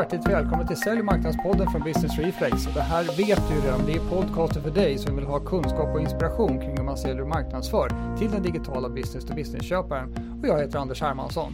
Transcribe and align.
hjärtligt 0.00 0.28
välkommen 0.28 0.66
till 0.66 0.76
Sälj 0.76 0.98
och 0.98 1.04
marknadspodden 1.04 1.70
från 1.70 1.82
Business 1.82 2.18
Reflex. 2.18 2.64
Det 2.74 2.80
här 2.80 3.04
vet 3.04 3.48
du 3.48 3.66
redan, 3.66 3.86
det 3.86 3.92
är 3.92 4.10
podcasten 4.10 4.62
för 4.62 4.70
dig 4.70 4.98
som 4.98 5.16
vill 5.16 5.24
ha 5.24 5.40
kunskap 5.40 5.94
och 5.94 6.00
inspiration 6.00 6.60
kring 6.60 6.76
hur 6.76 6.84
man 6.84 6.96
säljer 6.96 7.22
och 7.22 7.28
marknadsför 7.28 8.16
till 8.18 8.30
den 8.30 8.42
digitala 8.42 8.88
business 8.88 9.24
to 9.24 9.34
business-köparen. 9.34 10.38
Och 10.42 10.48
jag 10.48 10.58
heter 10.58 10.78
Anders 10.78 11.00
Hermansson. 11.00 11.52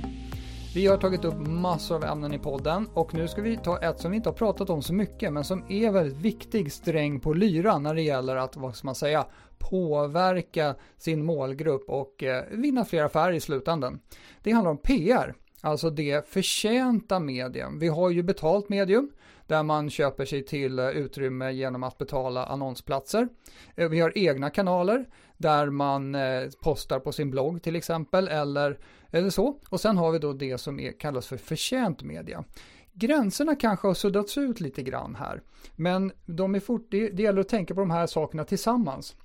Vi 0.75 0.87
har 0.87 0.97
tagit 0.97 1.25
upp 1.25 1.47
massor 1.47 1.97
av 1.97 2.05
ämnen 2.05 2.35
i 2.35 2.39
podden 2.39 2.89
och 2.95 3.15
nu 3.15 3.29
ska 3.29 3.43
vi 3.43 3.57
ta 3.57 3.79
ett 3.79 4.01
som 4.01 4.11
vi 4.11 4.17
inte 4.17 4.29
har 4.29 4.35
pratat 4.35 4.71
om 4.71 4.83
så 4.83 4.95
mycket 4.95 5.33
men 5.33 5.45
som 5.45 5.65
är 5.69 5.91
väldigt 5.91 6.19
viktig 6.19 6.73
sträng 6.73 7.21
på 7.21 7.33
lyran 7.33 7.83
när 7.83 7.95
det 7.95 8.03
gäller 8.03 8.37
att, 8.37 8.57
vad 8.57 8.77
ska 8.77 8.87
man 8.87 8.95
säga, 8.95 9.27
påverka 9.59 10.75
sin 10.97 11.25
målgrupp 11.25 11.89
och 11.89 12.23
eh, 12.23 12.45
vinna 12.51 12.85
fler 12.85 13.05
affärer 13.05 13.33
i 13.33 13.41
slutändan. 13.41 14.01
Det 14.43 14.53
handlar 14.53 14.71
om 14.71 14.79
PR. 14.79 15.35
Alltså 15.67 15.91
det 15.91 16.29
förtjänta 16.29 17.21
medium. 17.21 17.79
Vi 17.79 17.89
har 17.89 18.11
ju 18.11 18.23
betalt 18.23 18.69
medium 18.69 19.11
där 19.47 19.63
man 19.63 19.91
köper 19.91 20.25
sig 20.25 20.45
till 20.45 20.79
eh, 20.79 20.89
utrymme 20.89 21.53
genom 21.53 21.83
att 21.83 21.99
betala 21.99 22.47
annonsplatser. 22.47 23.29
Eh, 23.75 23.89
vi 23.89 24.01
har 24.01 24.19
egna 24.19 24.51
kanaler 24.51 25.09
där 25.37 25.71
man 25.71 26.15
eh, 26.15 26.43
postar 26.63 26.99
på 26.99 27.13
sin 27.13 27.31
blogg 27.31 27.63
till 27.63 27.77
exempel 27.77 28.29
eller, 28.29 28.79
eller 29.11 29.31
så. 29.31 29.59
Och 29.69 29.81
sen 29.81 29.97
har 29.97 30.13
vi 30.13 30.19
då 30.19 30.33
det 30.33 30.59
som 30.59 30.81
är, 30.81 30.93
kallas 31.01 31.27
för 31.27 31.37
förtjänt 31.37 32.03
media. 32.03 32.45
Gränserna 32.93 33.57
kanske 33.57 33.87
har 33.87 33.95
suddats 33.95 34.39
ut 34.39 34.61
lite 34.61 34.83
grann 34.83 35.15
här, 35.15 35.43
men 35.77 36.13
de 36.27 36.55
är 36.55 36.61
fort, 36.61 36.87
det, 36.91 37.09
det 37.09 37.23
gäller 37.23 37.41
att 37.41 37.49
tänka 37.49 37.75
på 37.75 37.81
de 37.81 37.91
här 37.91 38.07
sakerna 38.07 38.45
tillsammans. 38.45 39.17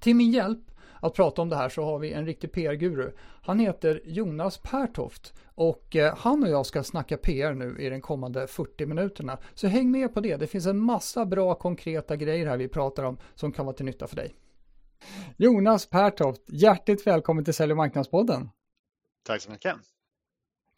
Till 0.00 0.16
min 0.16 0.30
hjälp 0.30 0.69
att 1.00 1.14
prata 1.14 1.42
om 1.42 1.48
det 1.48 1.56
här 1.56 1.68
så 1.68 1.84
har 1.84 1.98
vi 1.98 2.12
en 2.12 2.26
riktig 2.26 2.52
PR-guru. 2.52 3.12
Han 3.42 3.58
heter 3.58 4.00
Jonas 4.04 4.58
Pertoft 4.58 5.34
och 5.54 5.96
eh, 5.96 6.16
han 6.16 6.42
och 6.42 6.48
jag 6.48 6.66
ska 6.66 6.82
snacka 6.82 7.16
PR 7.16 7.54
nu 7.54 7.76
i 7.78 7.90
den 7.90 8.00
kommande 8.00 8.46
40 8.46 8.86
minuterna. 8.86 9.38
Så 9.54 9.66
häng 9.66 9.90
med 9.90 10.14
på 10.14 10.20
det. 10.20 10.36
Det 10.36 10.46
finns 10.46 10.66
en 10.66 10.78
massa 10.78 11.26
bra 11.26 11.54
konkreta 11.54 12.16
grejer 12.16 12.46
här 12.46 12.56
vi 12.56 12.68
pratar 12.68 13.02
om 13.02 13.18
som 13.34 13.52
kan 13.52 13.66
vara 13.66 13.76
till 13.76 13.86
nytta 13.86 14.06
för 14.06 14.16
dig. 14.16 14.34
Jonas 15.36 15.86
Pertoft, 15.86 16.42
hjärtligt 16.48 17.06
välkommen 17.06 17.44
till 17.44 17.54
Sälj 17.54 17.72
och 17.72 17.76
marknadspodden. 17.76 18.50
Tack 19.26 19.40
så 19.40 19.50
mycket. 19.50 19.76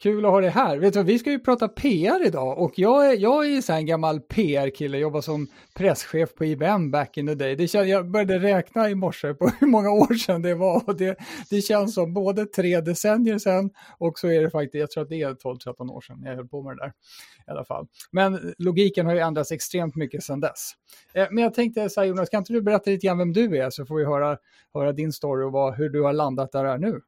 Kul 0.03 0.25
att 0.25 0.31
ha 0.31 0.41
dig 0.41 0.51
här. 0.51 0.79
Vet 0.79 0.95
du, 0.95 1.03
vi 1.03 1.19
ska 1.19 1.31
ju 1.31 1.39
prata 1.39 1.69
PR 1.69 2.27
idag 2.27 2.59
och 2.59 2.73
jag 2.79 3.07
är, 3.07 3.19
jag 3.19 3.47
är 3.47 3.61
så 3.61 3.73
en 3.73 3.87
gammal 3.87 4.21
PR-kille, 4.21 4.99
jobbar 4.99 5.21
som 5.21 5.47
presschef 5.75 6.35
på 6.35 6.45
IBM 6.45 6.91
back 6.91 7.17
in 7.17 7.27
the 7.27 7.35
day. 7.35 7.57
Det 7.57 7.69
känns, 7.69 7.89
jag 7.89 8.11
började 8.11 8.39
räkna 8.39 8.91
i 8.91 8.95
morse 8.95 9.35
på 9.35 9.51
hur 9.61 9.67
många 9.67 9.91
år 9.91 10.15
sedan 10.15 10.43
det 10.43 10.55
var 10.55 10.83
och 10.89 10.97
det, 10.97 11.19
det 11.51 11.61
känns 11.61 11.95
som 11.95 12.15
både 12.15 12.47
tre 12.47 12.81
decennier 12.81 13.39
sedan 13.39 13.71
och 13.99 14.19
så 14.19 14.29
är 14.29 14.43
det 14.43 14.51
faktiskt, 14.51 14.75
jag 14.75 14.91
tror 14.91 15.03
att 15.03 15.09
det 15.09 15.23
är 15.23 15.35
12-13 15.35 15.91
år 15.91 16.01
sedan 16.01 16.23
jag 16.25 16.37
höll 16.37 16.49
på 16.49 16.63
med 16.63 16.77
det 16.77 16.83
där 16.83 16.93
i 17.47 17.51
alla 17.51 17.65
fall. 17.65 17.87
Men 18.13 18.55
logiken 18.59 19.07
har 19.07 19.15
ju 19.15 19.21
ändrats 19.21 19.53
extremt 19.53 19.97
mycket 19.97 20.23
sedan 20.23 20.41
dess. 20.41 20.73
Eh, 21.15 21.27
men 21.31 21.45
jag 21.45 21.55
tänkte 21.55 21.89
så 21.89 22.01
här 22.01 22.07
Jonas, 22.07 22.29
kan 22.29 22.39
inte 22.39 22.53
du 22.53 22.63
berätta 22.63 22.91
lite 22.91 23.07
grann 23.07 23.19
vem 23.19 23.33
du 23.33 23.59
är 23.59 23.71
så 23.71 23.87
får 23.87 23.97
vi 23.97 24.05
höra, 24.05 24.39
höra 24.75 24.93
din 24.93 25.13
story 25.13 25.45
och 25.45 25.53
vad, 25.53 25.75
hur 25.75 25.89
du 25.89 26.03
har 26.03 26.13
landat 26.13 26.53
där 26.53 26.65
är 26.65 26.79
nu. 26.79 27.01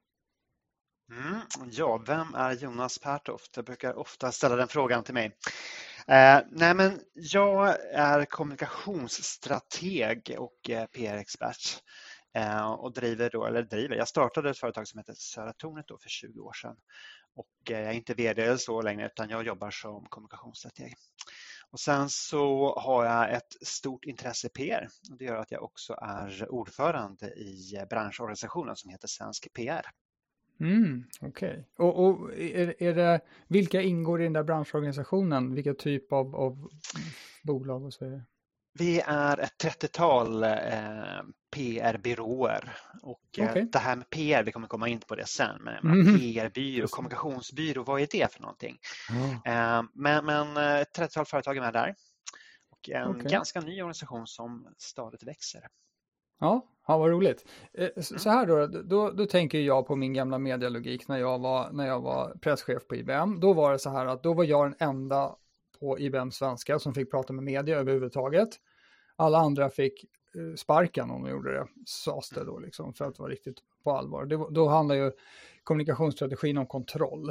Mm, 1.10 1.41
ja, 1.70 2.02
vem 2.06 2.34
är 2.34 2.52
Jonas 2.52 2.98
Pertoft? 2.98 3.56
Jag 3.56 3.64
brukar 3.64 3.94
ofta 3.94 4.33
ställa 4.33 4.56
den 4.56 4.69
frågan 4.69 5.05
till 5.05 5.14
mig. 5.14 5.27
Eh, 6.06 6.41
nej, 6.50 6.74
men 6.74 7.00
jag 7.14 7.77
är 7.92 8.24
kommunikationsstrateg 8.24 10.36
och 10.38 10.70
eh, 10.70 10.86
PR-expert 10.86 11.82
eh, 12.34 12.72
och 12.72 12.92
driver 12.92 13.30
då, 13.30 13.47
eller 13.47 13.62
driver, 13.62 13.97
jag 13.97 14.08
startade 14.08 14.50
ett 14.50 14.58
företag 14.58 14.88
som 14.88 14.98
heter 14.98 15.14
Södra 15.14 15.52
Tornet 15.52 15.88
då 15.88 15.98
för 15.98 16.08
20 16.08 16.41
år 16.41 16.52
sedan 16.52 16.77
och 17.36 17.70
eh, 17.70 17.80
jag 17.80 17.91
är 17.91 17.92
inte 17.92 18.14
VD 18.14 18.42
eller 18.42 18.56
så 18.56 18.82
längre 18.82 19.06
utan 19.06 19.30
jag 19.30 19.47
jobbar 19.47 19.70
som 19.70 20.06
kommunikationsstrateg. 20.08 20.94
Och 21.70 21.80
sen 21.80 22.10
så 22.10 22.75
har 22.78 23.04
jag 23.04 23.32
ett 23.32 23.66
stort 23.66 24.04
intresse 24.04 24.47
i 24.47 24.50
PR 24.50 24.88
och 25.10 25.19
det 25.19 25.25
gör 25.25 25.37
att 25.37 25.50
jag 25.50 25.62
också 25.62 25.94
är 26.03 26.53
ordförande 26.53 27.26
i 27.26 27.76
eh, 27.76 27.87
branschorganisationen 27.87 28.76
som 28.76 28.91
heter 28.91 29.09
Svensk 29.09 29.53
PR. 29.53 29.87
Mm, 30.60 31.04
Okej. 31.20 31.50
Okay. 31.50 31.65
Och, 31.76 32.04
och 32.06 32.34
är, 32.34 32.82
är, 32.82 32.94
det, 32.94 33.20
vilka 33.48 33.82
ingår 33.82 34.20
i 34.20 34.25
den 34.25 34.32
där 34.32 34.42
branschorganisationen? 34.42 35.54
Vilka 35.54 35.75
typ 35.75 36.12
av, 36.12 36.37
av 36.37 36.69
bolag 37.42 37.84
och 37.84 37.92
så 37.94 38.04
vidare? 38.04 38.22
Vi 38.78 39.00
är 39.06 39.38
ett 39.38 39.64
30-tal 39.64 40.43
eh, 40.43 40.50
PR-byråer 41.54 42.76
och 43.03 43.38
eh, 43.38 43.50
okay. 43.50 43.62
det 43.62 43.78
här 43.78 43.97
med 43.97 44.10
PR, 44.10 44.43
vi 44.43 44.53
kommer 44.53 44.69
komma 44.69 44.88
in 44.88 45.00
på 45.00 45.14
det 45.14 45.26
sen, 45.26 45.62
men 45.62 45.76
mm. 45.76 46.19
PR-byrå, 46.19 46.87
kommunikationsbyrå, 46.88 47.82
vad 47.82 48.00
är 48.00 48.09
det 48.10 48.32
för 48.32 48.41
någonting? 48.41 48.78
Mm. 49.10 49.31
Eh, 49.31 49.91
men, 49.94 50.25
men 50.25 50.56
eh, 50.56 50.81
ett 50.81 50.98
30-tal 50.98 51.25
företag 51.25 51.56
är 51.56 51.60
med 51.60 51.72
där 51.72 51.94
och 52.70 52.91
en 52.91 53.09
okay. 53.09 53.31
ganska 53.31 53.60
ny 53.60 53.82
organisation 53.82 54.26
som 54.26 54.75
stadigt 54.78 55.22
växer. 55.22 55.69
Ja, 56.41 56.66
ja 56.87 56.99
vad 56.99 57.11
roligt. 57.11 57.45
Eh, 57.72 57.89
så 58.00 58.31
här 58.31 58.47
då, 58.47 58.67
då, 58.67 59.11
då 59.11 59.27
tänker 59.27 59.61
jag 59.61 59.87
på 59.87 59.97
min 59.97 60.12
gamla 60.12 60.39
medialogik 60.39 61.09
när 61.09 61.19
jag, 61.19 61.39
var, 61.39 61.72
när 61.72 61.87
jag 61.87 62.00
var 62.00 62.34
presschef 62.41 62.87
på 62.89 62.97
IBM. 62.97 63.41
Då 63.41 63.53
var 63.53 63.72
det 63.72 63.78
så 63.78 63.91
här 63.91 64.06
att 64.06 64.22
då 64.22 64.34
var 64.34 64.45
jag 64.45 64.67
den 64.67 64.89
enda 64.89 65.37
på 65.81 65.99
IBM 65.99 66.31
svenska 66.31 66.78
som 66.78 66.94
fick 66.94 67.11
prata 67.11 67.33
med 67.33 67.44
media 67.44 67.78
överhuvudtaget. 67.78 68.49
Alla 69.17 69.39
andra 69.39 69.71
fick 69.71 70.05
eh, 70.05 70.55
sparken 70.56 71.11
om 71.11 71.23
de 71.23 71.31
gjorde 71.31 71.53
det, 71.53 71.67
sades 71.87 72.31
det 72.31 72.44
då 72.44 72.59
liksom, 72.59 72.94
för 72.94 73.05
att 73.05 73.19
vara 73.19 73.31
riktigt 73.31 73.59
på 73.84 73.93
allvar. 73.93 74.25
Det, 74.25 74.47
då 74.50 74.69
handlar 74.69 74.94
ju 74.94 75.12
kommunikationsstrategin 75.62 76.59
om 76.59 76.67
kontroll. 76.67 77.31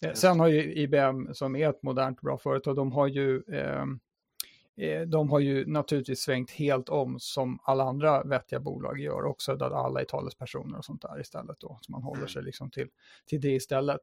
Eh, 0.00 0.12
sen 0.12 0.40
har 0.40 0.48
ju 0.48 0.74
IBM, 0.74 1.34
som 1.34 1.56
är 1.56 1.68
ett 1.68 1.82
modernt 1.82 2.20
bra 2.20 2.38
företag, 2.38 2.76
de 2.76 2.92
har 2.92 3.06
ju 3.06 3.42
Eh, 3.48 3.84
de 5.06 5.30
har 5.30 5.40
ju 5.40 5.66
naturligtvis 5.66 6.20
svängt 6.20 6.50
helt 6.50 6.88
om 6.88 7.16
som 7.20 7.58
alla 7.62 7.84
andra 7.84 8.22
vettiga 8.22 8.60
bolag 8.60 9.00
gör 9.00 9.24
också, 9.24 9.56
där 9.56 9.70
alla 9.70 10.00
är 10.00 10.04
talespersoner 10.04 10.78
och 10.78 10.84
sånt 10.84 11.02
där 11.02 11.20
istället 11.20 11.56
då, 11.60 11.78
så 11.80 11.92
man 11.92 12.02
håller 12.02 12.20
mm. 12.20 12.28
sig 12.28 12.42
liksom 12.42 12.70
till, 12.70 12.88
till 13.26 13.40
det 13.40 13.50
istället. 13.50 14.00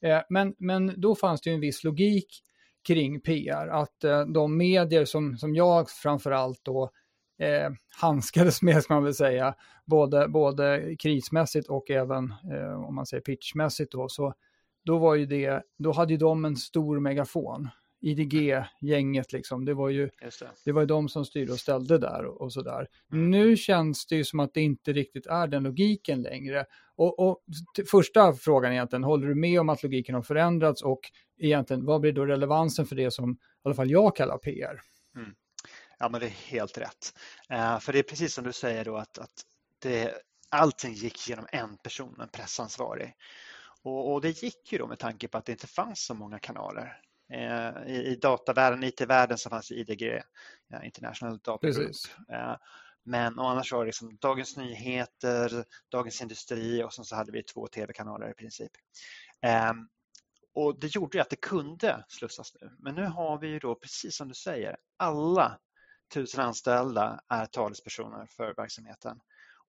Eh, 0.00 0.20
men, 0.28 0.54
men 0.58 1.00
då 1.00 1.14
fanns 1.14 1.40
det 1.40 1.50
ju 1.50 1.54
en 1.54 1.60
viss 1.60 1.84
logik 1.84 2.42
kring 2.86 3.20
PR, 3.20 3.68
att 3.68 4.04
eh, 4.04 4.26
de 4.26 4.56
medier 4.56 5.04
som, 5.04 5.38
som 5.38 5.54
jag 5.54 5.90
framförallt 5.90 6.60
då 6.62 6.90
eh, 7.38 7.70
handskades 8.00 8.62
med, 8.62 8.82
ska 8.82 8.94
man 8.94 9.04
väl 9.04 9.14
säga, 9.14 9.54
både, 9.84 10.28
både 10.28 10.96
krismässigt 10.98 11.68
och 11.68 11.90
även 11.90 12.34
eh, 12.52 12.84
om 12.84 12.94
man 12.94 13.06
säger 13.06 13.22
pitchmässigt 13.22 13.92
då, 13.92 14.08
så 14.08 14.34
då 14.84 14.98
var 14.98 15.14
ju 15.14 15.26
det, 15.26 15.62
då 15.78 15.92
hade 15.92 16.12
ju 16.12 16.18
de 16.18 16.44
en 16.44 16.56
stor 16.56 17.00
megafon 17.00 17.68
IDG-gänget 18.00 19.32
liksom. 19.32 19.64
Det 19.64 19.74
var 19.74 19.88
ju 19.88 20.10
det. 20.20 20.46
det. 20.64 20.72
var 20.72 20.86
de 20.86 21.08
som 21.08 21.24
styrde 21.24 21.52
och 21.52 21.60
ställde 21.60 21.98
där 21.98 22.24
och, 22.24 22.40
och 22.40 22.52
sådär. 22.52 22.86
Mm. 23.12 23.30
Nu 23.30 23.56
känns 23.56 24.06
det 24.06 24.16
ju 24.16 24.24
som 24.24 24.40
att 24.40 24.54
det 24.54 24.60
inte 24.60 24.92
riktigt 24.92 25.26
är 25.26 25.46
den 25.46 25.62
logiken 25.62 26.22
längre. 26.22 26.64
Och, 26.96 27.18
och 27.18 27.42
första 27.90 28.32
frågan 28.32 28.72
egentligen, 28.72 29.04
håller 29.04 29.28
du 29.28 29.34
med 29.34 29.60
om 29.60 29.68
att 29.68 29.82
logiken 29.82 30.14
har 30.14 30.22
förändrats 30.22 30.82
och 30.82 31.00
egentligen 31.38 31.84
vad 31.84 32.00
blir 32.00 32.12
då 32.12 32.26
relevansen 32.26 32.86
för 32.86 32.96
det 32.96 33.10
som 33.10 33.30
i 33.30 33.36
alla 33.62 33.74
fall 33.74 33.90
jag 33.90 34.16
kallar 34.16 34.38
PR? 34.38 34.80
Mm. 35.16 35.34
Ja, 35.98 36.08
men 36.08 36.20
det 36.20 36.26
är 36.26 36.30
helt 36.30 36.78
rätt. 36.78 37.14
Uh, 37.52 37.78
för 37.78 37.92
det 37.92 37.98
är 37.98 38.02
precis 38.02 38.34
som 38.34 38.44
du 38.44 38.52
säger 38.52 38.84
då 38.84 38.96
att, 38.96 39.18
att 39.18 39.44
det, 39.78 40.14
allting 40.48 40.92
gick 40.92 41.28
genom 41.28 41.46
en 41.52 41.76
person, 41.76 42.20
en 42.20 42.28
pressansvarig. 42.28 43.14
Och, 43.82 44.12
och, 44.12 44.20
det 44.20 44.42
gick 44.42 44.72
ju 44.72 44.78
då 44.78 44.86
med 44.86 44.98
tanke 44.98 45.28
på 45.28 45.38
att 45.38 45.44
det 45.44 45.52
inte 45.52 45.66
fanns 45.66 46.04
så 46.04 46.14
många 46.14 46.38
kanaler. 46.38 47.00
Eh, 47.32 47.86
I, 47.86 48.06
i 48.06 48.16
datavärlden, 48.16 48.84
IT-världen 48.84 49.38
så 49.38 49.50
fanns 49.50 49.70
IDG, 49.70 50.22
ja, 50.68 50.84
International 50.84 51.38
Data 51.38 51.66
Group. 51.66 51.96
Eh, 52.32 52.56
men 53.04 53.38
och 53.38 53.50
annars 53.50 53.72
var 53.72 53.80
det 53.80 53.86
liksom 53.86 54.16
Dagens 54.20 54.56
Nyheter, 54.56 55.64
Dagens 55.90 56.22
Industri 56.22 56.82
och 56.84 56.92
sen 56.92 57.04
så 57.04 57.16
hade 57.16 57.32
vi 57.32 57.42
två 57.42 57.66
tv-kanaler 57.66 58.30
i 58.30 58.34
princip. 58.34 58.72
Um, 59.70 59.88
och 60.54 60.80
det 60.80 60.94
gjorde 60.94 61.22
att 61.22 61.30
det 61.30 61.36
kunde 61.36 62.04
slussas 62.08 62.54
nu. 62.60 62.70
Men 62.78 62.94
nu 62.94 63.04
har 63.04 63.38
vi 63.38 63.48
ju 63.48 63.58
då, 63.58 63.74
precis 63.74 64.16
som 64.16 64.28
du 64.28 64.34
säger, 64.34 64.76
alla 64.96 65.58
tusen 66.14 66.44
anställda 66.44 67.20
är 67.28 67.46
talespersoner 67.46 68.26
för 68.26 68.54
verksamheten 68.54 69.20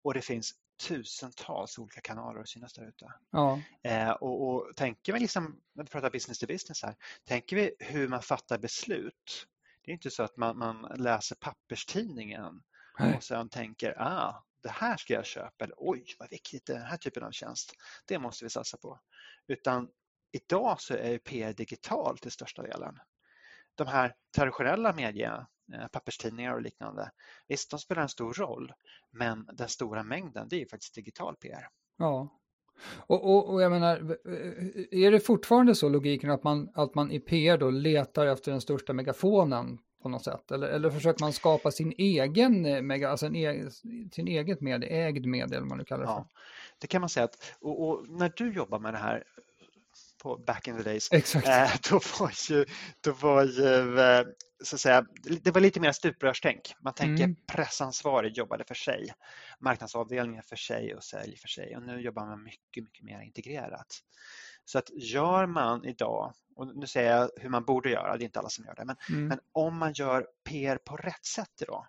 och 0.04 0.13
det 0.13 0.22
finns 0.22 0.54
tusentals 0.88 1.78
olika 1.78 2.01
kanaler 2.01 2.39
att 2.39 2.50
synas 2.50 2.74
där 2.74 2.88
ute. 2.88 3.13
Ja. 3.31 3.62
Eh, 3.83 4.10
och, 4.10 4.48
och 4.48 4.75
tänker 4.75 5.13
vi 5.13 5.19
liksom, 5.19 5.62
när 5.74 5.83
vi 5.83 5.89
pratar 5.89 6.10
business 6.10 6.39
to 6.39 6.48
business 6.48 6.83
här, 6.83 6.95
tänker 7.25 7.56
vi 7.56 7.75
hur 7.80 8.07
man 8.07 8.22
fattar 8.22 8.57
beslut. 8.57 9.48
Det 9.81 9.92
är 9.92 9.94
inte 9.94 10.12
så 10.12 10.24
att 10.24 10.38
man, 10.38 10.57
man 10.57 10.81
läser 10.95 11.36
papperstidningen 11.36 12.63
Nej. 13.00 13.16
och 13.16 13.24
sen 13.24 13.50
tänker, 13.50 14.01
ah, 14.01 14.44
det 14.63 14.69
här 14.69 14.98
ska 14.98 15.13
jag 15.13 15.25
köpa 15.25 15.63
eller 15.63 15.75
oj 15.78 16.06
vad 16.19 16.30
viktigt 16.30 16.66
den 16.66 16.81
här 16.81 16.98
typen 16.98 17.24
av 17.24 17.31
tjänst. 17.31 17.74
Det 18.06 18.19
måste 18.19 18.45
vi 18.45 18.50
satsa 18.50 18.77
på. 18.77 19.00
Utan 19.48 19.89
idag 20.31 20.81
så 20.81 20.94
är 20.94 21.18
PR 21.18 21.54
digital 21.54 22.18
till 22.18 22.31
största 22.31 22.62
delen. 22.62 23.00
De 23.75 23.88
här 23.88 24.16
traditionella 24.36 24.94
media, 24.94 25.48
papperstidningar 25.92 26.54
och 26.54 26.62
liknande. 26.62 27.12
Visst, 27.48 27.72
de 27.72 27.80
spelar 27.80 28.02
en 28.02 28.10
stor 28.10 28.34
roll, 28.34 28.74
men 29.12 29.50
den 29.54 29.70
stora 29.70 30.04
mängden 30.04 30.48
det 30.50 30.62
är 30.62 30.66
faktiskt 30.66 30.96
digital 30.96 31.36
PR. 31.36 31.68
Ja, 31.98 32.30
Och, 33.08 33.24
och, 33.24 33.54
och, 33.54 33.62
jag 33.62 33.72
menar, 33.72 34.18
är 34.92 35.12
det 35.12 35.20
fortfarande 35.20 35.76
så 35.76 35.90
logiken 35.90 36.30
att 36.30 36.44
man, 36.44 36.72
att 36.74 36.96
man 36.96 37.12
i 37.12 37.20
PR 37.20 37.58
då 37.58 37.70
letar 37.70 38.26
efter 38.26 38.52
den 38.52 38.62
största 38.62 38.94
megafonen 38.94 39.78
på 40.04 40.10
något 40.10 40.24
sätt? 40.24 40.52
Eller, 40.52 40.68
eller 40.68 40.90
försöker 40.90 41.24
man 41.24 41.34
skapa 41.34 41.72
sin 41.72 41.94
egen, 41.98 42.66
eh, 42.66 42.82
mega, 42.82 43.10
alltså 43.10 43.26
en 43.26 43.36
egen, 43.36 43.72
sin 44.12 44.28
eget 44.28 44.62
med, 44.62 44.84
ägd 44.84 45.26
medie, 45.26 45.46
eller 45.46 45.60
vad 45.60 45.70
man 45.70 45.78
nu 45.78 45.84
kallar 45.84 46.02
det 46.02 46.08
för? 46.08 46.14
Ja, 46.14 46.28
det 46.80 46.88
kan 46.88 47.02
man 47.02 47.10
säga 47.10 47.24
att, 47.24 47.56
och, 47.62 47.88
och, 47.90 48.10
när 48.10 48.34
du 48.36 48.54
jobbar 48.54 48.80
med 48.80 48.94
det 48.94 48.98
här 48.98 49.24
på 50.22 50.38
back 50.38 50.68
in 50.68 50.78
the 50.78 50.84
days, 50.84 51.12
Exakt. 51.12 51.48
Eh, 51.48 51.72
då 51.90 52.00
var 52.20 52.32
ju, 52.50 52.66
då 53.02 53.12
var 53.12 53.44
ju 53.44 54.00
eh, 54.00 54.26
så 54.64 54.76
att 54.76 54.80
säga, 54.80 55.06
det 55.42 55.52
var 55.52 55.62
lite 55.62 55.80
mer 55.80 55.92
stuprörstänk. 55.92 56.76
Man 56.80 56.94
tänker 56.94 57.24
mm. 57.24 57.36
pressansvarig 57.48 58.38
jobbade 58.38 58.64
för 58.64 58.76
sig, 58.76 59.14
marknadsavdelningen 59.60 60.44
för 60.44 60.56
sig 60.56 60.96
och 60.96 61.04
sälj 61.04 61.38
för 61.38 61.48
sig 61.48 61.76
och 61.76 61.84
nu 61.84 62.02
jobbar 62.02 62.26
man 62.26 62.44
mycket, 62.44 62.84
mycket 62.84 63.06
mer 63.06 63.22
integrerat. 63.22 64.00
Så 64.66 64.78
att 64.78 64.90
gör 64.90 65.46
man 65.46 65.86
idag, 65.86 66.34
och 66.56 66.76
nu 66.76 66.88
säger 66.88 67.18
jag 67.18 67.30
hur 67.38 67.50
man 67.50 67.66
borde 67.66 67.90
göra, 67.90 68.18
det 68.18 68.24
är 68.24 68.26
inte 68.26 68.40
alla 68.40 68.50
som 68.50 68.66
gör 68.66 68.76
det, 68.76 68.86
men, 68.86 68.96
mm. 69.10 69.28
men 69.28 69.40
om 69.52 69.78
man 69.78 69.94
gör 69.94 70.28
PR 70.44 70.78
på 70.78 70.98
rätt 70.98 71.26
sätt 71.26 71.62
idag, 71.62 71.86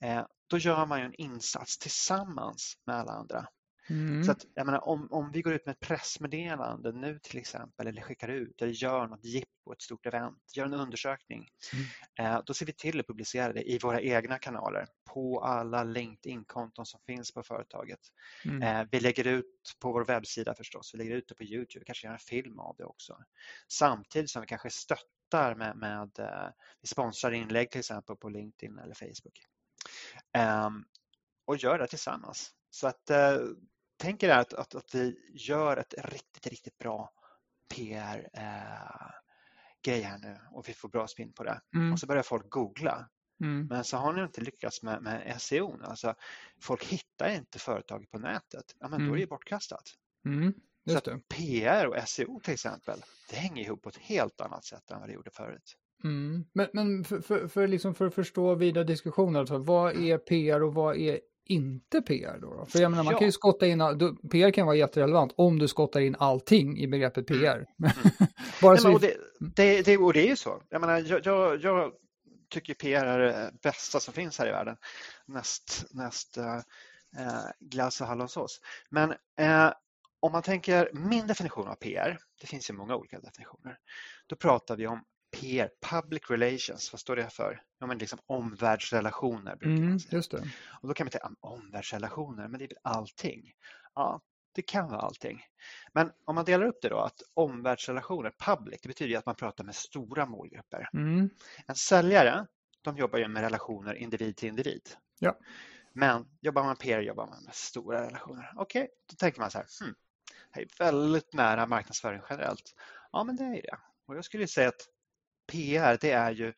eh, 0.00 0.26
då 0.46 0.58
gör 0.58 0.86
man 0.86 0.98
ju 1.00 1.04
en 1.04 1.14
insats 1.14 1.78
tillsammans 1.78 2.78
med 2.86 2.96
alla 2.96 3.12
andra. 3.12 3.46
Mm. 3.90 4.24
Så 4.24 4.32
att, 4.32 4.46
jag 4.54 4.66
menar, 4.66 4.88
om, 4.88 5.12
om 5.12 5.32
vi 5.32 5.42
går 5.42 5.52
ut 5.52 5.66
med 5.66 5.72
ett 5.72 5.80
pressmeddelande 5.80 6.92
nu 6.92 7.18
till 7.18 7.38
exempel 7.38 7.86
eller 7.86 8.02
skickar 8.02 8.28
ut 8.28 8.62
eller 8.62 8.72
gör 8.72 9.06
något 9.06 9.24
jippo, 9.24 9.72
ett 9.72 9.82
stort 9.82 10.06
event, 10.06 10.38
gör 10.56 10.64
en 10.64 10.74
undersökning. 10.74 11.48
Mm. 11.72 12.32
Eh, 12.34 12.42
då 12.46 12.54
ser 12.54 12.66
vi 12.66 12.72
till 12.72 13.00
att 13.00 13.06
publicera 13.06 13.52
det 13.52 13.70
i 13.70 13.78
våra 13.78 14.00
egna 14.00 14.38
kanaler 14.38 14.86
på 15.04 15.40
alla 15.40 15.84
LinkedIn-konton 15.84 16.86
som 16.86 17.00
finns 17.06 17.32
på 17.32 17.42
företaget. 17.42 18.00
Mm. 18.44 18.62
Eh, 18.62 18.88
vi 18.90 19.00
lägger 19.00 19.26
ut 19.26 19.76
på 19.80 19.92
vår 19.92 20.04
webbsida 20.04 20.54
förstås, 20.54 20.94
vi 20.94 20.98
lägger 20.98 21.16
ut 21.16 21.28
det 21.28 21.34
på 21.34 21.44
Youtube, 21.44 21.80
vi 21.80 21.84
kanske 21.84 22.06
gör 22.06 22.14
en 22.14 22.18
film 22.18 22.58
av 22.58 22.76
det 22.78 22.84
också. 22.84 23.18
Samtidigt 23.72 24.30
som 24.30 24.42
vi 24.42 24.46
kanske 24.46 24.70
stöttar 24.70 25.54
med, 25.54 25.76
med 25.76 26.18
eh, 26.18 26.48
vi 26.80 26.88
sponsrar 26.88 27.32
inlägg 27.32 27.70
till 27.70 27.78
exempel 27.78 28.16
på 28.16 28.28
LinkedIn 28.28 28.78
eller 28.78 28.94
Facebook. 28.94 29.46
Ehm, 30.32 30.84
och 31.46 31.56
gör 31.56 31.78
det 31.78 31.86
tillsammans. 31.86 32.50
Så 32.70 32.86
att 32.86 33.10
eh, 33.10 33.36
tänker 33.96 34.28
är 34.28 34.38
att, 34.38 34.54
att, 34.54 34.74
att 34.74 34.94
vi 34.94 35.16
gör 35.34 35.76
ett 35.76 35.94
riktigt, 35.98 36.46
riktigt 36.46 36.78
bra 36.78 37.12
PR 37.74 38.28
eh, 38.32 39.10
grej 39.84 40.00
här 40.00 40.18
nu 40.18 40.36
och 40.50 40.68
vi 40.68 40.72
får 40.72 40.88
bra 40.88 41.06
spinn 41.06 41.32
på 41.32 41.44
det. 41.44 41.60
Mm. 41.74 41.92
Och 41.92 41.98
så 41.98 42.06
börjar 42.06 42.22
folk 42.22 42.50
googla. 42.50 43.08
Mm. 43.40 43.66
Men 43.66 43.84
så 43.84 43.96
har 43.96 44.12
ni 44.12 44.22
inte 44.22 44.40
lyckats 44.40 44.82
med, 44.82 45.02
med 45.02 45.36
SEO. 45.40 45.82
Alltså, 45.82 46.14
folk 46.60 46.84
hittar 46.84 47.30
inte 47.30 47.58
företaget 47.58 48.10
på 48.10 48.18
nätet. 48.18 48.76
Ja, 48.78 48.88
men 48.88 49.00
mm. 49.00 49.08
då 49.08 49.14
är 49.14 49.16
det 49.16 49.22
mm. 49.22 49.28
bortkastat. 49.28 49.94
Mm. 50.26 50.54
Så 50.88 51.00
PR 51.28 51.86
och 51.86 52.08
SEO 52.08 52.40
till 52.40 52.54
exempel, 52.54 53.04
det 53.30 53.36
hänger 53.36 53.62
ihop 53.62 53.82
på 53.82 53.88
ett 53.88 53.96
helt 53.96 54.40
annat 54.40 54.64
sätt 54.64 54.90
än 54.90 55.00
vad 55.00 55.08
det 55.08 55.12
gjorde 55.12 55.30
förut. 55.30 55.76
Mm. 56.04 56.44
Men, 56.52 56.68
men 56.72 57.04
för, 57.04 57.20
för, 57.20 57.48
för, 57.48 57.68
liksom 57.68 57.94
för 57.94 58.06
att 58.06 58.14
förstå 58.14 58.54
vidare 58.54 58.84
diskussioner, 58.84 59.40
alltså, 59.40 59.58
vad 59.58 59.96
är 59.96 60.18
PR 60.18 60.62
och 60.62 60.74
vad 60.74 60.96
är 60.96 61.20
inte 61.44 62.02
PR 62.02 62.38
då? 62.40 62.66
För 62.68 62.78
jag 62.78 62.90
menar, 62.90 63.04
man 63.04 63.12
ja. 63.12 63.18
kan 63.18 63.28
ju 63.28 63.32
skotta 63.32 63.66
in, 63.66 63.78
PR 64.30 64.50
kan 64.50 64.66
vara 64.66 64.76
jätterelevant 64.76 65.34
om 65.36 65.58
du 65.58 65.68
skottar 65.68 66.00
in 66.00 66.16
allting 66.18 66.78
i 66.78 66.86
begreppet 66.86 67.26
PR. 67.26 67.56
Mm. 67.56 67.66
Bara 68.62 68.74
Nej, 68.74 68.82
men, 68.84 68.94
och, 68.94 69.00
det, 69.00 69.16
det, 69.56 69.82
det, 69.82 69.96
och 69.98 70.12
det 70.12 70.20
är 70.20 70.28
ju 70.28 70.36
så. 70.36 70.62
Jag 70.68 70.80
menar, 70.80 70.98
jag, 70.98 71.26
jag, 71.26 71.62
jag 71.62 71.92
tycker 72.50 72.74
PR 72.74 73.04
är 73.04 73.18
det 73.18 73.52
bästa 73.62 74.00
som 74.00 74.14
finns 74.14 74.38
här 74.38 74.46
i 74.46 74.50
världen. 74.50 74.76
Näst, 75.26 75.84
näst 75.90 76.38
uh, 76.38 76.60
glass 77.60 78.00
och 78.00 78.06
hallonsås. 78.06 78.60
Men 78.90 79.10
uh, 79.10 79.72
om 80.20 80.32
man 80.32 80.42
tänker 80.42 80.90
min 80.92 81.26
definition 81.26 81.68
av 81.68 81.74
PR, 81.74 82.18
det 82.40 82.46
finns 82.46 82.70
ju 82.70 82.74
många 82.74 82.96
olika 82.96 83.20
definitioner, 83.20 83.78
då 84.26 84.36
pratar 84.36 84.76
vi 84.76 84.86
om 84.86 85.04
PR, 85.40 85.70
Public 85.90 86.30
Relations, 86.30 86.92
vad 86.92 87.00
står 87.00 87.16
det 87.16 87.30
för? 87.30 87.62
Ja, 87.78 87.86
men 87.86 87.98
liksom 87.98 88.18
omvärldsrelationer. 88.26 89.56
Brukar 89.56 89.76
mm, 89.76 89.90
man 89.90 90.00
säga. 90.00 90.16
Just 90.16 90.30
det. 90.30 90.48
Och 90.80 90.88
då 90.88 90.94
kan 90.94 91.04
man 91.04 91.10
tänka, 91.10 91.30
omvärldsrelationer, 91.40 92.48
men 92.48 92.58
det 92.58 92.64
är 92.64 92.68
väl 92.68 92.78
allting? 92.82 93.52
Ja, 93.94 94.20
det 94.54 94.62
kan 94.62 94.88
vara 94.88 95.00
allting. 95.00 95.40
Men 95.92 96.12
om 96.24 96.34
man 96.34 96.44
delar 96.44 96.66
upp 96.66 96.78
det 96.82 96.88
då, 96.88 96.98
att 96.98 97.22
omvärldsrelationer, 97.34 98.32
public, 98.38 98.80
det 98.82 98.88
betyder 98.88 99.18
att 99.18 99.26
man 99.26 99.34
pratar 99.34 99.64
med 99.64 99.74
stora 99.74 100.26
målgrupper. 100.26 100.88
Mm. 100.92 101.30
En 101.66 101.74
säljare, 101.74 102.46
de 102.82 102.96
jobbar 102.96 103.18
ju 103.18 103.28
med 103.28 103.42
relationer 103.42 103.94
individ 103.94 104.36
till 104.36 104.48
individ. 104.48 104.82
Ja. 105.18 105.38
Men 105.92 106.26
jobbar 106.40 106.64
man 106.64 106.76
PR 106.76 107.00
jobbar 107.00 107.26
man 107.26 107.44
med 107.44 107.54
stora 107.54 108.06
relationer. 108.06 108.52
Okej, 108.56 108.82
okay, 108.82 108.94
då 109.10 109.16
tänker 109.16 109.40
man 109.40 109.50
så 109.50 109.58
här, 109.58 109.66
hmm, 109.80 109.94
det 110.54 110.60
är 110.60 110.68
väldigt 110.78 111.32
nära 111.32 111.66
marknadsföring 111.66 112.20
generellt. 112.30 112.74
Ja, 113.12 113.24
men 113.24 113.36
det 113.36 113.44
är 113.44 113.62
det. 113.62 113.78
Och 114.06 114.16
jag 114.16 114.24
skulle 114.24 114.46
säga 114.46 114.68
att 114.68 114.88
PR 115.46 115.98
det 116.00 116.10
är 116.10 116.30
ju 116.30 116.52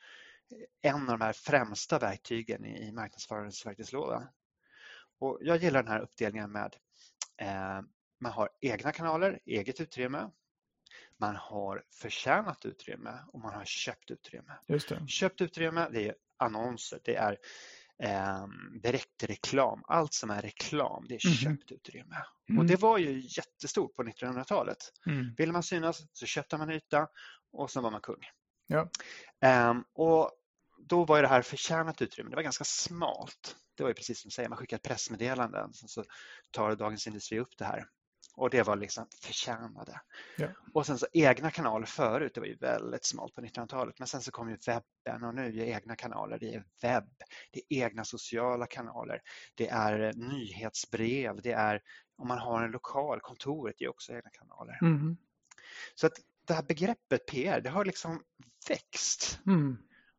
en 0.82 0.94
av 0.94 1.18
de 1.18 1.20
här 1.20 1.32
främsta 1.32 1.98
verktygen 1.98 2.64
i 2.64 2.92
marknadsföringens 2.92 3.66
verktygslåda. 3.66 4.28
Och 5.18 5.38
jag 5.40 5.56
gillar 5.56 5.82
den 5.82 5.92
här 5.92 6.00
uppdelningen 6.00 6.52
med 6.52 6.76
eh, 7.36 7.80
man 8.20 8.32
har 8.32 8.50
egna 8.60 8.92
kanaler, 8.92 9.40
eget 9.46 9.80
utrymme, 9.80 10.30
man 11.16 11.36
har 11.36 11.84
förtjänat 11.90 12.64
utrymme 12.64 13.18
och 13.32 13.40
man 13.40 13.54
har 13.54 13.64
köpt 13.64 14.10
utrymme. 14.10 14.52
Köpt 15.08 15.40
utrymme 15.40 15.88
det 15.92 16.08
är 16.08 16.14
annonser, 16.36 17.00
det 17.04 17.16
är 17.16 17.38
eh, 18.02 18.46
direktreklam, 18.82 19.82
allt 19.86 20.14
som 20.14 20.30
är 20.30 20.42
reklam 20.42 21.06
det 21.08 21.14
är 21.14 21.26
mm. 21.26 21.36
köpt 21.36 21.72
utrymme. 21.72 22.16
Mm. 22.48 22.58
Och 22.58 22.66
det 22.66 22.76
var 22.76 22.98
ju 22.98 23.20
jättestort 23.20 23.94
på 23.94 24.02
1900-talet. 24.02 24.92
Mm. 25.06 25.34
Vill 25.36 25.52
man 25.52 25.62
synas 25.62 26.02
så 26.12 26.26
köpte 26.26 26.56
man 26.58 26.70
yta 26.70 27.08
och 27.52 27.70
så 27.70 27.80
var 27.80 27.90
man 27.90 28.00
kung. 28.00 28.20
Ja. 28.66 28.88
Um, 29.70 29.84
och 29.94 30.30
då 30.78 31.04
var 31.04 31.22
det 31.22 31.28
här 31.28 31.42
förtjänat 31.42 32.02
utrymme, 32.02 32.30
det 32.30 32.36
var 32.36 32.42
ganska 32.42 32.64
smalt. 32.64 33.56
Det 33.74 33.82
var 33.82 33.90
ju 33.90 33.94
precis 33.94 34.20
som 34.20 34.28
du 34.28 34.32
säger, 34.32 34.48
man 34.48 34.58
skickar 34.58 34.76
ett 34.76 34.82
pressmeddelande 34.82 35.68
så 35.72 36.04
tar 36.50 36.76
Dagens 36.76 37.06
Industri 37.06 37.38
upp 37.38 37.58
det 37.58 37.64
här. 37.64 37.86
Och 38.36 38.50
det 38.50 38.62
var 38.62 38.76
liksom 38.76 39.06
förtjänade. 39.22 40.00
Ja. 40.36 40.48
Och 40.74 40.86
sen 40.86 40.98
så 40.98 41.06
egna 41.12 41.50
kanaler 41.50 41.86
förut, 41.86 42.34
det 42.34 42.40
var 42.40 42.46
ju 42.46 42.56
väldigt 42.56 43.04
smalt 43.04 43.34
på 43.34 43.40
1900-talet. 43.40 43.98
Men 43.98 44.08
sen 44.08 44.20
så 44.20 44.30
kom 44.30 44.50
ju 44.50 44.56
webben 44.66 45.24
och 45.24 45.34
nu 45.34 45.46
är 45.46 45.64
egna 45.64 45.96
kanaler. 45.96 46.38
Det 46.38 46.54
är 46.54 46.64
webb, 46.82 47.10
det 47.52 47.60
är 47.60 47.84
egna 47.84 48.04
sociala 48.04 48.66
kanaler, 48.66 49.20
det 49.54 49.68
är 49.68 50.12
nyhetsbrev, 50.12 51.42
det 51.42 51.52
är 51.52 51.82
om 52.16 52.28
man 52.28 52.38
har 52.38 52.62
en 52.62 52.70
lokal, 52.70 53.20
kontoret 53.20 53.80
är 53.80 53.88
också 53.88 54.12
egna 54.12 54.30
kanaler. 54.30 54.78
Mm. 54.82 55.16
Så 55.94 56.06
att 56.06 56.12
det 56.46 56.54
här 56.54 56.62
begreppet 56.62 57.26
PR, 57.26 57.60
det 57.60 57.70
har 57.70 57.84
liksom 57.84 58.22
växt 58.68 59.40
mm. 59.46 59.76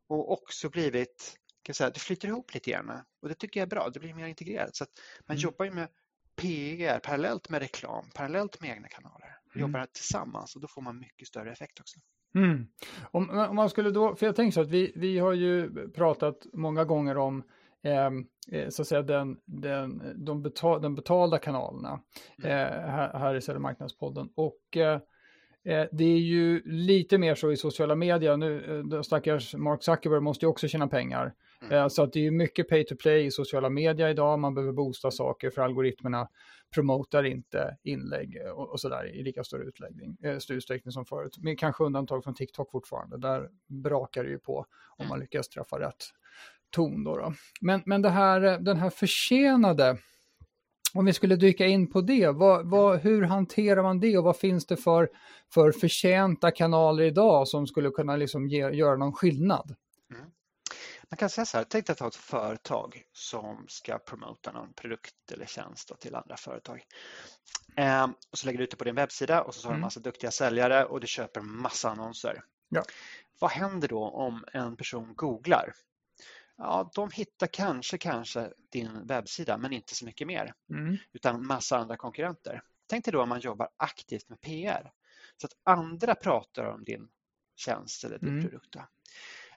och 0.08 0.32
också 0.32 0.70
blivit, 0.70 1.36
kan 1.62 1.74
säga, 1.74 1.90
det 1.90 2.00
flyter 2.00 2.28
ihop 2.28 2.54
lite 2.54 2.70
grann 2.70 2.90
och 3.22 3.28
det 3.28 3.34
tycker 3.34 3.60
jag 3.60 3.66
är 3.66 3.70
bra, 3.70 3.90
det 3.94 4.00
blir 4.00 4.14
mer 4.14 4.26
integrerat. 4.26 4.76
Så 4.76 4.84
att 4.84 4.90
man 5.26 5.36
mm. 5.36 5.42
jobbar 5.42 5.64
ju 5.64 5.70
med 5.70 5.88
PR 6.36 6.98
parallellt 6.98 7.48
med 7.48 7.60
reklam, 7.60 8.10
parallellt 8.14 8.60
med 8.60 8.70
egna 8.70 8.88
kanaler. 8.88 9.38
Mm. 9.54 9.60
Jobbar 9.60 9.86
tillsammans 9.92 10.54
och 10.54 10.60
då 10.60 10.68
får 10.68 10.82
man 10.82 10.98
mycket 10.98 11.28
större 11.28 11.52
effekt 11.52 11.80
också. 11.80 12.00
Mm. 12.34 12.66
Om, 13.10 13.30
om, 13.30 13.56
man 13.56 13.70
skulle 13.70 13.90
då, 13.90 14.16
för 14.16 14.26
jag 14.26 14.36
tänker 14.36 14.54
så 14.54 14.60
att 14.60 14.70
vi, 14.70 14.92
vi 14.96 15.18
har 15.18 15.32
ju 15.32 15.70
pratat 15.90 16.46
många 16.52 16.84
gånger 16.84 17.16
om 17.16 17.42
ehm, 17.82 18.26
eh, 18.52 18.68
så 18.68 18.82
att 18.82 18.88
säga 18.88 19.02
den, 19.02 19.40
den, 19.44 20.12
de 20.24 20.42
betal, 20.42 20.82
den 20.82 20.94
betalda 20.94 21.38
kanalerna 21.38 22.00
mm. 22.38 22.50
eh, 22.50 22.90
här, 22.90 23.18
här 23.18 23.34
i 23.34 23.40
Södermarknadspodden. 23.40 24.28
Och 24.34 24.76
Eh, 24.76 25.00
det 25.92 26.04
är 26.04 26.18
ju 26.18 26.62
lite 26.64 27.18
mer 27.18 27.34
så 27.34 27.52
i 27.52 27.56
sociala 27.56 27.94
medier. 27.94 28.36
Nu, 28.36 28.82
eh, 28.92 29.02
stackars 29.02 29.54
Mark 29.54 29.82
Zuckerberg 29.82 30.20
måste 30.20 30.44
ju 30.44 30.48
också 30.48 30.68
tjäna 30.68 30.88
pengar. 30.88 31.34
Mm. 31.62 31.72
Eh, 31.72 31.88
så 31.88 32.02
att 32.02 32.12
det 32.12 32.26
är 32.26 32.30
mycket 32.30 32.68
pay 32.68 32.84
to 32.84 32.96
play 32.96 33.26
i 33.26 33.30
sociala 33.30 33.70
medier 33.70 34.08
idag. 34.08 34.38
Man 34.38 34.54
behöver 34.54 34.72
boosta 34.72 35.10
saker 35.10 35.50
för 35.50 35.62
algoritmerna 35.62 36.28
promotar 36.74 37.24
inte 37.24 37.76
inlägg 37.82 38.38
och, 38.54 38.70
och 38.70 38.80
sådär 38.80 39.14
i 39.14 39.22
lika 39.22 39.44
stor 39.44 39.68
utläggning, 39.68 40.16
utsträckning 40.50 40.92
som 40.92 41.04
förut. 41.04 41.38
Med 41.38 41.58
kanske 41.58 41.84
undantag 41.84 42.24
från 42.24 42.34
TikTok 42.34 42.70
fortfarande. 42.70 43.18
Där 43.18 43.48
brakar 43.66 44.24
det 44.24 44.30
ju 44.30 44.38
på 44.38 44.66
om 44.96 45.08
man 45.08 45.20
lyckas 45.20 45.48
träffa 45.48 45.80
rätt 45.80 46.04
ton. 46.70 47.04
Då, 47.04 47.16
då. 47.16 47.32
Men, 47.60 47.82
men 47.86 48.04
här, 48.04 48.40
den 48.40 48.76
här 48.76 48.90
försenade 48.90 49.98
om 50.94 51.04
vi 51.04 51.12
skulle 51.12 51.36
dyka 51.36 51.66
in 51.66 51.90
på 51.90 52.00
det, 52.00 52.28
vad, 52.28 52.70
vad, 52.70 53.00
hur 53.00 53.22
hanterar 53.22 53.82
man 53.82 54.00
det 54.00 54.18
och 54.18 54.24
vad 54.24 54.36
finns 54.36 54.66
det 54.66 54.76
för, 54.76 55.08
för 55.54 55.72
förtjänta 55.72 56.50
kanaler 56.50 57.04
idag 57.04 57.48
som 57.48 57.66
skulle 57.66 57.90
kunna 57.90 58.16
liksom 58.16 58.48
ge, 58.48 58.70
göra 58.70 58.96
någon 58.96 59.12
skillnad? 59.12 59.74
Mm. 60.14 60.30
Man 61.10 61.16
kan 61.16 61.30
säga 61.30 61.44
så 61.44 61.56
här, 61.56 61.64
tänk 61.68 61.86
dig 61.86 61.92
att 61.92 62.00
ha 62.00 62.08
ett 62.08 62.14
företag 62.14 63.02
som 63.12 63.64
ska 63.68 63.98
promota 63.98 64.52
någon 64.52 64.72
produkt 64.72 65.32
eller 65.32 65.46
tjänst 65.46 65.92
till 66.00 66.14
andra 66.14 66.36
företag. 66.36 66.84
Ehm, 67.76 68.14
och 68.30 68.38
så 68.38 68.46
lägger 68.46 68.58
du 68.58 68.64
ut 68.64 68.70
det 68.70 68.76
på 68.76 68.84
din 68.84 68.94
webbsida 68.94 69.42
och 69.42 69.54
så 69.54 69.68
har 69.68 69.70
du 69.70 69.74
en 69.74 69.78
mm. 69.78 69.86
massa 69.86 70.00
duktiga 70.00 70.30
säljare 70.30 70.84
och 70.84 71.00
du 71.00 71.06
köper 71.06 71.40
massa 71.40 71.90
annonser. 71.90 72.42
Ja. 72.68 72.82
Vad 73.40 73.50
händer 73.50 73.88
då 73.88 74.04
om 74.04 74.44
en 74.52 74.76
person 74.76 75.14
googlar 75.14 75.72
ja, 76.58 76.90
de 76.94 77.10
hittar 77.10 77.46
kanske, 77.46 77.98
kanske 77.98 78.52
din 78.72 79.06
webbsida 79.06 79.58
men 79.58 79.72
inte 79.72 79.94
så 79.94 80.04
mycket 80.04 80.26
mer. 80.26 80.54
Mm. 80.70 80.96
Utan 81.12 81.46
massa 81.46 81.78
andra 81.78 81.96
konkurrenter. 81.96 82.62
Tänk 82.86 83.04
dig 83.04 83.12
då 83.12 83.22
om 83.22 83.28
man 83.28 83.40
jobbar 83.40 83.68
aktivt 83.76 84.28
med 84.28 84.40
PR 84.40 84.92
så 85.36 85.46
att 85.46 85.52
andra 85.64 86.14
pratar 86.14 86.64
om 86.64 86.84
din 86.84 87.08
tjänst 87.56 88.04
eller 88.04 88.18
din 88.18 88.28
mm. 88.28 88.42
produkt. 88.42 88.72
Då. 88.72 88.86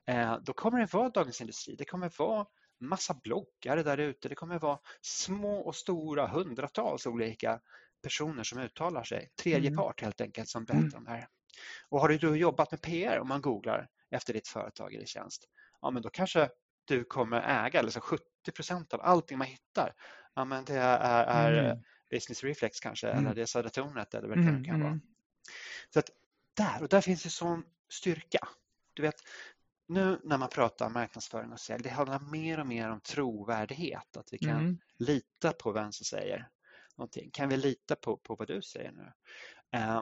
Eh, 0.06 0.38
då 0.42 0.54
kommer 0.54 0.80
det 0.80 0.94
vara 0.94 1.10
Dagens 1.10 1.42
Industri, 1.42 1.76
det 1.76 1.86
kommer 1.86 2.12
vara 2.18 2.46
massa 2.80 3.14
bloggare 3.14 3.84
där 3.84 3.98
ute, 3.98 4.30
det 4.30 4.36
kommer 4.36 4.60
vara 4.60 4.80
små 5.02 5.60
och 5.60 5.76
stora 5.76 6.28
hundratals 6.28 7.06
olika 7.06 7.62
personer 8.04 8.44
som 8.44 8.60
uttalar 8.60 9.04
sig, 9.04 9.32
tredje 9.36 9.68
mm. 9.68 9.78
part 9.78 10.02
helt 10.02 10.22
enkelt 10.22 10.50
som 10.50 10.66
berättar 10.66 10.84
mm. 10.84 10.98
om 10.98 11.04
det 11.04 11.12
här. 11.12 11.28
Och 11.90 12.00
har 12.00 12.10
du 12.10 12.38
jobbat 12.38 12.72
med 12.72 12.82
PR 12.82 13.20
om 13.20 13.28
man 13.28 13.42
googlar 13.42 13.90
efter 14.10 14.34
ditt 14.34 14.48
företag 14.48 14.94
eller 14.94 15.06
tjänst, 15.06 15.50
ja 15.82 15.92
men 15.92 16.02
då 16.02 16.10
kanske 16.10 16.50
du 16.92 17.04
kommer 17.04 17.66
äga, 17.66 17.92
så 17.92 18.02
70 18.02 18.24
procent 18.56 18.94
av 18.94 19.02
allting 19.02 19.38
man 19.38 19.48
hittar, 19.48 19.94
ja 20.36 20.46
men 20.46 20.66
det 20.66 20.76
är, 20.76 21.26
är 21.26 21.72
mm. 21.72 21.84
Business 22.10 22.44
Reflex 22.44 22.80
kanske, 22.80 23.08
mm. 23.08 23.26
eller 23.26 23.36
det 23.36 23.42
är 23.42 23.46
Södra 23.46 23.70
Tornet 23.70 24.14
eller 24.14 24.28
vad 24.28 24.38
det 24.38 24.44
mm. 24.44 24.64
kan 24.64 24.80
vara. 24.80 24.92
Mm. 24.92 25.02
Så 25.94 26.00
att 26.00 26.10
där, 26.54 26.82
och 26.82 26.90
där 26.90 27.02
finns 27.02 27.26
ju 27.26 27.30
sån 27.30 27.64
styrka. 27.90 28.48
Du 28.94 29.02
vet, 29.02 29.16
nu 29.88 30.20
när 30.24 30.38
man 30.38 30.50
pratar 30.50 30.90
marknadsföring 30.90 31.52
och 31.52 31.60
sälj, 31.60 31.84
det 31.84 31.90
handlar 31.90 32.20
mer 32.20 32.60
och 32.60 32.68
mer 32.68 32.90
om 32.90 33.00
trovärdighet, 33.00 34.18
att 34.18 34.34
vi 34.34 34.38
kan 34.38 34.60
mm. 34.60 34.78
lita 34.98 35.54
på 35.54 35.72
vem 35.72 35.92
som 35.92 36.06
säger 36.06 36.50
någonting. 36.98 37.32
Kan 37.32 37.50
vi 37.50 37.58
lita 37.58 37.96
på, 37.96 38.18
på 38.18 38.36
vad 38.36 38.48
du 38.48 38.62
säger 38.62 38.92
nu? 38.92 39.12
Eh, 39.80 40.02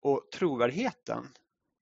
och 0.00 0.28
trovärdigheten 0.32 1.28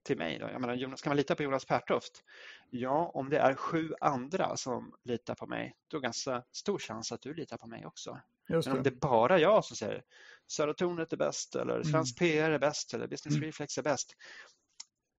till 0.02 0.18
mig, 0.18 0.38
då, 0.38 0.48
jag 0.48 0.60
menar, 0.60 0.74
Jonas, 0.74 1.02
kan 1.02 1.10
man 1.10 1.16
lita 1.16 1.34
på 1.34 1.42
Jonas 1.42 1.64
Pertoft? 1.64 2.24
Ja, 2.70 3.10
om 3.14 3.30
det 3.30 3.38
är 3.38 3.54
sju 3.54 3.94
andra 4.00 4.56
som 4.56 4.94
litar 5.04 5.34
på 5.34 5.46
mig, 5.46 5.76
då 5.88 5.96
är 5.96 6.00
det 6.00 6.04
ganska 6.04 6.44
stor 6.52 6.78
chans 6.78 7.12
att 7.12 7.20
du 7.20 7.34
litar 7.34 7.56
på 7.56 7.66
mig 7.66 7.86
också. 7.86 8.20
Men 8.48 8.72
om 8.72 8.82
det 8.82 8.90
är 8.90 9.00
bara 9.00 9.38
jag 9.38 9.64
som 9.64 9.76
säger 9.76 10.02
Södra 10.46 10.74
Tornet 10.74 11.12
är 11.12 11.16
bäst 11.16 11.54
eller 11.54 11.74
mm. 11.74 11.84
Svensk 11.84 12.18
PR 12.18 12.50
är 12.50 12.58
bäst 12.58 12.94
eller 12.94 13.06
Business 13.06 13.34
mm. 13.34 13.46
Reflex 13.46 13.78
är 13.78 13.82
bäst. 13.82 14.12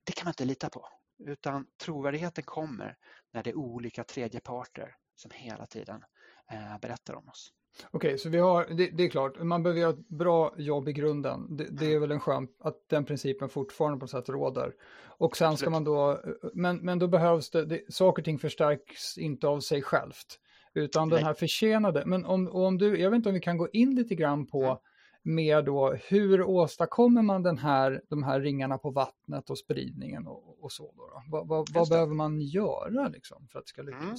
Det 0.03 0.11
kan 0.11 0.25
man 0.25 0.31
inte 0.31 0.45
lita 0.45 0.69
på. 0.69 0.87
Utan 1.25 1.67
trovärdigheten 1.83 2.43
kommer 2.43 2.97
när 3.31 3.43
det 3.43 3.49
är 3.49 3.55
olika 3.55 4.03
tredjeparter 4.03 4.95
som 5.15 5.31
hela 5.33 5.65
tiden 5.65 6.03
eh, 6.51 6.79
berättar 6.79 7.13
om 7.13 7.29
oss. 7.29 7.53
Okej, 7.91 8.07
okay, 8.07 8.17
så 8.17 8.29
vi 8.29 8.37
har, 8.37 8.65
det, 8.65 8.87
det, 8.87 9.03
är 9.03 9.09
klart, 9.09 9.43
man 9.43 9.63
behöver 9.63 9.81
göra 9.81 9.91
ett 9.91 10.07
bra 10.07 10.53
jobb 10.57 10.89
i 10.89 10.93
grunden. 10.93 11.57
Det, 11.57 11.67
det 11.71 11.85
är 11.85 11.89
mm. 11.89 12.01
väl 12.01 12.11
en 12.11 12.19
skön 12.19 12.47
att 12.59 12.89
den 12.89 13.05
principen 13.05 13.49
fortfarande 13.49 13.99
på 13.99 14.03
något 14.03 14.11
sätt 14.11 14.29
råder. 14.29 14.73
Och 15.17 15.37
sen 15.37 15.57
ska 15.57 15.69
man 15.69 15.83
då, 15.83 16.21
men, 16.53 16.77
men 16.77 16.99
då 16.99 17.07
behövs 17.07 17.49
det, 17.49 17.65
det, 17.65 17.93
saker 17.93 18.21
och 18.21 18.25
ting 18.25 18.39
förstärks 18.39 19.17
inte 19.17 19.47
av 19.47 19.59
sig 19.59 19.81
självt. 19.81 20.39
Utan 20.73 21.09
Nej. 21.09 21.17
den 21.17 21.25
här 21.25 21.33
försenade, 21.33 22.03
men 22.05 22.25
om, 22.25 22.47
om 22.47 22.77
du, 22.77 22.99
jag 22.99 23.09
vet 23.09 23.17
inte 23.17 23.29
om 23.29 23.35
vi 23.35 23.41
kan 23.41 23.57
gå 23.57 23.69
in 23.73 23.95
lite 23.95 24.15
grann 24.15 24.45
på 24.45 24.63
mm 24.63 24.77
med 25.23 25.65
då 25.65 25.93
hur 25.93 26.41
åstadkommer 26.43 27.21
man 27.21 27.43
den 27.43 27.57
här, 27.57 28.01
de 28.09 28.23
här 28.23 28.41
ringarna 28.41 28.77
på 28.77 28.91
vattnet 28.91 29.49
och 29.49 29.57
spridningen 29.57 30.27
och, 30.27 30.63
och 30.63 30.71
så. 30.71 30.93
Då, 30.95 31.07
då? 31.07 31.23
Vad, 31.27 31.47
vad, 31.47 31.69
vad 31.73 31.89
behöver 31.89 32.13
man 32.13 32.41
göra 32.41 33.07
liksom 33.07 33.47
för 33.47 33.59
att 33.59 33.65
det 33.65 33.69
ska 33.69 33.81
lyckas? 33.81 34.01
Mm. 34.01 34.17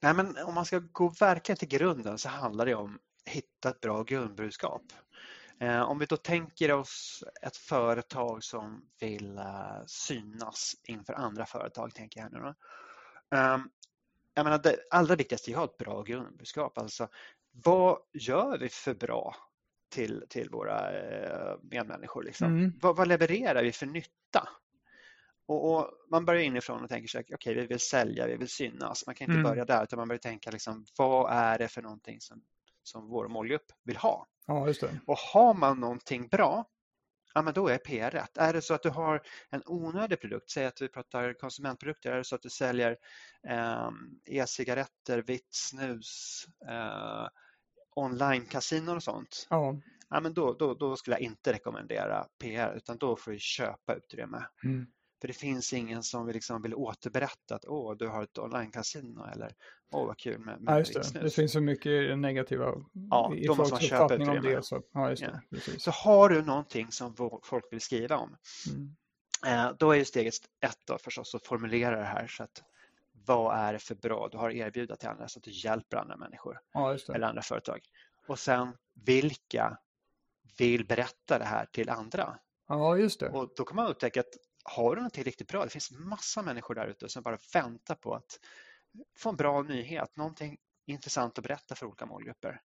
Nej, 0.00 0.14
men 0.14 0.38
om 0.38 0.54
man 0.54 0.64
ska 0.64 0.78
gå 0.78 1.08
verkligen 1.08 1.56
till 1.56 1.68
grunden 1.68 2.18
så 2.18 2.28
handlar 2.28 2.66
det 2.66 2.74
om 2.74 2.94
att 2.94 3.32
hitta 3.32 3.68
ett 3.68 3.80
bra 3.80 4.02
grundbudskap. 4.02 4.82
Eh, 5.60 5.82
om 5.82 5.98
vi 5.98 6.06
då 6.06 6.16
tänker 6.16 6.72
oss 6.72 7.24
ett 7.42 7.56
företag 7.56 8.44
som 8.44 8.84
vill 9.00 9.38
uh, 9.38 9.82
synas 9.86 10.74
inför 10.84 11.12
andra 11.12 11.46
företag, 11.46 11.94
tänker 11.94 12.20
jag 12.20 12.32
nu 12.32 12.38
då. 12.38 12.54
Um, 13.38 13.70
jag 14.34 14.44
menar, 14.44 14.58
det 14.58 14.76
allra 14.90 15.16
viktigaste 15.16 15.50
är 15.50 15.52
att 15.52 15.58
ha 15.58 15.64
ett 15.64 15.78
bra 15.78 16.02
grundbudskap. 16.02 16.78
Alltså, 16.78 17.08
vad 17.52 17.98
gör 18.12 18.58
vi 18.58 18.68
för 18.68 18.94
bra 18.94 19.34
till, 19.88 20.24
till 20.28 20.50
våra 20.50 20.92
eh, 20.92 21.56
medmänniskor. 21.62 22.22
Liksom. 22.22 22.46
Mm. 22.46 22.72
Vad, 22.82 22.96
vad, 22.96 23.08
levererar 23.08 23.62
vi 23.62 23.72
för 23.72 23.86
nytta? 23.86 24.48
Och, 25.46 25.74
och 25.74 25.90
man 26.10 26.24
börjar 26.24 26.42
inifrån 26.42 26.82
och 26.82 26.88
tänker 26.88 27.08
sig, 27.08 27.20
okej 27.20 27.34
okay, 27.34 27.54
vi 27.54 27.66
vill 27.66 27.80
sälja, 27.80 28.26
vi 28.26 28.36
vill 28.36 28.48
synas. 28.48 29.06
Man 29.06 29.14
kan 29.14 29.24
inte 29.24 29.38
mm. 29.38 29.50
börja 29.50 29.64
där 29.64 29.82
utan 29.82 29.98
man 29.98 30.08
börjar 30.08 30.18
tänka, 30.18 30.50
liksom, 30.50 30.84
vad 30.98 31.32
är 31.32 31.58
det 31.58 31.68
för 31.68 31.82
någonting 31.82 32.20
som, 32.20 32.42
som 32.82 33.08
vår 33.08 33.28
målgrupp 33.28 33.72
vill 33.84 33.96
ha? 33.96 34.26
Ja, 34.46 34.66
just 34.66 34.80
det. 34.80 35.00
Och 35.06 35.18
har 35.18 35.54
man 35.54 35.80
någonting 35.80 36.28
bra, 36.28 36.64
ja 37.34 37.42
men 37.42 37.54
då 37.54 37.68
är 37.68 37.78
PR 37.78 38.10
rätt. 38.10 38.36
Är 38.36 38.52
det 38.52 38.62
så 38.62 38.74
att 38.74 38.82
du 38.82 38.90
har 38.90 39.22
en 39.50 39.62
onödig 39.66 40.20
produkt, 40.20 40.50
säg 40.50 40.66
att 40.66 40.82
vi 40.82 40.88
pratar 40.88 41.32
konsumentprodukter, 41.32 42.12
är 42.12 42.16
det 42.16 42.24
så 42.24 42.34
att 42.34 42.42
du 42.42 42.50
säljer 42.50 42.96
eh, 43.48 43.90
e-cigaretter, 44.26 45.22
vitt 45.22 45.48
snus, 45.50 46.44
eh, 46.68 47.28
online-kasinon 47.96 48.96
och 48.96 49.02
sånt, 49.02 49.46
ja. 49.50 49.80
Ja, 50.08 50.20
men 50.20 50.34
då, 50.34 50.52
då, 50.52 50.74
då 50.74 50.96
skulle 50.96 51.16
jag 51.16 51.20
inte 51.20 51.52
rekommendera 51.52 52.26
PR 52.38 52.76
utan 52.76 52.98
då 52.98 53.16
får 53.16 53.30
du 53.30 53.38
köpa 53.38 53.94
utrymme. 53.94 54.46
Mm. 54.64 54.86
För 55.26 55.32
det 55.32 55.38
finns 55.38 55.72
ingen 55.72 56.02
som 56.02 56.26
vill, 56.26 56.34
liksom 56.34 56.62
vill 56.62 56.74
återberätta 56.74 57.54
att 57.54 57.64
åh, 57.64 57.96
du 57.96 58.08
har 58.08 58.22
ett 58.22 58.38
online-casino 58.38 59.32
eller 59.32 59.52
åh, 59.92 60.06
vad 60.06 60.18
kul 60.18 60.38
med, 60.38 60.60
med 60.60 60.74
ja, 60.74 60.78
just 60.78 61.12
det. 61.12 61.20
det 61.20 61.30
finns 61.30 61.52
så 61.52 61.60
mycket 61.60 62.18
negativa 62.18 62.74
ja, 63.10 63.34
i 63.34 63.46
folks 63.46 63.72
uppfattning 63.72 64.28
om 64.28 64.42
det. 64.42 64.64
Så, 64.64 64.82
ja, 64.92 65.10
just 65.10 65.22
det, 65.22 65.40
ja. 65.50 65.58
så 65.78 65.90
har 65.90 66.28
du 66.28 66.42
någonting 66.42 66.92
som 66.92 67.40
folk 67.42 67.64
vill 67.70 67.80
skriva 67.80 68.16
om, 68.16 68.36
mm. 68.72 69.66
eh, 69.68 69.72
då 69.78 69.90
är 69.90 69.96
ju 69.96 70.04
steget 70.04 70.34
ett 70.64 70.78
då 70.86 70.98
förstås 70.98 71.34
att 71.34 71.46
formulera 71.46 71.96
det 71.96 72.04
här 72.04 72.26
så 72.26 72.42
att 72.42 72.62
vad 73.12 73.56
är 73.56 73.72
det 73.72 73.78
för 73.78 73.94
bra 73.94 74.28
du 74.32 74.38
har 74.38 74.50
erbjuda 74.50 74.96
till 74.96 75.08
andra 75.08 75.28
så 75.28 75.38
att 75.38 75.44
du 75.44 75.50
hjälper 75.50 75.96
andra 75.96 76.16
människor 76.16 76.58
ja, 76.72 76.98
eller 77.14 77.26
andra 77.26 77.42
företag. 77.42 77.80
Och 78.26 78.38
sen 78.38 78.72
vilka 78.94 79.78
vill 80.58 80.86
berätta 80.86 81.38
det 81.38 81.44
här 81.44 81.66
till 81.66 81.90
andra? 81.90 82.38
Ja, 82.68 82.96
just 82.96 83.20
det. 83.20 83.28
Och 83.28 83.52
då 83.56 83.64
kan 83.64 83.76
man 83.76 83.86
upptäcka 83.86 84.20
att 84.20 84.36
har 84.68 84.90
du 84.90 84.96
någonting 84.96 85.24
riktigt 85.24 85.48
bra, 85.48 85.64
det 85.64 85.70
finns 85.70 85.90
massa 85.90 86.42
människor 86.42 86.74
där 86.74 86.86
ute 86.86 87.08
som 87.08 87.22
bara 87.22 87.38
väntar 87.54 87.94
på 87.94 88.14
att 88.14 88.40
få 89.18 89.28
en 89.30 89.36
bra 89.36 89.62
nyhet, 89.62 90.16
någonting 90.16 90.56
intressant 90.86 91.38
att 91.38 91.44
berätta 91.44 91.74
för 91.74 91.86
olika 91.86 92.06
målgrupper. 92.06 92.60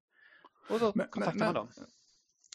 Och 0.70 0.79
då 0.79 0.91
men, 0.96 1.08
kontaktar 1.08 1.38
men, 1.39 1.46
man 1.46 1.53
dem. 1.53 1.67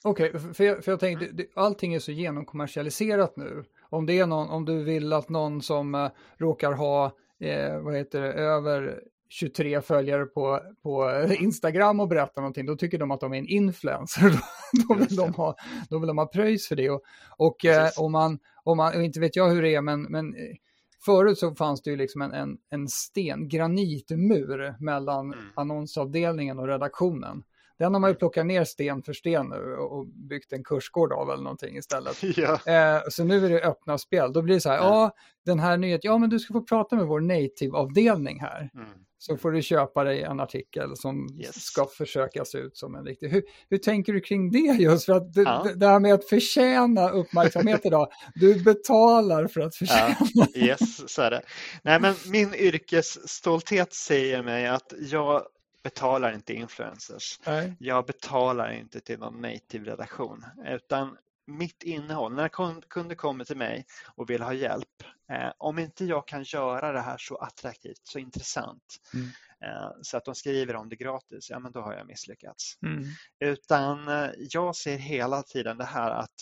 Okej, 0.04 0.34
okay, 0.34 0.54
för, 0.54 0.64
jag, 0.64 0.84
för 0.84 0.92
jag 0.92 1.00
tänkte, 1.00 1.26
mm. 1.26 1.46
allting 1.54 1.94
är 1.94 1.98
så 1.98 2.12
genomkommersialiserat 2.12 3.36
nu. 3.36 3.64
Om 3.80 4.06
det 4.06 4.18
är 4.18 4.26
någon, 4.26 4.48
om 4.48 4.64
du 4.64 4.84
vill 4.84 5.12
att 5.12 5.28
någon 5.28 5.62
som 5.62 5.94
uh, 5.94 6.10
råkar 6.36 6.72
ha 6.72 7.16
eh, 7.40 7.80
vad 7.80 7.96
heter 7.96 8.20
det, 8.20 8.32
över 8.32 9.02
23 9.28 9.80
följare 9.80 10.26
på, 10.26 10.60
på 10.82 11.26
Instagram 11.38 12.00
och 12.00 12.08
berättar 12.08 12.42
någonting, 12.42 12.66
då 12.66 12.76
tycker 12.76 12.98
de 12.98 13.10
att 13.10 13.20
de 13.20 13.32
är 13.32 13.38
en 13.38 13.46
influencer. 13.46 14.40
då, 14.88 14.94
vill 14.94 15.16
de 15.16 15.34
ha, 15.34 15.56
då 15.90 15.98
vill 15.98 16.06
de 16.06 16.18
ha 16.18 16.26
pröjs 16.26 16.68
för 16.68 16.76
det. 16.76 16.90
Och, 16.90 17.02
och 17.36 17.64
eh, 17.64 17.90
om 17.96 18.12
man, 18.12 18.38
om 18.64 18.76
man, 18.76 19.04
inte 19.04 19.20
vet 19.20 19.36
jag 19.36 19.50
hur 19.50 19.62
det 19.62 19.74
är, 19.74 19.80
men, 19.80 20.02
men 20.02 20.34
eh, 20.34 20.56
förut 21.04 21.38
så 21.38 21.54
fanns 21.54 21.82
det 21.82 21.90
ju 21.90 21.96
liksom 21.96 22.22
en, 22.22 22.32
en, 22.32 22.58
en 22.70 22.88
sten, 22.88 23.48
granitmur 23.48 24.84
mellan 24.84 25.32
mm. 25.32 25.44
annonsavdelningen 25.54 26.58
och 26.58 26.66
redaktionen. 26.66 27.42
Den 27.78 27.94
har 27.94 28.00
man 28.00 28.10
ju 28.10 28.14
plockat 28.14 28.46
ner 28.46 28.64
sten 28.64 29.02
för 29.02 29.12
sten 29.12 29.48
nu 29.48 29.76
och 29.76 30.06
byggt 30.06 30.52
en 30.52 30.64
kursgård 30.64 31.12
av 31.12 31.30
eller 31.30 31.42
någonting 31.42 31.76
istället. 31.76 32.22
Ja. 32.36 32.52
Eh, 32.66 33.02
så 33.08 33.24
nu 33.24 33.46
är 33.46 33.50
det 33.50 33.62
öppna 33.62 33.98
spel. 33.98 34.32
Då 34.32 34.42
blir 34.42 34.54
det 34.54 34.60
så 34.60 34.68
här, 34.68 34.78
mm. 34.78 34.88
ja, 34.88 35.10
den 35.44 35.58
här 35.58 35.76
nyheten, 35.76 36.10
ja 36.10 36.18
men 36.18 36.30
du 36.30 36.38
ska 36.38 36.52
få 36.52 36.62
prata 36.62 36.96
med 36.96 37.06
vår 37.06 37.20
native-avdelning 37.20 38.40
här. 38.40 38.70
Mm. 38.74 38.88
Så 39.18 39.36
får 39.36 39.52
du 39.52 39.62
köpa 39.62 40.04
dig 40.04 40.22
en 40.22 40.40
artikel 40.40 40.96
som 40.96 41.28
yes. 41.40 41.64
ska 41.64 41.86
försöka 41.86 42.44
se 42.44 42.58
ut 42.58 42.76
som 42.76 42.94
en 42.94 43.04
riktig. 43.04 43.28
Hur, 43.28 43.42
hur 43.70 43.78
tänker 43.78 44.12
du 44.12 44.20
kring 44.20 44.50
det 44.50 44.58
just? 44.58 45.04
För 45.04 45.12
att 45.12 45.32
det, 45.32 45.42
ja. 45.42 45.66
det 45.76 45.86
här 45.86 46.00
med 46.00 46.14
att 46.14 46.28
förtjäna 46.28 47.10
uppmärksamhet 47.10 47.86
idag, 47.86 48.08
du 48.34 48.62
betalar 48.62 49.46
för 49.46 49.60
att 49.60 49.74
förtjäna. 49.74 50.16
Ja. 50.34 50.46
Yes, 50.54 51.14
så 51.14 51.22
är 51.22 51.30
det. 51.30 51.42
Nej, 51.82 52.00
men 52.00 52.14
min 52.26 52.54
yrkesstolthet 52.54 53.94
säger 53.94 54.42
mig 54.42 54.66
att 54.66 54.92
jag 54.98 55.42
betalar 55.86 56.32
inte 56.32 56.54
influencers. 56.54 57.40
Nej. 57.46 57.76
Jag 57.78 58.06
betalar 58.06 58.72
inte 58.72 59.00
till 59.00 59.18
någon 59.18 59.40
native-redaktion 59.40 60.44
utan 60.66 61.16
mitt 61.46 61.82
innehåll, 61.82 62.34
när 62.34 62.48
kunder 62.80 63.16
kommer 63.16 63.44
till 63.44 63.56
mig 63.56 63.86
och 64.16 64.30
vill 64.30 64.42
ha 64.42 64.52
hjälp, 64.52 65.02
eh, 65.32 65.52
om 65.58 65.78
inte 65.78 66.04
jag 66.04 66.28
kan 66.28 66.42
göra 66.42 66.92
det 66.92 67.00
här 67.00 67.18
så 67.18 67.36
attraktivt, 67.36 68.00
så 68.02 68.18
intressant, 68.18 68.96
mm. 69.14 69.26
eh, 69.60 69.90
så 70.02 70.16
att 70.16 70.24
de 70.24 70.34
skriver 70.34 70.76
om 70.76 70.88
det 70.88 70.96
gratis, 70.96 71.50
ja 71.50 71.58
men 71.58 71.72
då 71.72 71.80
har 71.80 71.94
jag 71.94 72.06
misslyckats. 72.06 72.78
Mm. 72.82 73.04
Utan 73.40 74.08
eh, 74.08 74.30
jag 74.38 74.76
ser 74.76 74.96
hela 74.96 75.42
tiden 75.42 75.78
det 75.78 75.84
här 75.84 76.10
att 76.10 76.34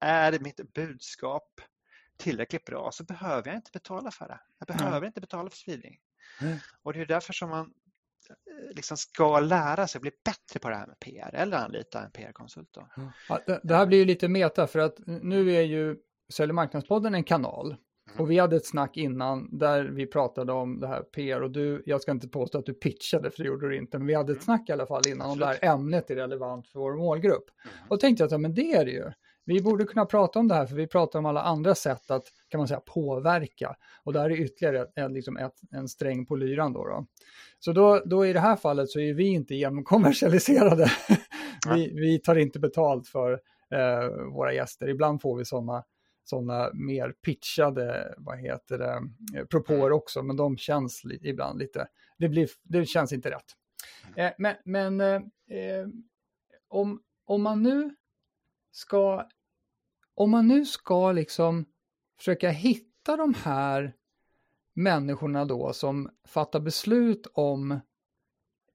är 0.00 0.38
mitt 0.38 0.72
budskap 0.74 1.60
tillräckligt 2.16 2.64
bra 2.64 2.90
så 2.92 3.04
behöver 3.04 3.48
jag 3.48 3.56
inte 3.56 3.70
betala 3.72 4.10
för 4.10 4.28
det. 4.28 4.40
Jag 4.58 4.66
behöver 4.66 4.96
mm. 4.96 5.06
inte 5.06 5.20
betala 5.20 5.50
för 5.50 5.56
spridning. 5.56 5.98
Och 6.82 6.92
det 6.92 7.00
är 7.00 7.06
därför 7.06 7.32
som 7.32 7.50
man 7.50 7.74
liksom 8.74 8.96
ska 8.96 9.40
lära 9.40 9.86
sig 9.86 10.00
bli 10.00 10.10
bättre 10.24 10.60
på 10.60 10.68
det 10.68 10.76
här 10.76 10.86
med 10.86 10.98
PR 10.98 11.34
eller 11.34 11.56
anlita 11.56 12.04
en 12.04 12.10
PR-konsult. 12.10 12.68
Ja, 13.28 13.38
det, 13.46 13.60
det, 13.62 13.74
här 13.74 13.86
blir 13.86 13.98
ju 13.98 14.04
lite 14.04 14.28
meta 14.28 14.66
för 14.66 14.78
att 14.78 14.94
nu 15.06 15.54
är 15.54 15.62
ju 15.62 15.96
Sälj 16.32 16.52
marknadspodden 16.52 17.14
en 17.14 17.24
kanal 17.24 17.76
Mm. 18.08 18.20
Och 18.20 18.30
vi 18.30 18.38
hade 18.38 18.56
ett 18.56 18.66
snack 18.66 18.96
innan 18.96 19.58
där 19.58 19.84
vi 19.84 20.06
pratade 20.06 20.52
om 20.52 20.80
det 20.80 20.86
här 20.86 21.02
PR 21.02 21.40
och 21.40 21.50
du, 21.50 21.82
jag 21.86 22.02
ska 22.02 22.12
inte 22.12 22.28
påstå 22.28 22.58
att 22.58 22.66
du 22.66 22.74
pitchade 22.74 23.30
för 23.30 23.42
det 23.42 23.46
gjorde 23.48 23.68
du 23.68 23.76
inte, 23.76 23.98
men 23.98 24.06
vi 24.06 24.14
hade 24.14 24.32
ett 24.32 24.36
mm. 24.36 24.44
snack 24.44 24.68
i 24.68 24.72
alla 24.72 24.86
fall 24.86 25.02
innan 25.08 25.30
om 25.30 25.38
det 25.38 25.46
här 25.46 25.64
ämnet 25.64 26.10
är 26.10 26.16
relevant 26.16 26.68
för 26.68 26.78
vår 26.78 26.96
målgrupp. 26.96 27.44
Mm. 27.64 27.86
Och 27.88 28.00
tänkte 28.00 28.24
att 28.24 28.30
ja, 28.30 28.38
men 28.38 28.54
det 28.54 28.72
är 28.72 28.84
det 28.84 28.90
ju. 28.90 29.12
Vi 29.48 29.62
borde 29.62 29.84
kunna 29.84 30.06
prata 30.06 30.38
om 30.38 30.48
det 30.48 30.54
här 30.54 30.66
för 30.66 30.76
vi 30.76 30.86
pratar 30.86 31.18
om 31.18 31.26
alla 31.26 31.42
andra 31.42 31.74
sätt 31.74 32.10
att 32.10 32.24
kan 32.48 32.58
man 32.58 32.68
säga 32.68 32.80
påverka 32.80 33.76
och 34.04 34.12
där 34.12 34.30
är 34.30 34.40
ytterligare 34.40 34.86
en, 34.94 35.12
liksom 35.12 35.36
ett, 35.36 35.54
en 35.70 35.88
sträng 35.88 36.26
på 36.26 36.36
lyran 36.36 36.72
då. 36.72 36.84
då. 36.84 37.06
Så 37.58 37.72
då, 37.72 38.02
då 38.04 38.26
i 38.26 38.32
det 38.32 38.40
här 38.40 38.56
fallet 38.56 38.90
så 38.90 39.00
är 39.00 39.14
vi 39.14 39.26
inte 39.26 39.54
genomkommersialiserade. 39.54 40.92
vi, 41.74 41.92
vi 41.94 42.18
tar 42.18 42.36
inte 42.36 42.58
betalt 42.58 43.08
för 43.08 43.32
eh, 43.70 44.32
våra 44.32 44.52
gäster. 44.52 44.88
Ibland 44.88 45.22
får 45.22 45.36
vi 45.36 45.44
sådana 45.44 45.84
sådana 46.24 46.70
mer 46.74 47.12
pitchade, 47.12 48.14
vad 48.18 48.38
heter 48.38 48.78
det, 48.78 49.02
propåer 49.46 49.86
mm. 49.86 49.92
också, 49.92 50.22
men 50.22 50.36
de 50.36 50.56
känns 50.56 51.04
li 51.04 51.20
ibland 51.22 51.58
lite, 51.58 51.88
det, 52.18 52.28
blir, 52.28 52.48
det 52.62 52.86
känns 52.86 53.12
inte 53.12 53.30
rätt. 53.30 53.52
Mm. 54.16 54.26
Eh, 54.26 54.32
men 54.38 54.56
men 54.64 55.00
eh, 55.00 55.58
eh, 55.58 55.86
om, 56.68 57.02
om 57.24 57.42
man 57.42 57.62
nu 57.62 57.94
ska, 58.70 59.28
om 60.18 60.30
man 60.30 60.48
nu 60.48 60.66
ska 60.66 61.12
liksom 61.12 61.64
försöka 62.18 62.50
hitta 62.50 63.16
de 63.16 63.34
här 63.34 63.94
människorna 64.74 65.44
då 65.44 65.72
som 65.72 66.10
fattar 66.28 66.60
beslut 66.60 67.26
om 67.32 67.80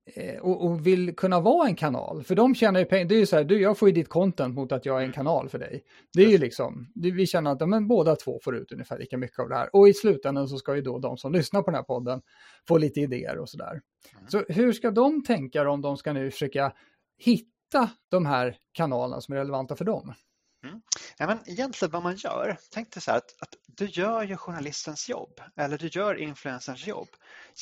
Eh, 0.06 0.42
och, 0.42 0.66
och, 0.66 0.88
vill 0.88 1.16
kunna 1.16 1.40
vara 1.40 1.68
en 1.68 1.76
kanal. 1.76 2.24
För 2.24 2.36
de 2.36 2.56
tjänar 2.56 2.80
ju 2.80 2.86
pengar. 2.86 3.06
Det 3.06 3.16
är 3.16 3.20
ju 3.20 3.26
så 3.26 3.36
här, 3.36 3.44
du, 3.44 3.62
jag 3.62 3.78
får 3.78 3.90
ju 3.90 3.96
ditt 3.96 4.10
content 4.10 4.56
mot 4.56 4.72
att 4.72 4.86
jag 4.86 5.02
är 5.02 5.06
en 5.06 5.12
kanal 5.12 5.50
för 5.50 5.60
dig. 5.60 5.84
Det 6.14 6.24
är 6.24 6.30
ju 6.30 6.38
liksom, 6.38 6.88
vi 6.96 7.26
känner 7.26 7.52
att 7.52 7.70
men, 7.70 7.88
båda 7.88 8.16
två 8.16 8.40
får 8.44 8.56
ut 8.56 8.72
ungefär 8.72 9.00
lika 9.00 9.18
mycket 9.18 9.40
av 9.40 9.50
det 9.50 9.56
här. 9.56 9.76
Och 9.76 9.90
i 9.90 9.94
slutändan 9.94 10.48
så 10.48 10.58
ska 10.58 10.76
ju 10.76 10.82
då 10.82 11.00
de 11.00 11.18
som 11.18 11.32
lyssnar 11.32 11.62
på 11.62 11.72
den 11.72 11.76
här 11.76 11.84
podden 11.84 12.22
få 12.68 12.78
lite 12.78 13.00
idéer 13.00 13.38
och 13.38 13.50
sådär. 13.50 13.82
Mm. 14.18 14.28
Så 14.28 14.44
hur 14.50 14.74
ska 14.74 14.92
de 14.92 15.24
tänka 15.24 15.70
om 15.70 15.82
de 15.82 15.98
ska 15.98 16.14
nu 16.14 16.32
försöka 16.32 16.74
hitta 17.18 17.90
de 18.10 18.26
här 18.26 18.58
kanalerna 18.72 19.22
som 19.22 19.34
är 19.34 19.38
relevanta 19.38 19.76
för 19.76 19.86
dem? 19.86 20.14
Mm. 20.64 20.82
Ja, 21.18 21.28
men 21.28 21.50
egentligen 21.50 21.92
vad 21.92 22.04
man 22.04 22.16
gör, 22.16 22.58
tänk 22.72 22.94
dig 22.94 23.02
så 23.02 23.12
här 23.12 23.18
att, 23.18 23.42
att, 23.42 23.56
du 23.68 23.86
gör 23.86 24.24
ju 24.24 24.38
journalistens 24.38 25.10
jobb 25.10 25.42
eller 25.56 25.78
du 25.78 25.88
gör 25.88 26.16
influencerns 26.16 26.88
jobb 26.88 27.08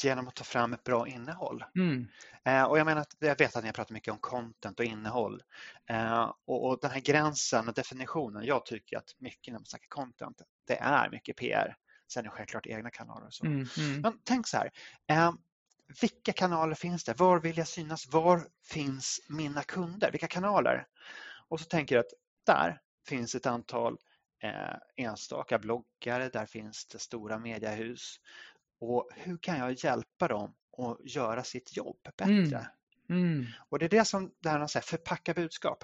genom 0.04 0.28
att 0.28 0.36
ta 0.36 0.44
fram 0.44 0.74
ett 0.74 0.84
bra 0.84 1.08
innehåll. 1.08 1.64
Mm. 1.76 2.08
Eh, 2.46 2.64
och 2.64 2.80
jag 2.80 2.86
menar 2.86 3.02
att 3.02 3.16
jag 3.20 3.38
vet 3.38 3.56
att 3.56 3.64
ni 3.64 3.68
har 3.68 3.74
pratat 3.74 3.92
mycket 3.92 4.12
om 4.12 4.20
content 4.20 4.80
och 4.80 4.86
innehåll 4.86 5.44
eh, 5.90 6.34
och, 6.46 6.68
och, 6.68 6.80
den 6.82 6.92
här 6.92 7.00
gränsen 7.00 7.68
och 7.68 7.74
definitionen. 7.74 8.46
Jag 8.46 8.66
tycker 8.66 8.98
att 8.98 9.16
mycket 9.18 9.52
när 9.52 9.60
man 9.60 9.66
snackar 9.66 9.88
content, 9.90 10.42
det 10.68 10.80
är 10.80 11.10
mycket 11.10 11.38
PR. 11.38 11.76
Sen 12.14 12.20
är 12.20 12.24
det 12.24 12.30
självklart 12.30 12.68
egna 12.68 12.90
kanaler 12.90 13.26
och 13.26 13.34
så. 13.34 13.46
Mm, 13.46 13.68
mm. 13.78 14.02
Men 14.02 14.20
tänk 14.24 14.48
så 14.48 14.58
här. 14.58 14.72
Eh, 15.08 15.34
vilka 16.02 16.34
kanaler 16.34 16.76
finns 16.76 17.04
det? 17.04 17.14
Var 17.14 17.40
vill 17.40 17.58
jag 17.58 17.68
synas? 17.68 18.08
Var 18.08 18.48
finns 18.66 19.20
mina 19.30 19.64
kunder? 19.64 20.12
Vilka 20.12 20.28
kanaler? 20.28 20.86
Och 21.48 21.60
så 21.60 21.66
tänker 21.66 21.96
jag 21.96 22.06
att 22.06 22.14
där 22.46 22.82
finns 23.08 23.36
ett 23.36 23.46
antal 23.46 23.98
eh, 24.44 25.06
enstaka 25.06 25.60
bloggare, 25.60 26.30
där 26.30 26.46
finns 26.46 26.86
det 26.86 27.00
stora 27.00 27.40
mediehus. 27.40 28.16
Och 28.80 29.10
hur 29.16 29.38
kan 29.38 29.58
jag 29.58 29.84
hjälpa 29.84 30.28
dem 30.28 30.56
att 30.78 30.98
göra 31.16 31.44
sitt 31.44 31.78
jobb 31.78 31.98
bättre? 32.18 32.58
Mm. 32.58 32.66
Mm. 33.10 33.46
Och 33.70 33.80
det 33.80 33.86
är 33.86 33.90
det 33.90 34.06
som 34.06 34.32
det 34.40 34.50
här 34.50 34.58
med 34.58 34.66
att 34.66 34.86
förpacka 34.86 35.34
budskap. 35.34 35.84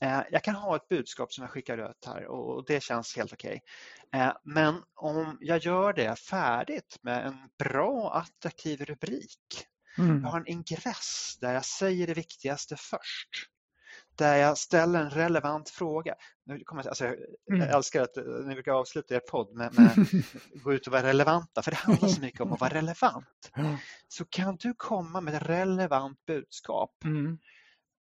Eh, 0.00 0.22
jag 0.30 0.44
kan 0.44 0.54
ha 0.54 0.76
ett 0.76 0.88
budskap 0.88 1.32
som 1.32 1.42
jag 1.42 1.50
skickar 1.50 1.90
ut 1.90 2.04
här 2.06 2.24
och 2.24 2.64
det 2.66 2.82
känns 2.82 3.16
helt 3.16 3.32
okej. 3.32 3.60
Okay. 4.10 4.20
Eh, 4.20 4.32
men 4.44 4.82
om 4.94 5.38
jag 5.40 5.58
gör 5.58 5.92
det 5.92 6.18
färdigt 6.18 6.98
med 7.02 7.26
en 7.26 7.36
bra 7.58 8.12
attraktiv 8.14 8.84
rubrik. 8.84 9.66
Mm. 9.98 10.22
Jag 10.22 10.30
har 10.30 10.40
en 10.40 10.46
ingress 10.46 11.38
där 11.40 11.54
jag 11.54 11.64
säger 11.64 12.06
det 12.06 12.14
viktigaste 12.14 12.76
först 12.76 13.50
där 14.20 14.36
jag 14.36 14.58
ställer 14.58 15.00
en 15.00 15.10
relevant 15.10 15.70
fråga. 15.70 16.14
Nu 16.44 16.64
kommer 16.64 16.82
jag, 16.82 16.88
alltså, 16.88 17.04
jag 17.04 17.16
mm. 17.56 17.68
älskar 17.68 18.02
att 18.02 18.16
ni 18.46 18.54
brukar 18.54 18.72
avsluta 18.72 19.14
er 19.14 19.20
podd 19.20 19.54
med, 19.54 19.78
med 19.78 20.06
gå 20.62 20.72
ut 20.72 20.86
och 20.86 20.92
vara 20.92 21.02
relevanta, 21.02 21.62
för 21.62 21.70
det 21.70 21.76
handlar 21.76 22.08
så 22.08 22.20
mycket 22.20 22.40
om 22.40 22.52
att 22.52 22.60
vara 22.60 22.74
relevant. 22.74 23.50
Så 24.08 24.24
kan 24.24 24.56
du 24.56 24.74
komma 24.74 25.20
med 25.20 25.34
ett 25.34 25.42
relevant 25.42 26.26
budskap 26.26 27.04
mm. 27.04 27.38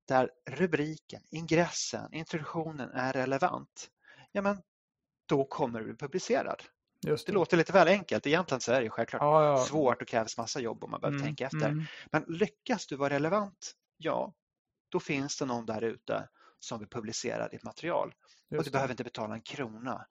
där 0.08 0.30
rubriken, 0.50 1.22
ingressen, 1.32 2.14
introduktionen 2.14 2.90
är 2.90 3.14
relevant, 3.14 3.90
ja 4.32 4.42
men 4.42 4.62
då 5.26 5.46
kommer 5.46 5.80
du 5.80 5.86
bli 5.86 5.96
publicerad. 5.96 6.62
Det. 7.02 7.26
det. 7.26 7.32
låter 7.32 7.58
lite 7.58 7.74
väl 7.74 7.88
enkelt. 7.88 8.28
Egentligen 8.28 8.62
så 8.62 8.72
är 8.72 8.82
det 8.82 8.90
självklart 8.90 9.22
ja, 9.22 9.46
ja. 9.46 9.58
svårt 9.58 10.02
och 10.02 10.08
krävs 10.08 10.38
massa 10.38 10.60
jobb 10.60 10.84
om 10.84 10.92
man 10.92 11.02
behöver 11.02 11.18
mm, 11.18 11.28
tänka 11.28 11.46
efter. 11.46 11.70
Mm. 11.70 11.84
Men 12.12 12.26
lyckas 12.28 12.88
du 12.88 12.96
vara 12.96 13.10
relevant, 13.10 13.74
ja, 13.98 14.34
då 14.98 15.02
finns 15.02 15.38
det 15.38 15.46
någon 15.46 15.66
där 15.66 15.82
ute 15.82 16.28
som 16.60 16.80
vill 16.80 16.88
publicera 16.88 17.48
ditt 17.48 17.64
material. 17.64 18.14
Just 18.50 18.60
och 18.60 18.64
du 18.64 18.70
det. 18.70 18.72
behöver 18.72 18.94
inte 18.94 19.04
betala 19.04 19.34
en 19.34 19.42
krona 19.42 20.06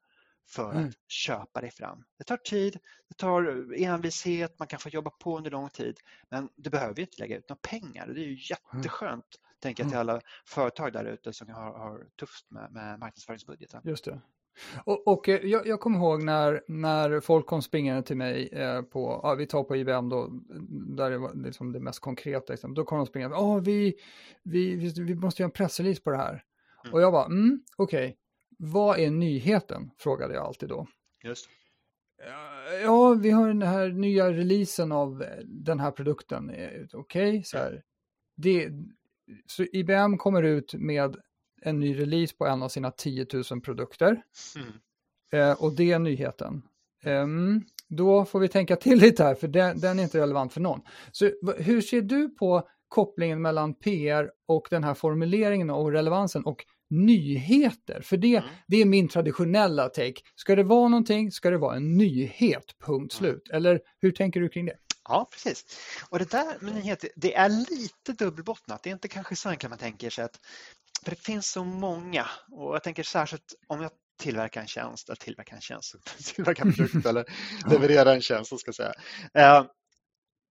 för 0.48 0.70
mm. 0.70 0.88
att 0.88 0.94
köpa 1.08 1.60
dig 1.60 1.70
fram. 1.70 2.04
Det 2.18 2.24
tar 2.24 2.36
tid, 2.36 2.78
det 3.08 3.14
tar 3.14 3.72
envishet, 3.76 4.58
man 4.58 4.68
kan 4.68 4.78
få 4.78 4.88
jobba 4.88 5.10
på 5.10 5.36
under 5.36 5.50
lång 5.50 5.68
tid, 5.68 5.98
men 6.30 6.48
du 6.56 6.70
behöver 6.70 7.00
inte 7.00 7.18
lägga 7.18 7.36
ut 7.36 7.48
några 7.48 7.60
pengar. 7.62 8.06
Det 8.06 8.20
är 8.20 8.24
ju 8.24 8.30
mm. 8.30 8.40
jätteskönt, 8.50 9.12
mm. 9.12 9.56
tänker 9.60 9.82
jag 9.82 9.90
till 9.90 9.98
alla 9.98 10.20
företag 10.46 10.92
där 10.92 11.04
ute 11.04 11.32
som 11.32 11.48
har, 11.48 11.78
har 11.78 12.06
tufft 12.20 12.50
med, 12.50 12.72
med 12.72 12.98
marknadsföringsbudgeten. 12.98 13.80
Just 13.84 14.04
det. 14.04 14.20
Och, 14.84 15.08
och 15.08 15.28
eh, 15.28 15.46
jag, 15.46 15.66
jag 15.66 15.80
kommer 15.80 15.98
ihåg 15.98 16.22
när, 16.22 16.62
när 16.68 17.20
folk 17.20 17.46
kom 17.46 17.62
springande 17.62 18.02
till 18.02 18.16
mig 18.16 18.48
eh, 18.52 18.82
på, 18.82 19.20
ja, 19.22 19.34
vi 19.34 19.46
tar 19.46 19.64
på 19.64 19.76
IBM 19.76 20.08
då, 20.08 20.28
där 20.96 21.10
det 21.10 21.18
var 21.18 21.34
liksom 21.34 21.72
det 21.72 21.80
mest 21.80 22.00
konkreta, 22.00 22.52
liksom. 22.52 22.74
då 22.74 22.84
kom 22.84 22.98
de 22.98 23.06
springande, 23.06 23.36
oh, 23.36 23.60
vi, 23.60 23.94
vi, 24.42 24.76
vi, 24.76 25.02
vi 25.02 25.14
måste 25.14 25.42
göra 25.42 25.48
en 25.48 25.52
pressrelease 25.52 26.02
på 26.02 26.10
det 26.10 26.16
här. 26.16 26.42
Mm. 26.84 26.94
Och 26.94 27.00
jag 27.00 27.12
bara, 27.12 27.26
mm, 27.26 27.60
okej, 27.76 28.06
okay. 28.06 28.16
vad 28.58 28.98
är 28.98 29.10
nyheten? 29.10 29.90
Frågade 29.98 30.34
jag 30.34 30.46
alltid 30.46 30.68
då. 30.68 30.86
Just. 31.24 31.48
Ja, 32.82 33.14
vi 33.14 33.30
har 33.30 33.48
den 33.48 33.62
här 33.62 33.88
nya 33.88 34.32
releasen 34.32 34.92
av 34.92 35.24
den 35.44 35.80
här 35.80 35.90
produkten. 35.90 36.50
Eh, 36.50 36.70
okej, 36.92 37.28
okay, 37.30 37.42
så 37.42 37.58
här. 37.58 37.82
Det, 38.36 38.70
så 39.46 39.64
IBM 39.72 40.18
kommer 40.18 40.42
ut 40.42 40.74
med 40.74 41.16
en 41.62 41.80
ny 41.80 42.00
release 42.00 42.36
på 42.36 42.46
en 42.46 42.62
av 42.62 42.68
sina 42.68 42.90
10 42.90 43.26
000 43.50 43.60
produkter. 43.60 44.22
Mm. 44.56 44.72
Eh, 45.32 45.62
och 45.62 45.72
det 45.72 45.92
är 45.92 45.98
nyheten. 45.98 46.62
Eh, 47.04 47.26
då 47.88 48.24
får 48.24 48.40
vi 48.40 48.48
tänka 48.48 48.76
till 48.76 48.98
lite 48.98 49.24
här, 49.24 49.34
för 49.34 49.48
den, 49.48 49.80
den, 49.80 49.98
är 49.98 50.02
inte 50.02 50.20
relevant 50.20 50.52
för 50.52 50.60
någon. 50.60 50.80
Så 51.12 51.30
hur 51.58 51.80
ser 51.80 52.02
du 52.02 52.28
på 52.28 52.68
kopplingen 52.88 53.42
mellan 53.42 53.74
PR 53.74 54.30
och 54.48 54.66
den 54.70 54.84
här 54.84 54.94
formuleringen 54.94 55.70
och 55.70 55.92
relevansen 55.92 56.44
och 56.44 56.64
nyheter? 56.90 58.00
För 58.00 58.16
det, 58.16 58.36
mm. 58.36 58.48
det 58.66 58.76
är 58.76 58.84
min 58.84 59.08
traditionella 59.08 59.88
take. 59.88 60.20
Ska 60.34 60.56
det 60.56 60.62
vara 60.62 60.88
någonting, 60.88 61.30
ska 61.30 61.50
det 61.50 61.58
vara 61.58 61.76
en 61.76 61.96
nyhet, 61.96 62.64
punkt 62.86 63.20
mm. 63.20 63.32
slut. 63.32 63.48
Mm. 63.50 63.56
Eller 63.56 63.80
hur 64.00 64.10
tänker 64.10 64.40
du 64.40 64.48
kring 64.48 64.66
det? 64.66 64.76
Ja, 65.08 65.28
precis. 65.32 65.64
Och 66.10 66.18
det 66.18 66.30
där 66.30 66.58
med 66.60 66.74
nyheter, 66.74 67.10
det 67.16 67.34
är 67.34 67.48
lite 67.48 68.12
dubbelbottnat. 68.12 68.82
Det 68.82 68.90
är 68.90 68.94
inte 68.94 69.08
kanske 69.08 69.36
så 69.36 69.48
enkelt 69.48 69.70
man 69.70 69.78
tänker 69.78 70.10
sig 70.10 70.24
att 70.24 70.40
för 71.04 71.10
det 71.10 71.16
finns 71.16 71.50
så 71.50 71.64
många 71.64 72.26
och 72.50 72.74
jag 72.74 72.82
tänker 72.82 73.02
särskilt 73.02 73.54
om 73.66 73.82
jag 73.82 73.90
tillverkar 74.18 74.60
en 74.60 74.66
tjänst, 74.66 75.08
eller 75.08 75.16
tillverkar 75.16 75.56
en 75.56 75.62
tjänst, 75.62 75.94
tillverkar 76.34 76.66
en 76.66 76.72
produkt 76.72 77.06
eller 77.06 77.24
levererar 77.70 78.14
en 78.14 78.22
tjänst, 78.22 78.60
ska 78.60 78.72
säga. 78.72 78.92
Eh, 79.34 79.64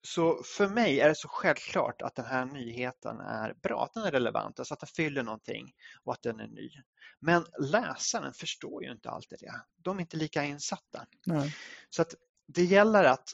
så 0.07 0.43
för 0.43 0.69
mig 0.69 1.01
är 1.01 1.09
det 1.09 1.15
så 1.15 1.29
självklart 1.29 2.03
att 2.03 2.15
den 2.15 2.25
här 2.25 2.45
nyheten 2.45 3.21
är 3.21 3.55
bra, 3.63 3.85
att 3.85 3.95
den 3.95 4.05
är 4.05 4.11
relevant, 4.11 4.59
alltså 4.59 4.75
att 4.75 4.81
den 4.81 4.89
fyller 4.89 5.23
någonting 5.23 5.73
och 6.05 6.13
att 6.13 6.23
den 6.23 6.41
är 6.41 6.47
ny. 6.47 6.71
Men 7.21 7.47
läsaren 7.61 8.35
förstår 8.35 8.85
ju 8.85 8.93
inte 8.93 9.11
alltid 9.11 9.39
det. 9.41 9.53
De 9.77 9.97
är 9.97 10.01
inte 10.01 10.17
lika 10.17 10.45
insatta. 10.45 11.07
Nej. 11.27 11.57
Så 11.91 12.03
att 12.03 12.15
det 12.47 12.65
gäller 12.65 13.05
att 13.05 13.33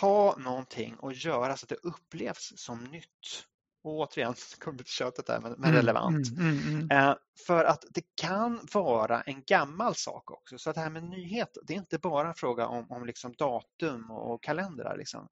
ta 0.00 0.36
någonting 0.38 0.96
och 0.96 1.12
göra 1.12 1.56
så 1.56 1.64
att 1.64 1.68
det 1.68 1.88
upplevs 1.88 2.52
som 2.56 2.84
nytt 2.84 3.46
och 3.84 3.92
återigen, 3.92 4.34
köttet 4.84 5.26
där, 5.26 5.40
men, 5.40 5.52
men 5.52 5.64
mm, 5.64 5.76
relevant. 5.76 6.30
Mm, 6.30 6.58
mm, 6.58 6.68
mm, 6.68 6.90
eh, 6.90 7.16
för 7.46 7.64
att 7.64 7.84
det 7.90 8.02
kan 8.14 8.66
vara 8.72 9.22
en 9.22 9.42
gammal 9.46 9.94
sak 9.94 10.30
också. 10.30 10.58
Så 10.58 10.72
det 10.72 10.80
här 10.80 10.90
med 10.90 11.04
nyhet, 11.04 11.56
det 11.66 11.74
är 11.74 11.78
inte 11.78 11.98
bara 11.98 12.28
en 12.28 12.34
fråga 12.34 12.66
om, 12.66 12.90
om 12.90 13.06
liksom 13.06 13.34
datum 13.38 14.10
och 14.10 14.42
kalendrar. 14.42 14.96
Liksom. 14.96 15.28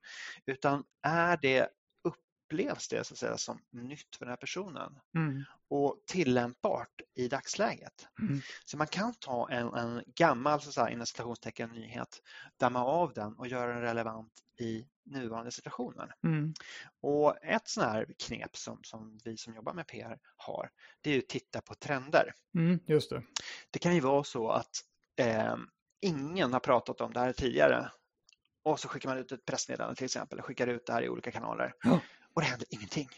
Utan 0.47 0.85
är 1.03 1.39
det 1.43 1.69
upplevs 2.53 2.89
det 2.89 3.05
så 3.05 3.15
att 3.15 3.19
säga, 3.19 3.39
som 3.39 3.61
nytt 3.71 4.17
för 4.17 4.25
den 4.25 4.31
här 4.31 4.37
personen 4.37 4.99
mm. 5.15 5.45
och 5.69 6.03
tillämpbart 6.07 7.01
i 7.15 7.29
dagsläget. 7.29 8.09
Mm. 8.21 8.41
Så 8.65 8.77
man 8.77 8.87
kan 8.87 9.15
ta 9.15 9.51
en, 9.51 9.75
en 9.75 10.03
gammal 10.15 10.61
så 10.61 10.81
att 10.81 10.91
inom 10.91 11.07
citationstecken 11.07 11.71
nyhet, 11.71 12.21
damma 12.57 12.85
av 12.85 13.13
den 13.13 13.35
och 13.35 13.49
göra 13.49 13.73
den 13.73 13.83
relevant 13.83 14.33
i 14.61 14.87
nuvarande 15.05 15.51
situationen. 15.51 16.09
Mm. 16.25 16.55
Och 17.01 17.45
ett 17.45 17.69
sånt 17.69 17.87
här 17.87 18.07
knep 18.19 18.57
som, 18.57 18.79
som 18.83 19.19
vi 19.25 19.37
som 19.37 19.55
jobbar 19.55 19.73
med 19.75 19.87
PR 19.87 20.19
har, 20.37 20.71
det 21.01 21.11
är 21.11 21.19
att 21.19 21.29
titta 21.29 21.61
på 21.61 21.75
trender. 21.75 22.35
Mm, 22.55 22.81
just 22.87 23.11
det. 23.11 23.23
det 23.71 23.79
kan 23.79 23.95
ju 23.95 24.01
vara 24.01 24.25
så 24.25 24.51
att 24.51 24.85
eh, 25.17 25.57
ingen 26.01 26.53
har 26.53 26.61
pratat 26.61 27.01
om 27.01 27.13
det 27.13 27.21
här 27.21 27.33
tidigare. 27.33 27.91
Och 28.65 28.81
så 28.81 28.89
skickar 28.89 29.09
man 29.09 29.19
ut 29.19 29.33
ett 29.33 29.45
pressmeddelande 29.45 29.97
till 29.97 30.05
exempel, 30.05 30.43
skickar 30.43 30.67
ut 30.67 30.87
det 30.87 30.93
här 30.93 31.03
i 31.03 31.09
olika 31.09 31.31
kanaler. 31.31 31.75
Ja. 31.83 32.01
Och 32.35 32.41
det 32.43 32.47
händer 32.47 32.67
ingenting. 32.71 33.09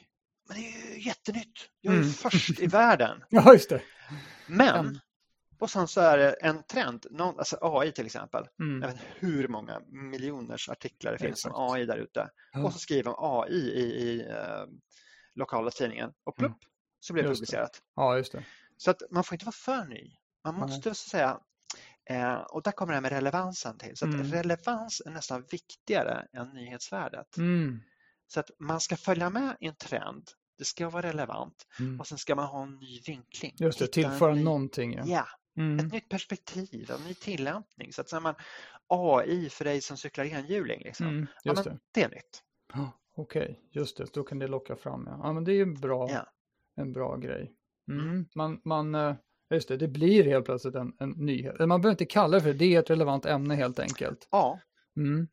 Men 0.48 0.56
det 0.56 0.62
är 0.68 0.94
ju 0.94 1.00
jättenytt. 1.00 1.70
Jag 1.80 1.94
är 1.94 1.98
Mm. 1.98 2.10
först 2.10 2.60
i 2.60 2.66
världen. 2.80 3.24
Ja, 3.28 3.52
just 3.52 3.68
det. 3.70 3.82
Men, 4.46 4.86
Mm. 4.86 4.98
och 5.58 5.70
sen 5.70 5.88
så 5.88 6.00
är 6.00 6.18
det 6.18 6.32
en 6.32 6.62
trend, 6.62 7.06
någon, 7.10 7.38
alltså 7.38 7.58
AI 7.62 7.92
till 7.92 8.06
exempel. 8.06 8.44
Mm. 8.60 8.82
Jag 8.82 8.88
vet 8.88 8.96
inte 8.96 9.06
hur 9.26 9.48
många 9.48 9.80
miljoners 9.88 10.68
artiklar 10.68 11.12
det 11.12 11.18
finns 11.18 11.30
Exakt. 11.32 11.54
om 11.54 11.72
AI 11.72 11.86
där 11.86 11.96
ute. 11.98 12.30
Och 12.64 12.72
så 12.72 12.78
skriver 12.78 13.02
de 13.04 13.14
AI 13.18 13.52
i, 13.54 13.82
i 13.82 14.20
eh, 14.30 14.64
lokala 15.34 15.70
tidningen 15.70 16.12
och 16.24 16.36
plupp 16.36 16.58
så 17.00 17.12
blir 17.12 17.22
det. 17.22 17.28
Just 17.28 17.40
det. 17.40 17.46
publicerat. 17.46 17.82
Ja, 17.96 18.16
just 18.16 18.32
det. 18.32 18.44
Så 18.76 18.90
att 18.90 19.02
man 19.10 19.24
får 19.24 19.34
inte 19.34 19.44
vara 19.44 19.52
för 19.52 19.84
ny. 19.84 20.12
Man 20.44 20.54
Nej. 20.54 20.60
måste 20.60 20.94
så 20.94 21.08
säga, 21.08 21.40
eh, 22.10 22.34
och 22.34 22.62
där 22.62 22.72
kommer 22.72 22.92
det 22.92 22.96
här 22.96 23.02
med 23.02 23.12
relevansen 23.12 23.78
till. 23.78 23.96
Så 23.96 24.04
att 24.08 24.14
Mm. 24.14 24.30
relevans 24.32 25.02
är 25.06 25.10
nästan 25.10 25.44
viktigare 25.50 26.26
än 26.32 26.48
nyhetsvärdet. 26.48 27.36
Mm. 27.36 27.80
Så 28.34 28.40
att 28.40 28.50
man 28.58 28.80
ska 28.80 28.96
följa 28.96 29.30
med 29.30 29.56
i 29.60 29.66
en 29.66 29.74
trend. 29.76 30.28
Det 30.58 30.64
ska 30.64 30.90
vara 30.90 31.06
relevant 31.08 31.66
Mm. 31.80 32.00
och 32.00 32.06
sen 32.06 32.18
ska 32.18 32.34
man 32.34 32.46
ha 32.46 32.62
en 32.62 32.74
ny 32.78 33.00
vinkling. 33.06 33.52
Just 33.58 33.78
det, 33.78 33.86
tillföra 33.86 34.34
ny- 34.34 34.42
någonting. 34.44 34.92
Ja. 34.94 35.04
Ja, 35.06 35.26
Mm. 35.56 35.86
ett 35.86 35.92
nytt 35.92 36.08
perspektiv, 36.08 36.90
en 36.90 37.04
ny 37.06 37.14
tillämpning. 37.14 37.92
Så 37.92 38.00
att 38.00 38.08
säger 38.08 38.20
man 38.20 38.34
AI 38.88 39.48
för 39.50 39.64
dig 39.64 39.80
som 39.80 39.96
cyklar 39.96 40.24
enhjuling, 40.24 40.80
liksom. 40.84 41.06
Mm. 41.08 41.26
ja, 41.42 41.52
men 41.54 41.64
det. 41.64 41.78
det 41.94 42.02
är 42.02 42.08
nytt. 42.10 42.42
Ja, 42.72 42.90
Okej, 43.16 43.60
just 43.70 43.96
det. 43.96 44.12
Då 44.14 44.22
kan 44.22 44.38
det 44.38 44.46
locka 44.46 44.76
fram. 44.76 45.04
Ja, 45.06 45.18
ja 45.22 45.32
men 45.32 45.44
det 45.44 45.52
är 45.52 45.54
ju 45.54 45.62
en 45.62 45.74
bra, 45.74 46.10
Ja. 46.10 46.26
en 46.76 46.92
bra 46.92 47.16
grej. 47.16 47.52
Mm. 47.90 48.08
Mm. 48.10 48.26
Man, 48.34 48.60
man, 48.64 48.94
eh, 48.94 49.14
just 49.50 49.68
det, 49.68 49.76
det 49.76 49.88
blir 49.88 50.24
helt 50.24 50.44
plötsligt 50.44 50.74
en, 50.74 50.92
en 50.98 51.10
nyhet. 51.10 51.58
Man 51.58 51.68
behöver 51.80 51.90
inte 51.90 52.04
kalla 52.06 52.34
det 52.36 52.40
för 52.42 52.52
det, 52.52 52.58
det 52.58 52.74
är 52.74 52.78
ett 52.80 52.90
relevant 52.90 53.26
ämne 53.26 53.54
helt 53.54 53.78
enkelt. 53.78 54.28
Ja, 54.30 54.60
Mm. 54.96 55.28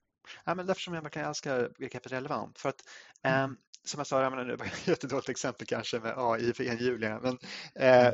Ja, 0.45 0.55
men 0.55 0.65
därför 0.65 0.81
som 0.81 0.93
jag 0.93 1.01
verkligen 1.01 1.27
älskar 1.27 1.71
begreppet 1.79 2.11
relevant. 2.11 2.59
För 2.59 2.69
att, 2.69 2.81
Mm. 3.23 3.43
ehm, 3.43 3.57
som 3.85 3.97
jag 3.99 4.07
sa, 4.07 4.21
jag 4.23 4.31
menar, 4.31 4.45
det 4.45 4.55
var 4.55 4.65
ett 4.65 4.71
jättedåligt 4.87 5.29
exempel 5.29 5.67
kanske 5.67 5.99
med 5.99 6.13
AI 6.17 6.53
för 6.53 6.63
enhjulingar. 6.63 7.19
Men, 7.19 7.37
eh, 7.75 8.13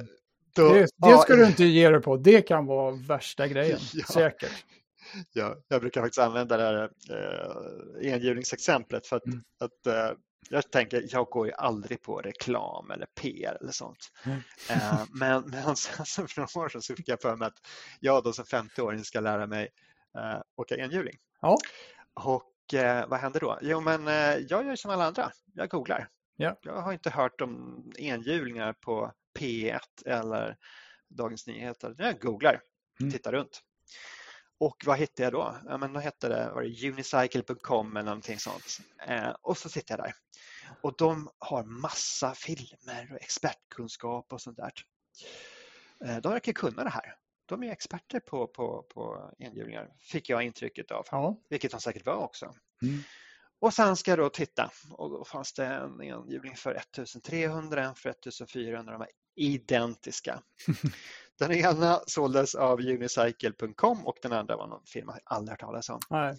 då, 0.56 0.73
Det, 0.73 0.80
det 0.82 1.17
ska 1.17 1.34
AI 1.34 1.38
du 1.39 1.45
inte 1.45 1.63
ge 1.63 1.89
dig 1.89 2.01
på, 2.01 2.17
det 2.17 2.41
kan 2.41 2.65
vara 2.65 2.91
värsta 2.95 3.47
grejen, 3.47 3.80
Ja. 3.93 4.06
säkert. 4.06 4.65
Ja, 5.34 5.56
jag 5.67 5.82
brukar 5.82 6.01
faktiskt 6.01 6.19
använda 6.19 6.58
det 6.58 6.63
här 6.63 6.89
eh, 8.01 8.13
enhjulningsexemplet 8.13 9.08
för 9.08 9.15
att, 9.15 9.25
Mm. 9.25 9.41
att 9.60 9.88
eh, 9.88 10.17
jag 10.49 10.71
tänker, 10.71 11.03
jag 11.10 11.25
går 11.25 11.47
ju 11.47 11.53
aldrig 11.53 12.01
på 12.01 12.17
reklam 12.21 12.91
eller 12.91 13.06
PR 13.21 13.58
eller 13.62 13.71
sånt. 13.71 14.12
Mm. 14.25 14.39
Eh, 14.69 15.03
men, 15.12 15.43
men 15.49 15.75
sen 15.75 16.27
för 16.27 16.41
några 16.41 16.65
år 16.65 16.69
sedan 16.69 16.82
så 16.82 16.95
fick 16.95 17.08
jag 17.08 17.21
för 17.21 17.36
mig 17.36 17.47
att 17.47 17.58
jag 17.99 18.23
då 18.23 18.34
som 18.34 18.45
50-åring 18.45 19.03
ska 19.03 19.19
lära 19.19 19.47
mig 19.47 19.69
eh, 20.17 20.41
åka 20.56 20.75
enhjuling. 20.75 21.17
Ja. 21.41 21.58
Och 22.25 22.73
eh, 22.73 23.08
vad 23.08 23.19
händer 23.19 23.39
då? 23.39 23.60
Jo, 23.62 23.82
men 23.82 24.08
eh, 24.08 24.38
jag 24.38 24.65
gör 24.65 24.75
som 24.75 24.91
alla 24.91 25.06
andra. 25.06 25.32
Jag 25.53 25.69
googlar. 25.69 26.10
Ja. 26.36 26.56
Jag 26.62 26.82
har 26.82 26.93
inte 26.93 27.10
hört 27.10 27.41
om 27.41 27.84
enhjulingar 27.97 28.73
på 28.73 29.12
P1 29.39 29.80
eller 30.06 30.58
Dagens 31.10 31.47
Nyheter. 31.47 31.95
Jag 31.97 32.19
googlar, 32.19 32.62
Mm. 32.99 33.12
tittar 33.12 33.32
runt. 33.32 33.62
Och 34.60 34.84
vad 34.86 34.97
hittade 34.97 35.23
jag 35.23 35.34
då? 35.34 35.58
Ja, 35.65 35.77
men 35.77 35.93
då 35.93 35.99
hette 35.99 36.30
det, 36.30 36.51
var 36.53 36.62
det 36.63 36.89
unicycle.com 36.89 37.97
eller 37.97 38.06
någonting 38.10 38.39
sånt. 38.39 38.77
Eh, 39.08 39.30
och 39.41 39.58
så 39.58 39.69
sitter 39.69 39.97
jag 39.97 40.06
där. 40.06 40.13
Och 40.82 40.95
de 40.97 41.30
har 41.39 41.63
massa 41.63 42.34
filmer 42.34 43.08
och 43.12 43.21
expertkunskap 43.21 44.34
och 44.34 44.41
sånt 44.41 44.58
där. 44.58 44.71
Eh, 46.06 46.17
de 46.17 46.32
verkar 46.32 46.53
kunna 46.53 46.84
det 46.84 46.89
här. 46.89 47.15
De 47.48 47.64
är 47.64 47.72
experter 47.72 48.20
på, 48.20 48.48
på, 48.48 48.84
på 48.84 49.32
enhjulingar, 49.40 49.90
fick 50.00 50.30
jag 50.30 50.44
intrycket 50.44 50.92
av. 50.92 51.06
Ja. 51.12 51.42
Vilket 51.50 51.72
de 51.72 51.80
säkert 51.82 52.06
var 52.06 52.16
också. 52.16 52.46
Mm. 52.82 53.00
Och 53.60 53.74
sen 53.74 53.96
ska 53.96 54.12
jag 54.12 54.20
då 54.20 54.30
titta 54.30 54.72
och 54.92 55.10
då 55.10 55.26
fanns 55.26 55.54
det 55.54 55.66
en 55.66 56.02
enhjuling 56.02 56.56
för 56.56 56.72
1300, 56.76 57.84
en 57.84 57.96
för 57.96 58.10
1400, 58.10 58.92
de 58.92 59.00
var 59.00 59.10
identiska. 59.36 60.42
Den 61.40 61.52
ena 61.52 62.02
såldes 62.08 62.56
av 62.56 62.80
unicycle.com 62.80 64.08
och 64.08 64.18
den 64.22 64.34
andra 64.34 64.58
var 64.58 64.68
någon 64.68 64.86
firma 64.86 65.14
jag 65.14 65.22
aldrig 65.38 65.52
hört 65.52 65.60
talas 65.60 65.90
om. 65.90 66.00
Nej. 66.10 66.38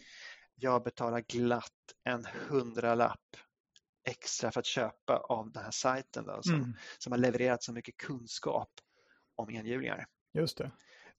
Jag 0.54 0.82
betalar 0.82 1.20
glatt 1.20 1.72
en 2.04 2.26
hundralapp 2.48 3.36
extra 4.08 4.50
för 4.50 4.60
att 4.60 4.66
köpa 4.66 5.16
av 5.16 5.52
den 5.52 5.64
här 5.64 5.70
sajten 5.70 6.24
då, 6.26 6.42
som, 6.42 6.54
Mm. 6.54 6.72
som 6.98 7.12
har 7.12 7.18
levererat 7.18 7.62
så 7.62 7.72
mycket 7.72 7.96
kunskap 7.96 8.70
om 9.36 9.50
enhjulingar. 9.50 10.06
Just 10.34 10.58
det. 10.58 10.70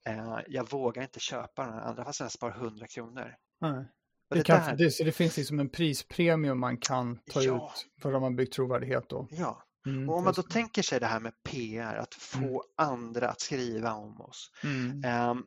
Eh, 0.08 0.38
jag 0.48 0.70
vågar 0.70 1.02
inte 1.02 1.20
köpa 1.20 1.66
den 1.66 1.78
andra 1.78 2.04
fast 2.04 2.20
jag 2.20 2.32
sparar 2.32 2.54
100 2.56 2.86
kronor. 2.86 3.34
Nej. 3.60 3.84
Det, 4.30 4.36
det 4.36 4.44
kan, 4.44 4.60
där- 4.66 4.76
det, 4.76 4.90
så 4.90 5.04
det 5.04 5.12
finns 5.12 5.36
liksom 5.36 5.60
en 5.60 5.68
prispremium 5.68 6.60
man 6.60 6.78
kan 6.78 7.18
ta 7.32 7.42
Ja. 7.42 7.72
ut 7.74 8.02
för 8.02 8.12
att 8.12 8.20
man 8.22 8.36
byggt 8.36 8.52
trovärdighet 8.52 9.08
då. 9.08 9.28
Ja, 9.30 9.62
Mm, 9.86 10.08
och 10.10 10.16
om 10.16 10.24
man 10.24 10.30
just 10.30 10.36
då 10.36 10.42
det. 10.42 10.52
tänker 10.52 10.82
sig 10.82 11.00
det 11.00 11.06
här 11.06 11.20
med 11.20 11.32
PR, 11.42 11.94
att 11.96 12.14
få 12.14 12.38
Mm. 12.38 12.60
andra 12.76 13.28
att 13.28 13.40
skriva 13.40 13.92
om 13.94 14.20
oss. 14.20 14.50
Mm. 14.64 15.04
Ehm, 15.04 15.44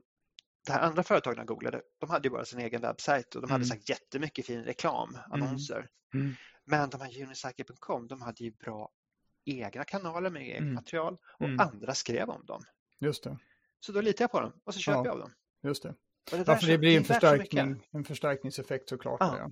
det 0.66 0.72
här 0.72 0.80
andra 0.82 1.04
företagen 1.04 1.38
jag 1.38 1.48
googlade, 1.48 1.82
de 2.00 2.10
hade 2.10 2.28
ju 2.28 2.32
bara 2.32 2.46
sin 2.46 2.60
egen 2.60 2.82
webbsajt 2.82 3.36
och 3.36 3.42
de 3.42 3.52
hade 3.52 3.64
Mm. 3.64 3.68
sagt 3.68 3.90
jättemycket 3.90 4.46
fin 4.46 4.64
reklam, 4.64 5.18
annonser. 5.30 5.88
Mm. 6.14 6.34
Men 6.66 6.90
de 6.90 7.02
här 7.02 7.22
unicycle.com, 7.24 8.08
de 8.08 8.22
hade 8.22 8.44
ju 8.44 8.52
bra 8.52 8.90
egna 9.46 9.84
kanaler 9.84 10.30
med 10.30 10.42
eget 10.42 10.60
Mm. 10.62 10.74
material 10.74 11.18
och 11.40 11.46
Mm. 11.48 11.60
andra 11.60 11.94
skrev 11.94 12.30
om 12.30 12.46
dem. 12.46 12.64
Just 13.00 13.24
det. 13.24 13.38
Så 13.86 13.92
då 13.92 14.02
litar 14.02 14.24
jag 14.24 14.32
på 14.32 14.40
dem 14.40 14.52
och 14.64 14.74
så 14.74 14.80
köper 14.80 14.98
Ja. 15.00 15.06
jag 15.06 15.14
av 15.14 15.20
dem. 15.20 15.32
Just 15.64 15.84
det. 15.84 15.94
Det, 16.32 16.44
Ja, 16.48 16.56
för 16.56 16.68
det 16.68 16.78
blir 16.78 16.98
en 16.98 17.04
förstärkning, 17.04 17.84
en 17.92 18.04
förstärkningseffekt 18.04 18.90
såklart. 18.90 19.18
Ja. 19.20 19.36
Ja. 19.40 19.52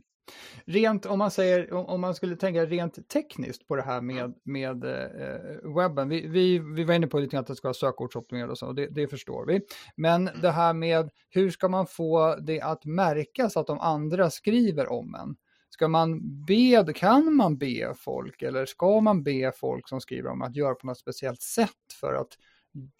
Rent 0.65 1.06
om 1.06 1.20
man 1.20 1.32
säger, 1.32 1.74
om- 1.74 2.02
man 2.02 2.15
skulle 2.15 2.36
tänka 2.36 2.65
rent 2.65 3.10
tekniskt 3.10 3.67
på 3.67 3.76
det 3.76 3.82
här 3.82 4.02
med, 4.02 4.34
med 4.44 4.84
eh, 4.84 5.74
webben. 5.76 6.10
Vi, 6.10 6.28
vi, 6.28 6.60
vi 6.60 6.84
var 6.84 6.94
inne 6.94 7.08
på 7.08 7.20
lite 7.20 7.39
att 7.39 7.48
det 7.48 7.56
ska 7.56 7.67
vara 7.67 7.74
sökordsoptimerat 7.74 8.50
och 8.50 8.58
så, 8.58 8.67
och 8.67 8.76
det, 8.76 8.88
det 8.88 9.08
förstår 9.08 9.46
vi. 9.46 9.62
Men 9.96 10.28
Mm. 10.28 10.41
det 10.41 10.52
här 10.52 10.74
med 10.74 11.10
hur 11.30 11.50
ska 11.50 11.67
man 11.67 11.88
få 11.88 12.36
det 12.36 12.62
att 12.62 12.86
märkas 12.86 13.58
att 13.58 13.67
de 13.67 13.80
andra 13.80 14.30
skriver 14.30 14.91
om 14.91 15.15
en? 15.15 15.36
Ska 15.70 15.88
man 15.88 16.20
be, 16.46 16.94
kan 16.96 17.36
man 17.36 17.58
be 17.58 17.94
folk 17.98 18.41
eller 18.41 18.65
ska 18.65 19.00
man 19.02 19.24
be 19.24 19.52
folk 19.56 19.88
som 19.89 20.02
skriver 20.02 20.30
om 20.30 20.41
att 20.41 20.56
göra 20.56 20.76
på 20.76 20.88
något 20.88 20.98
speciellt 20.98 21.41
sätt 21.41 21.70
för 22.00 22.13
att 22.13 22.38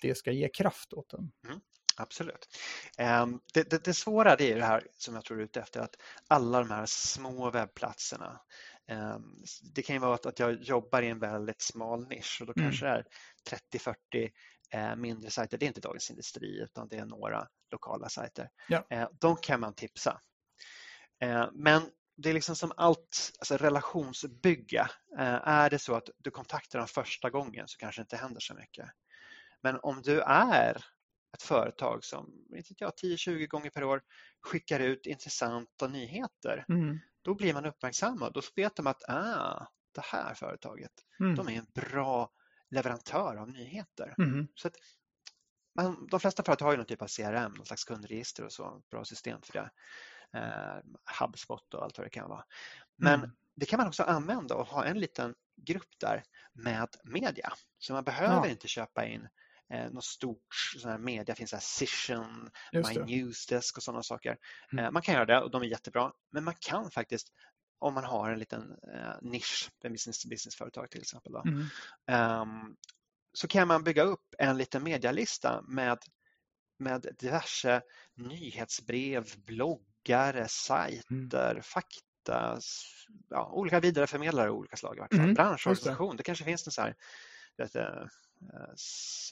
det 0.02 0.16
ska 0.16 0.32
ge 0.32 0.50
kraft 0.50 0.94
åt 0.94 1.14
en? 1.14 1.32
Absolut. 1.98 2.48
Ehm, 2.98 3.40
Det, 3.54 3.70
det, 3.70 3.84
det 3.84 3.94
svåra 3.94 4.36
det 4.36 4.52
är 4.52 4.56
det 4.58 4.66
här 4.66 4.88
som 4.98 5.16
jag 5.16 5.26
tror 5.26 5.38
du 5.38 5.44
är 5.44 5.46
ute 5.48 5.60
efter, 5.60 5.80
att 5.80 5.96
alla 6.28 6.60
de 6.60 6.72
här 6.72 6.86
små 6.86 7.50
webbplatserna. 7.52 8.42
ehm, 8.88 9.44
Det 9.76 9.82
kan 9.82 9.96
ju 9.96 10.00
vara 10.00 10.14
att, 10.14 10.40
jag 10.40 10.64
jobbar 10.64 11.02
i 11.02 11.08
en 11.10 11.20
väldigt 11.20 11.62
smal 11.62 12.08
nisch 12.08 12.38
och 12.42 12.48
då 12.48 12.54
Mm. 12.58 12.64
kanske 12.64 12.86
det 12.86 12.92
är 12.92 13.06
30-40 13.50 14.32
eh, 14.74 14.96
mindre 14.96 15.30
sajter. 15.30 15.58
Det 15.58 15.66
är 15.66 15.68
inte 15.68 15.82
Dagens 15.82 16.10
Industri 16.10 16.60
utan 16.62 16.88
det 16.88 16.98
är 16.98 17.06
några 17.06 17.48
lokala 17.72 18.10
sajter. 18.10 18.50
Ja. 18.68 18.88
Eh, 18.90 19.08
De 19.22 19.36
kan 19.38 19.60
man 19.60 19.74
tipsa. 19.76 20.22
Eh, 21.22 21.50
Men 21.54 21.82
det 22.18 22.30
är 22.30 22.34
liksom 22.34 22.56
som 22.56 22.72
allt 22.78 23.32
alltså 23.40 23.58
relationsbygga. 23.58 24.90
Är 25.18 25.70
det 25.70 25.80
så 25.80 25.96
att 25.96 26.10
du 26.18 26.32
kontaktar 26.32 26.80
dem 26.80 26.88
första 26.88 27.30
gången 27.30 27.68
så 27.68 27.78
kanske 27.78 28.02
det 28.02 28.04
inte 28.04 28.18
händer 28.18 28.40
så 28.42 28.54
mycket. 28.54 28.86
Men 29.64 29.80
om 29.84 30.02
du 30.02 30.22
är 30.22 30.76
ett 31.34 31.44
företag 31.44 32.04
som 32.04 32.46
vet 32.50 32.70
inte 32.70 32.84
jag, 32.84 32.94
10-20 33.04 33.48
gånger 33.48 33.70
per 33.70 33.84
år 33.84 34.02
skickar 34.42 34.80
ut 34.80 35.06
intressanta 35.06 35.88
nyheter, 35.88 36.66
Mm. 36.70 37.00
då 37.22 37.36
blir 37.36 37.54
man 37.54 37.66
uppmärksammad. 37.66 38.34
Då 38.34 38.42
vet 38.56 38.76
de 38.76 38.88
att 38.88 39.10
ah, 39.10 39.68
det 39.96 40.02
här 40.06 40.34
företaget, 40.34 40.92
Mm. 41.20 41.36
de 41.36 41.48
är 41.50 41.52
en 41.58 41.68
bra 41.74 42.32
leverantör 42.70 43.36
av 43.36 43.50
nyheter. 43.50 44.16
Mm. 44.18 44.48
Så 44.56 44.68
att 44.68 44.74
man, 45.76 46.08
de 46.12 46.20
flesta 46.20 46.44
företag 46.44 46.66
har 46.66 46.72
ju 46.72 46.78
någon 46.78 46.86
typ 46.86 47.02
av 47.02 47.08
CRM, 47.08 47.52
någon 47.54 47.66
slags 47.66 47.84
kundregister 47.84 48.44
och 48.46 48.52
så, 48.52 48.82
bra 48.92 49.06
system 49.06 49.42
för 49.42 49.54
det. 49.54 49.72
Eh, 50.40 50.78
HubSpot 51.20 51.74
och 51.74 51.84
allt 51.84 51.98
vad 51.98 52.06
det 52.08 52.12
kan 52.12 52.30
vara. 52.30 52.44
Men 52.96 53.20
Mm. 53.20 53.32
det 53.56 53.66
kan 53.66 53.78
man 53.78 53.88
också 53.88 54.04
använda 54.04 54.56
och 54.56 54.68
ha 54.68 54.86
en 54.86 55.00
liten 55.00 55.36
grupp 55.56 56.00
där 56.00 56.24
med 56.54 56.88
media. 57.04 57.54
Så 57.78 57.94
man 57.94 58.04
behöver 58.04 58.36
Ja. 58.36 58.48
inte 58.48 58.68
köpa 58.68 59.06
in 59.06 59.28
eh, 59.72 59.90
något 59.92 60.04
stort 60.06 60.54
sån 60.78 60.92
här 60.92 60.98
media. 60.98 61.24
Det 61.24 61.36
finns 61.36 61.52
här 61.54 61.60
Just 62.72 62.90
My 62.90 62.96
det. 63.00 63.06
Newsdesk 63.06 63.78
och 63.78 63.84
sådana 63.84 64.04
saker. 64.04 64.38
Mm. 64.72 64.86
Eh, 64.86 64.92
man 64.92 65.02
kan 65.02 65.14
göra 65.16 65.26
det 65.26 65.42
och 65.42 65.52
de 65.52 65.62
är 65.62 65.66
jättebra. 65.66 66.12
Men 66.32 66.44
man 66.44 66.54
kan 66.60 66.92
faktiskt, 66.92 67.28
om 67.80 67.94
man 67.94 68.04
har 68.04 68.32
en 68.32 68.40
liten 68.40 68.62
eh, 68.94 69.14
nisch, 69.22 69.70
en 69.84 69.92
business 69.94 70.22
to 70.24 70.30
business-företag 70.30 70.90
till 70.92 71.02
exempel, 71.02 71.32
då, 71.32 71.44
Mm. 71.46 71.66
Ehm, 72.08 72.76
så 73.34 73.48
kan 73.48 73.68
man 73.68 73.84
bygga 73.84 74.04
upp 74.04 74.36
en 74.38 74.58
liten 74.58 74.84
medialista 74.84 75.62
med, 75.68 75.98
med 76.80 77.16
diverse 77.20 77.82
nyhetsbrev, 78.16 79.26
bloggar, 79.46 80.46
sajter, 80.50 81.62
fakta, 81.64 82.58
s- 82.58 83.06
ja, 83.30 83.52
olika 83.54 83.80
vidareförmedlare 83.80 84.50
av 84.50 84.56
olika 84.56 84.76
slag. 84.78 84.98
I 84.98 85.00
vart 85.00 85.14
fall. 85.14 85.20
Mm, 85.24 85.34
Branschorganisation, 85.34 86.18
det. 86.18 86.24
kanske 86.24 86.44
finns 86.46 86.68
en 86.68 86.72
så 86.72 86.82
här, 86.82 86.96
vet, 87.58 87.76
eh, 87.76 88.06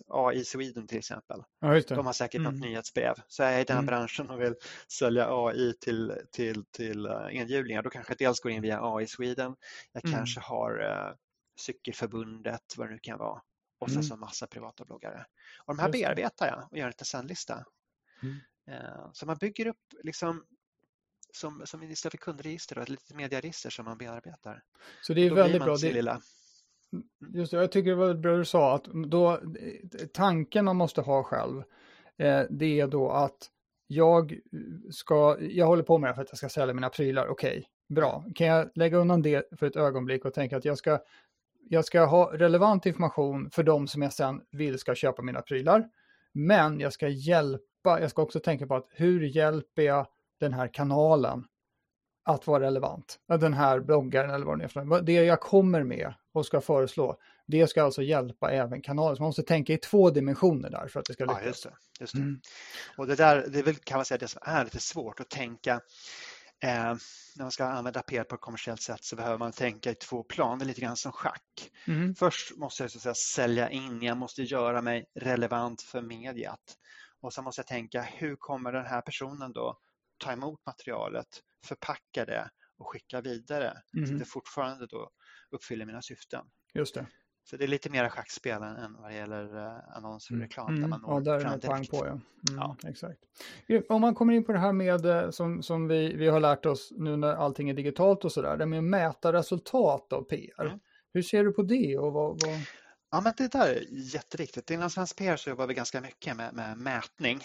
AI 0.08 0.46
Sweden 0.46 0.88
till 0.88 0.98
exempel. 0.98 1.44
Ja, 1.60 1.82
De 1.88 2.06
har 2.06 2.14
säkert 2.14 2.40
mm. 2.40 2.54
något 2.54 2.62
nyhetsbrev. 2.62 3.16
Så 3.28 3.44
är 3.44 3.52
jag 3.52 3.62
i 3.62 3.64
den 3.64 3.76
här 3.76 3.84
mm. 3.84 3.86
branschen 3.86 4.30
och 4.30 4.42
vill 4.42 4.56
sälja 4.88 5.28
AI 5.30 5.74
till, 5.74 6.14
till, 6.32 6.66
till 6.72 7.06
enhjulingar, 7.32 7.82
då 7.82 7.90
kanske 7.90 8.12
jag 8.12 8.18
dels 8.18 8.40
går 8.40 8.52
in 8.52 8.62
via 8.62 8.80
AI 8.84 9.08
Sweden. 9.08 9.56
Jag 9.92 10.06
mm. 10.06 10.18
kanske 10.18 10.40
har 10.40 10.82
uh, 10.82 11.16
Cykelförbundet, 11.60 12.74
vad 12.78 12.88
det 12.88 12.94
nu 12.94 13.00
kan 13.00 13.18
vara. 13.18 13.42
Och 13.80 13.90
sen 13.90 13.96
mm. 13.96 14.04
så 14.04 14.16
massa 14.16 14.48
privata 14.48 14.86
bloggare. 14.86 15.26
Och 15.66 15.76
de 15.76 15.82
här 15.82 15.92
bearbetar 15.92 16.48
jag 16.48 16.68
och 16.72 16.78
gör 16.78 16.88
en 16.88 17.06
sändlista. 17.06 17.66
Mm. 18.24 18.36
Uh, 18.70 19.10
så 19.14 19.26
man 19.26 19.38
bygger 19.38 19.68
upp 19.68 19.94
liksom 20.04 20.46
som, 21.34 21.62
som 21.66 21.84
istället 21.84 22.12
för 22.12 22.18
kundregister 22.18 22.78
och 22.78 22.84
ett 22.84 22.90
litet 22.90 23.16
medieregister 23.16 23.70
som 23.70 23.86
man 23.86 23.98
bearbetar. 23.98 24.64
Så 25.02 25.14
det 25.14 25.22
är 25.22 25.34
väldigt 25.34 25.62
bra. 25.62 25.78
Det. 25.78 26.22
Mm. 26.94 27.06
Just 27.34 27.52
det, 27.52 27.58
jag 27.58 27.72
tycker 27.72 27.90
det 27.90 27.96
var 27.96 28.14
bra 28.14 28.38
du 28.38 28.46
sa 28.46 28.76
att 28.76 28.84
då, 28.84 29.40
tanken 30.14 30.66
man 30.66 30.76
måste 30.76 31.02
ha 31.02 31.24
själv, 31.24 31.64
eh, 32.18 32.42
det 32.50 32.80
är 32.80 32.88
då 32.88 33.10
att 33.12 33.50
jag 33.88 34.40
ska, 34.92 35.38
jag 35.40 35.66
håller 35.66 35.84
på 35.84 35.98
med 35.98 36.10
det 36.10 36.14
för 36.16 36.22
att 36.22 36.30
jag 36.32 36.38
ska 36.38 36.50
sälja 36.50 36.74
mina 36.74 36.90
prylar, 36.90 37.28
okej, 37.28 37.50
okay, 37.50 37.64
bra. 37.96 38.26
Kan 38.36 38.48
jag 38.48 38.70
lägga 38.76 38.98
undan 38.98 39.22
det 39.22 39.60
för 39.60 39.68
ett 39.68 39.76
ögonblick 39.76 40.26
och 40.26 40.34
tänka 40.34 40.58
att 40.58 40.66
jag 40.66 40.78
ska, 40.78 41.00
jag 41.70 41.86
ska 41.86 42.06
ha 42.06 42.32
relevant 42.34 42.86
information 42.86 43.50
för 43.52 43.64
de 43.64 43.88
som 43.88 44.02
jag 44.02 44.14
sen 44.14 44.42
vill 44.52 44.80
ska 44.80 44.96
köpa 44.96 45.22
mina 45.22 45.42
prylar. 45.42 45.90
Men 46.34 46.80
jag 46.80 46.94
ska 46.94 47.08
hjälpa, 47.08 48.02
jag 48.02 48.10
ska 48.10 48.22
också 48.22 48.40
tänka 48.40 48.68
på 48.68 48.76
att 48.76 48.88
hur 48.90 49.22
hjälper 49.22 49.82
jag 49.82 50.08
den 50.40 50.54
här 50.54 50.68
kanalen 50.68 51.46
att 52.24 52.48
vara 52.48 52.64
relevant. 52.64 53.20
Den 53.28 53.54
här 53.54 53.80
bloggaren 53.80 54.30
eller 54.30 54.46
vad 54.46 54.60
det 54.60 54.64
är 54.64 54.68
för 54.68 55.02
Det 55.02 55.14
jag 55.14 55.42
kommer 55.42 55.84
med 55.84 56.14
och 56.34 56.46
ska 56.46 56.62
föreslå, 56.62 57.20
det 57.48 57.68
ska 57.68 57.84
alltså 57.84 58.02
hjälpa 58.02 58.52
även 58.52 58.82
kanalen. 58.82 59.16
Så 59.16 59.22
man 59.22 59.28
måste 59.28 59.44
tänka 59.44 59.74
i 59.74 59.78
två 59.78 60.10
dimensioner 60.10 60.70
där 60.70 60.88
för 60.88 61.00
att 61.00 61.06
det 61.06 61.14
ska 61.14 61.26
lyckas. 61.26 61.42
Ja, 61.42 61.48
just 61.48 61.64
det. 61.64 61.74
Just 62.00 62.14
det. 62.14 62.20
Mm. 62.20 62.42
Och 62.98 63.08
det 63.08 63.16
där, 63.16 63.48
det 63.48 63.60
är 63.60 63.64
väl 63.64 63.76
kan 63.76 63.98
man 63.98 64.06
säga 64.06 64.18
det 64.18 64.28
som 64.28 64.42
är 64.46 64.64
lite 64.64 64.80
svårt 64.80 65.20
att 65.20 65.30
tänka 65.30 65.82
eh, 66.64 66.96
när 67.36 67.44
man 67.44 67.52
ska 67.52 67.66
använda 67.66 68.02
PR 68.02 68.24
på 68.24 68.36
ett 68.36 68.42
kommersiellt 68.42 68.82
sätt 68.82 69.04
så 69.04 69.16
behöver 69.16 69.38
man 69.38 69.52
tänka 69.52 69.92
i 69.92 69.96
två 69.96 70.24
plan, 70.24 70.60
det 70.60 70.66
är 70.66 70.68
lite 70.68 70.82
grann 70.82 70.98
som 70.98 71.12
schack. 71.12 71.72
Mm. 71.88 72.16
Först 72.16 72.58
måste 72.58 72.84
jag 72.84 72.92
så 72.92 73.00
säga, 73.00 73.16
sälja 73.16 73.70
in, 73.70 74.02
jag 74.02 74.18
måste 74.18 74.44
göra 74.44 74.82
mig 74.82 75.06
relevant 75.16 75.82
för 75.82 76.02
mediet. 76.02 76.76
Och 77.22 77.34
sen 77.34 77.44
måste 77.44 77.60
jag 77.60 77.68
tänka, 77.68 78.02
hur 78.02 78.36
kommer 78.36 78.72
den 78.72 78.86
här 78.86 79.02
personen 79.02 79.54
då 79.54 79.80
ta 80.18 80.32
emot 80.32 80.66
materialet, 80.66 81.28
förpacka 81.66 82.26
det 82.26 82.50
och 82.78 82.88
skicka 82.88 83.22
vidare 83.22 83.68
mm. 83.68 83.82
så 83.94 84.00
att 84.00 84.08
mm. 84.08 84.20
det 84.20 84.26
fortfarande 84.26 84.88
då 84.88 85.10
uppfyller 85.52 85.86
mina 85.86 86.02
syften. 86.02 86.46
Just 86.74 86.96
det. 86.96 87.08
Så 87.50 87.58
det 87.58 87.64
är 87.64 87.68
lite 87.68 87.90
mer 87.90 88.10
schackspel 88.10 88.64
än 88.64 88.94
vad 89.02 89.12
det 89.12 89.16
gäller 89.16 89.58
eh, 89.58 89.98
annonser 89.98 90.34
och 90.34 90.36
mm. 90.36 90.48
reklam. 90.48 90.68
Mm. 90.68 90.82
Där 90.82 90.88
man 90.88 91.02
når 91.02 91.14
ja, 91.14 91.20
där 91.20 91.46
är 91.46 91.58
det 91.58 91.90
på 91.90 92.06
ja. 92.06 92.12
Mm, 92.12 92.22
ja. 92.56 92.76
Exakt. 92.84 93.20
Om 93.90 94.02
man 94.02 94.16
kommer 94.16 94.34
in 94.34 94.46
på 94.46 94.52
det 94.52 94.60
här 94.60 94.74
med 94.74 95.06
eh, 95.06 95.30
som, 95.30 95.64
som 95.64 95.88
vi, 95.88 96.16
vi 96.16 96.28
har 96.28 96.40
lärt 96.40 96.66
oss 96.66 96.92
nu 96.92 97.18
när 97.18 97.36
allting 97.36 97.70
är 97.70 97.74
digitalt 97.74 98.26
och 98.26 98.32
sådär, 98.32 98.58
det 98.58 98.66
med 98.66 98.80
att 98.80 98.86
mäta 98.86 99.34
resultat 99.34 100.14
av 100.14 100.24
PR. 100.24 100.66
Mm. 100.66 100.80
Hur 101.14 101.22
ser 101.22 101.44
du 101.44 101.52
på 101.52 101.62
det? 101.62 101.98
Och 101.98 102.14
vad, 102.14 102.42
vad... 102.42 102.60
Ja, 103.12 103.22
men 103.22 103.34
det 103.38 103.52
där 103.52 103.68
är 103.68 103.84
jätteviktigt. 103.90 104.72
Inom 104.72 104.90
Svensk 104.90 105.18
PR 105.18 105.36
så 105.36 105.50
jobbar 105.50 105.68
vi 105.68 105.74
ganska 105.74 106.02
mycket 106.02 106.38
med, 106.38 106.54
med 106.54 106.78
mätning. 106.78 107.40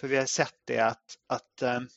För 0.00 0.08
vi 0.08 0.16
har 0.16 0.24
sett 0.24 0.56
det 0.64 0.78
att, 0.78 1.04
att 1.26 1.62
um, 1.62 1.88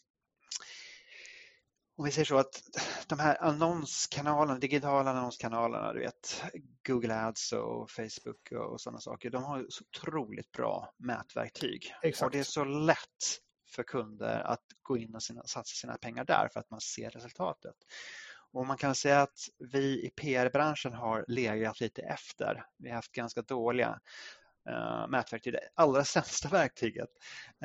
om 2.01 2.05
vi 2.05 2.11
säger 2.11 2.25
så 2.25 2.37
att 2.37 2.61
de 3.07 3.19
här 3.19 3.43
annonskanalerna, 3.43 4.59
digitala 4.59 5.11
annonskanalerna, 5.11 5.93
du 5.93 5.99
vet 5.99 6.43
Google 6.87 7.15
Ads 7.15 7.53
och 7.53 7.91
Facebook 7.91 8.51
och 8.51 8.81
sådana 8.81 8.99
saker, 8.99 9.29
de 9.29 9.43
har 9.43 9.65
så 9.69 9.83
otroligt 9.83 10.51
bra 10.51 10.93
mätverktyg. 10.97 11.93
Exakt. 12.03 12.25
Och 12.25 12.31
det 12.31 12.39
är 12.39 12.43
så 12.43 12.63
lätt 12.63 13.39
för 13.75 13.83
kunder 13.83 14.39
att 14.39 14.63
gå 14.81 14.97
in 14.97 15.15
och 15.15 15.23
sina, 15.23 15.43
satsa 15.43 15.75
sina 15.75 15.97
pengar 15.97 16.25
där 16.25 16.49
för 16.53 16.59
att 16.59 16.69
man 16.69 16.81
ser 16.81 17.09
resultatet. 17.09 17.75
Och 18.51 18.67
man 18.67 18.77
kan 18.77 18.95
säga 18.95 19.21
att 19.21 19.39
vi 19.71 20.05
i 20.05 20.09
PR-branschen 20.09 20.93
har 20.93 21.25
legat 21.27 21.79
lite 21.79 22.01
efter. 22.01 22.65
Vi 22.77 22.89
har 22.89 22.95
haft 22.95 23.11
ganska 23.11 23.41
dåliga 23.41 23.99
uh, 24.69 25.07
mätverktyg. 25.07 25.53
Det 25.53 25.69
allra 25.75 26.03
sämsta 26.03 26.49
verktyget 26.51 27.09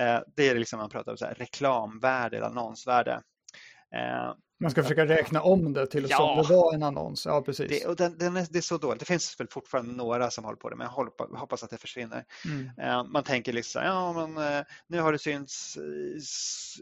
uh, 0.00 0.20
det 0.36 0.48
är 0.48 0.54
liksom 0.54 0.78
man 0.78 0.90
pratar 0.90 1.12
om 1.12 1.18
så 1.18 1.26
här, 1.26 1.34
reklamvärde 1.34 2.36
eller 2.36 2.46
annonsvärde. 2.46 3.22
Uh, 3.96 4.34
man 4.60 4.70
ska 4.70 4.82
försöka 4.82 5.06
räkna 5.06 5.42
om 5.42 5.72
det 5.72 5.86
till 5.86 6.06
ja, 6.10 6.16
som 6.16 6.36
det 6.36 6.60
var 6.60 6.74
en 6.74 6.82
annons. 6.82 7.26
Ja, 7.26 7.42
precis. 7.42 7.68
Det, 7.68 7.86
och 7.86 7.96
den, 7.96 8.18
den 8.18 8.36
är, 8.36 8.46
det 8.50 8.58
är 8.58 8.62
så 8.62 8.78
dåligt. 8.78 9.00
Det 9.00 9.06
finns 9.06 9.40
väl 9.40 9.48
fortfarande 9.50 9.92
några 9.92 10.30
som 10.30 10.44
håller 10.44 10.56
på 10.56 10.70
det, 10.70 10.76
men 10.76 10.88
jag 10.96 11.38
hoppas 11.38 11.62
att 11.64 11.70
det 11.70 11.78
försvinner. 11.78 12.24
Mm. 12.44 13.12
Man 13.12 13.22
tänker 13.22 13.52
liksom, 13.52 13.82
ja 13.82 14.12
men 14.12 14.64
nu 14.86 15.00
har 15.00 15.12
det 15.12 15.18
synts 15.18 15.78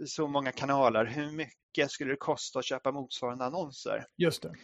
så 0.07 0.29
många 0.29 0.53
kanaler. 0.53 1.05
Hur 1.05 1.31
mycket 1.31 1.91
skulle 1.91 2.13
det 2.13 2.17
kosta 2.17 2.59
att 2.59 2.65
köpa 2.65 2.93
motsvarande 2.93 3.45
annonser? 3.45 4.07
Just 4.17 4.43
det. 4.43 4.55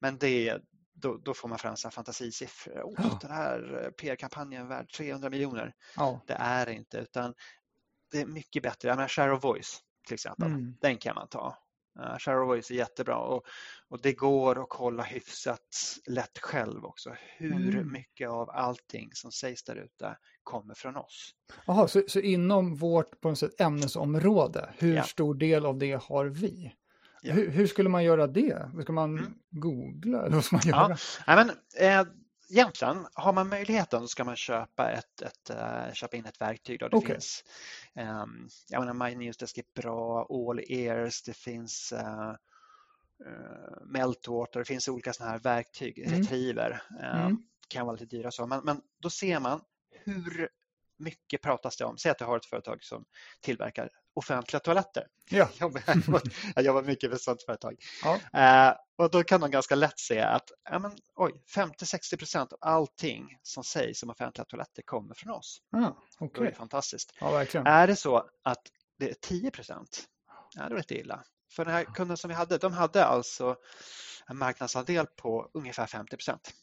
Men 0.00 0.18
det, 0.18 0.58
då, 0.94 1.16
då, 1.16 1.34
får 1.34 1.48
man 1.48 1.58
fram 1.58 1.76
så 1.76 1.90
fantasisiffror. 1.90 2.82
Oh, 2.82 2.94
ja. 2.98 3.18
Den 3.22 3.30
här 3.30 3.84
eh, 3.84 3.90
PR-kampanjen 3.90 4.62
är 4.62 4.68
värd 4.68 4.92
300 4.92 5.30
miljoner. 5.30 5.74
Ja. 5.96 6.20
Det 6.26 6.34
är 6.34 6.66
det 6.66 6.72
inte, 6.72 6.98
utan 6.98 7.34
det 8.12 8.20
är 8.20 8.26
mycket 8.26 8.62
bättre. 8.62 8.88
Jag 8.88 8.96
menar, 8.96 9.08
share 9.08 9.32
of 9.32 9.44
voice 9.44 9.82
till 10.06 10.14
exempel, 10.14 10.48
mm. 10.48 10.76
den 10.80 10.98
kan 10.98 11.14
man 11.14 11.28
ta. 11.28 11.58
Uh, 11.98 12.46
voice 12.46 12.70
är 12.70 12.74
jättebra 12.74 13.16
och, 13.16 13.46
och 13.88 14.00
det 14.02 14.12
går 14.12 14.62
att 14.62 14.68
kolla 14.68 15.02
hyfsat 15.02 15.96
lätt 16.06 16.38
själv 16.38 16.84
också. 16.84 17.14
Hur 17.38 17.74
mm. 17.76 17.92
mycket 17.92 18.28
av 18.28 18.50
allting 18.50 19.10
som 19.12 19.32
sägs 19.32 19.64
där 19.64 19.76
ute 19.76 20.16
kommer 20.42 20.74
från 20.74 20.96
oss. 20.96 21.34
Jaha, 21.66 21.88
så, 21.88 22.02
så 22.08 22.20
inom 22.20 22.74
vårt 22.74 23.20
på 23.20 23.28
något 23.28 23.38
sätt, 23.38 23.60
ämnesområde, 23.60 24.70
hur 24.78 24.96
ja. 24.96 25.02
stor 25.02 25.34
del 25.34 25.66
av 25.66 25.78
det 25.78 26.02
har 26.02 26.24
vi? 26.24 26.74
Ja. 27.22 27.32
Hur, 27.34 27.50
hur, 27.50 27.66
skulle 27.66 27.88
man 27.88 28.04
göra 28.04 28.26
det? 28.26 28.70
Ska 28.82 28.92
man 28.92 29.18
mm. 29.18 29.32
googla? 29.50 30.22
Eller 30.22 30.34
vad 30.34 30.44
ska 30.44 30.56
man 30.56 30.66
göra? 30.66 30.96
Ja, 31.26 31.36
men, 31.36 31.50
eh, 32.00 32.06
egentligen, 32.50 33.06
har 33.14 33.32
man 33.32 33.48
möjligheten 33.48 34.00
så 34.00 34.08
ska 34.08 34.24
man 34.24 34.36
köpa, 34.36 34.90
ett, 34.90 35.22
ett, 35.22 35.50
uh, 35.50 35.92
köpa 35.92 36.16
in 36.16 36.26
ett 36.26 36.40
verktyg. 36.40 36.80
Då. 36.80 36.88
Det 36.88 36.96
okay. 36.96 37.14
finns, 37.14 37.44
um, 37.94 38.48
jag 38.68 38.80
menar, 38.80 39.08
My 39.08 39.14
Newsdesk 39.14 39.58
är 39.58 39.64
bra, 39.82 40.26
All 40.30 40.60
Ears, 40.68 41.22
det 41.22 41.36
finns 41.36 41.92
uh, 41.92 42.34
uh, 43.26 43.84
Meltwater, 43.84 44.60
det 44.60 44.64
finns 44.64 44.88
olika 44.88 45.12
sådana 45.12 45.32
här 45.32 45.38
verktyg, 45.38 45.98
mm. 45.98 46.20
Retriever. 46.20 46.82
Uh, 47.00 47.26
mm. 47.26 47.42
kan 47.68 47.86
vara 47.86 47.96
lite 47.96 48.16
dyra 48.16 48.30
så, 48.30 48.46
men, 48.46 48.64
men 48.64 48.80
då 49.02 49.10
ser 49.10 49.40
man 49.40 49.60
hur 49.90 50.48
mycket 51.00 51.42
pratas 51.42 51.76
det 51.76 51.84
om. 51.84 51.98
Säg 51.98 52.10
att 52.10 52.18
du 52.18 52.24
har 52.24 52.36
ett 52.36 52.46
företag 52.46 52.84
som 52.84 53.04
tillverkar 53.40 53.90
offentliga 54.14 54.60
toaletter. 54.60 55.06
Ja. 55.30 55.48
Jag 56.54 56.64
jobbar 56.64 56.82
mycket 56.82 57.10
för 57.10 57.16
ett 57.16 57.22
sådant 57.22 57.42
företag. 57.42 57.76
Ja. 58.02 58.18
Och 59.00 59.10
då 59.10 59.24
kan 59.24 59.40
man 59.40 59.50
ganska 59.50 59.74
lätt 59.74 59.98
se 59.98 60.20
att 60.20 60.50
ja, 60.70 60.78
men, 60.78 60.92
50-60 61.54 62.16
procent 62.16 62.52
av 62.52 62.58
allting 62.60 63.38
som 63.42 63.64
sägs 63.64 64.02
om 64.02 64.10
offentliga 64.10 64.44
toaletter 64.44 64.82
kommer 64.82 65.14
från 65.14 65.32
oss. 65.32 65.62
Ah, 65.72 65.92
okay. 66.20 66.44
Det 66.44 66.50
är 66.50 66.54
fantastiskt. 66.54 67.12
Ja, 67.20 67.44
är 67.64 67.86
det 67.86 67.96
så 67.96 68.30
att 68.42 68.62
det 68.98 69.10
är 69.10 69.14
10 69.14 69.50
procent, 69.50 70.04
ja, 70.56 70.68
då 70.68 70.76
är 70.76 70.84
det 70.88 70.94
illa. 70.94 71.24
För 71.52 71.64
den 71.64 71.74
här 71.74 71.84
kunden 71.84 72.16
som 72.16 72.28
vi 72.28 72.34
hade, 72.34 72.58
de 72.58 72.72
hade 72.72 73.04
alltså 73.04 73.56
en 74.26 74.38
marknadsandel 74.38 75.06
på 75.06 75.50
ungefär 75.54 75.86
50 75.86 76.16
procent. 76.16 76.54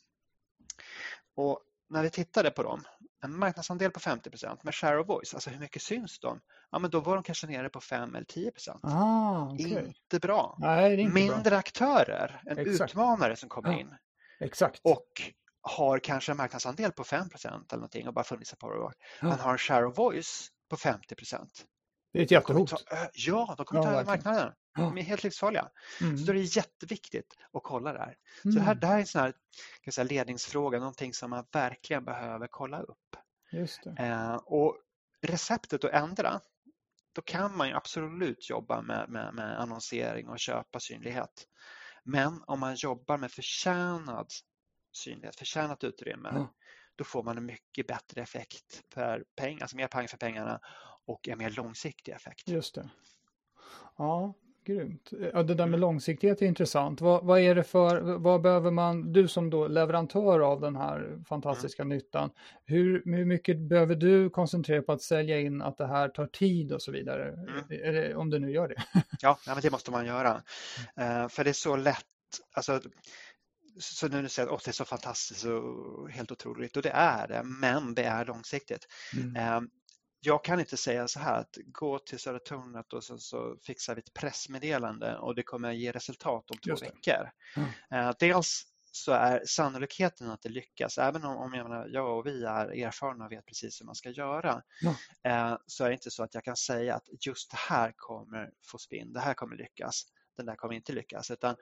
Och 1.36 1.62
när 1.90 2.04
vi 2.04 2.10
tittade 2.10 2.52
på 2.52 2.64
dem, 2.64 2.84
en 3.24 3.40
marknadsandel 3.40 3.92
på 3.92 4.00
50% 4.00 4.60
med 4.64 4.76
share 4.76 5.00
of 5.00 5.08
voice, 5.08 5.34
alltså 5.34 5.50
hur 5.50 5.60
mycket 5.60 5.82
syns 5.82 6.20
de? 6.20 6.40
Ja, 6.72 6.80
men 6.80 6.92
då 6.92 7.00
var 7.00 7.16
de 7.16 7.24
kanske 7.24 7.48
nere 7.48 7.70
på 7.70 7.82
5 7.82 8.16
eller 8.16 8.26
10 8.26 8.52
ah, 8.84 9.54
okay. 9.54 9.86
Inte 9.88 10.20
bra. 10.20 10.56
Nej, 10.60 11.00
inte 11.00 11.14
Mindre 11.14 11.50
bra. 11.50 11.58
aktörer, 11.60 12.42
en 12.46 12.58
Exakt. 12.58 12.92
utmanare 12.92 13.36
som 13.36 13.50
kommer 13.50 13.72
ja. 13.72 13.80
in. 13.80 13.96
Exakt. 14.40 14.82
Och 14.84 15.08
har 15.62 16.00
kanske 16.00 16.32
en 16.32 16.38
marknadsandel 16.38 16.92
på 16.92 17.04
5% 17.04 17.30
eller 17.44 17.64
någonting 17.72 18.08
och 18.08 18.14
bara 18.14 18.24
funnits 18.24 18.54
ett 18.54 18.60
par 18.60 18.78
år. 18.78 18.94
Ja. 19.22 19.28
Han 19.28 19.40
har 19.40 19.52
en 19.52 19.58
share 19.58 19.86
of 19.86 19.98
voice 19.98 20.50
på 20.70 20.78
50 20.78 21.16
Det 22.14 22.20
är 22.20 22.24
ett 22.24 22.32
jättehot. 22.32 22.74
Ja, 23.14 23.56
de 23.58 23.66
kommer 23.66 23.84
ta 23.84 23.90
över 23.90 24.06
marknaden. 24.06 24.54
De 24.78 24.98
är 24.98 25.02
helt 25.02 25.24
livsfarliga. 25.24 25.70
Mm. 26.02 26.18
Så 26.18 26.26
då 26.26 26.32
är 26.32 26.34
det 26.34 26.56
jätteviktigt 26.56 27.38
att 27.54 27.64
kolla 27.64 27.94
det 27.94 28.00
här. 28.00 28.18
Mm. 28.46 28.54
Så 28.54 28.60
det 28.60 28.66
här, 28.66 28.76
det 28.76 28.88
här 28.88 28.96
är 28.96 29.00
en 29.00 29.08
sån 29.08 29.22
här, 29.22 29.34
kan 29.82 29.92
säga, 29.92 30.06
ledningsfråga, 30.06 30.80
någonting 30.80 31.14
som 31.14 31.30
man 31.30 31.46
verkligen 31.52 32.06
behöver 32.06 32.48
kolla 32.48 32.82
upp. 32.82 33.16
Eh, 34.00 34.36
och 34.36 34.78
receptet 35.22 35.84
att 35.84 35.92
ändra, 35.92 36.42
då 37.14 37.22
kan 37.22 37.58
man 37.58 37.68
ju 37.68 37.74
absolut 37.74 38.50
jobba 38.50 38.82
med, 38.82 39.10
med, 39.10 39.34
med 39.34 39.60
annonsering 39.62 40.28
och 40.28 40.40
köpa 40.40 40.80
synlighet. 40.80 41.48
Men 42.04 42.44
om 42.48 42.60
man 42.60 42.76
jobbar 42.76 43.18
med 43.18 43.32
förtjänad 43.32 44.28
synlighet, 44.92 45.36
förtjänat 45.36 45.84
utrymme, 45.84 46.30
mm. 46.30 46.48
då 46.96 47.04
får 47.04 47.24
man 47.24 47.38
en 47.38 47.46
mycket 47.46 47.88
bättre 47.88 48.22
effekt 48.22 48.84
per 48.94 49.24
peng, 49.36 49.62
alltså 49.62 49.76
mer 49.76 49.88
pang 49.88 50.08
för 50.08 50.18
pengarna 50.18 50.60
och 51.06 51.28
en 51.28 51.38
mer 51.38 51.50
långsiktig 51.50 52.12
effekt. 52.12 52.48
Just 52.48 52.76
det. 52.76 52.90
Ja, 53.98 54.34
Grymt. 54.68 55.12
Ja, 55.34 55.44
det 55.44 55.54
där 55.54 55.66
med 55.66 55.80
långsiktighet 55.80 56.42
är 56.42 56.46
intressant. 56.46 57.02
Vad, 57.02 57.26
vad, 57.26 57.40
är 57.40 57.56
det 57.56 57.64
för, 57.64 58.02
vad 58.02 58.42
behöver 58.42 58.72
man, 58.72 59.14
du 59.14 59.28
som 59.28 59.50
då 59.50 59.68
leverantör 59.68 60.40
av 60.40 60.62
den 60.62 60.76
här 60.76 61.24
fantastiska 61.30 61.82
mm. 61.82 61.98
nyttan, 61.98 62.30
hur, 62.66 63.02
hur 63.06 63.26
mycket 63.26 63.60
behöver 63.60 63.96
du 63.96 64.30
koncentrera 64.30 64.82
på 64.82 64.92
att 64.92 65.02
sälja 65.02 65.40
in 65.40 65.62
att 65.62 65.78
det 65.78 65.88
här 65.88 66.10
tar 66.10 66.28
tid 66.28 66.72
och 66.72 66.82
så 66.82 66.92
vidare? 66.92 67.28
Mm. 67.28 67.64
Det, 67.70 68.16
om 68.16 68.30
du 68.30 68.40
nu 68.40 68.52
gör 68.52 68.68
det. 68.68 68.84
ja, 69.22 69.40
men 69.48 69.58
det 69.62 69.72
måste 69.72 69.92
man 69.92 70.06
göra. 70.06 70.36
Uh, 71.00 71.28
för 71.28 71.44
det 71.44 71.50
är 71.50 71.54
så 71.54 71.76
lätt, 71.76 72.06
alltså 72.54 72.82
så 73.80 74.08
nu 74.08 74.30
säger 74.30 74.56
att 74.56 74.64
det 74.64 74.72
är 74.72 74.74
så 74.74 74.86
fantastiskt 74.86 75.46
och 75.46 76.10
helt 76.10 76.32
otroligt 76.32 76.78
och 76.78 76.84
det 76.84 76.90
är 76.90 77.28
det, 77.28 77.44
men 77.44 77.94
det 77.94 78.04
är 78.04 78.26
långsiktigt. 78.26 78.88
Mm. 79.18 79.70
Jag 80.20 80.44
kan 80.44 80.60
inte 80.60 80.78
säga 80.78 81.08
så 81.08 81.20
här 81.20 81.40
att 81.40 81.58
gå 81.66 82.00
till 82.00 82.20
Södra 82.20 82.40
Tornet 82.40 82.94
och 82.94 83.04
så, 83.04 83.18
så 83.18 83.58
fixar 83.64 83.96
vi 83.96 84.00
ett 84.00 84.14
pressmeddelande 84.14 85.18
och 85.18 85.36
det 85.36 85.44
kommer 85.44 85.72
ge 85.72 85.92
resultat 85.92 86.52
om 86.52 86.58
två 86.58 86.76
veckor. 86.76 87.32
Mm. 87.92 88.14
Dels 88.20 88.64
så 88.92 89.12
är 89.12 89.46
sannolikheten 89.46 90.30
att 90.30 90.42
det 90.42 90.50
lyckas, 90.50 90.98
även 90.98 91.24
om, 91.24 91.38
om 91.38 91.54
jag, 91.54 91.70
menar, 91.70 91.88
jag 91.88 92.18
och 92.18 92.26
vi 92.26 92.44
är 92.44 92.86
erfarna 92.86 93.26
och 93.26 93.32
vet 93.32 93.46
precis 93.46 93.82
hur 93.82 93.86
man 93.86 93.96
ska 93.96 94.10
göra, 94.10 94.62
mm. 95.24 95.58
så 95.66 95.84
är 95.84 95.88
det 95.88 95.94
inte 95.94 96.12
så 96.12 96.24
att 96.24 96.34
jag 96.34 96.44
kan 96.44 96.56
säga 96.56 96.96
att 96.96 97.08
just 97.26 97.52
det 97.52 97.58
här 97.58 97.94
kommer 97.96 98.52
få 98.72 98.78
spinn, 98.78 99.14
det 99.14 99.20
här 99.20 99.34
kommer 99.34 99.56
lyckas, 99.56 100.04
den 100.38 100.46
där 100.46 100.56
kommer 100.56 100.74
inte 100.74 100.94
lyckas, 100.94 101.32
utan 101.32 101.56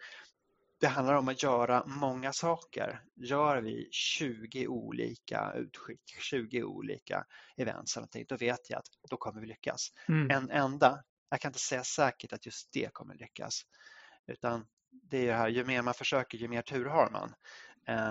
det 0.79 0.87
handlar 0.87 1.13
om 1.15 1.27
att 1.27 1.43
göra 1.43 1.83
många 1.85 2.33
saker. 2.33 3.01
Gör 3.15 3.61
vi 3.61 3.87
20 3.91 4.67
olika 4.67 5.53
utskick, 5.55 6.15
20 6.19 6.63
olika 6.63 7.25
events, 7.57 7.97
då 8.27 8.37
vet 8.37 8.69
jag 8.69 8.79
att 8.79 8.87
då 9.09 9.17
kommer 9.17 9.41
vi 9.41 9.47
lyckas. 9.47 9.89
Mm. 10.07 10.31
En 10.31 10.49
enda, 10.49 11.03
jag 11.29 11.41
kan 11.41 11.49
inte 11.49 11.59
säga 11.59 11.83
säkert 11.83 12.33
att 12.33 12.45
just 12.45 12.69
det 12.73 12.93
kommer 12.93 13.15
lyckas. 13.15 13.61
Utan 14.27 14.67
det 14.91 15.17
är 15.17 15.27
det 15.27 15.33
här, 15.33 15.47
ju 15.47 15.65
mer 15.65 15.81
man 15.81 15.93
försöker, 15.93 16.37
ju 16.37 16.47
mer 16.47 16.61
tur 16.61 16.85
har 16.85 17.09
man. 17.09 17.33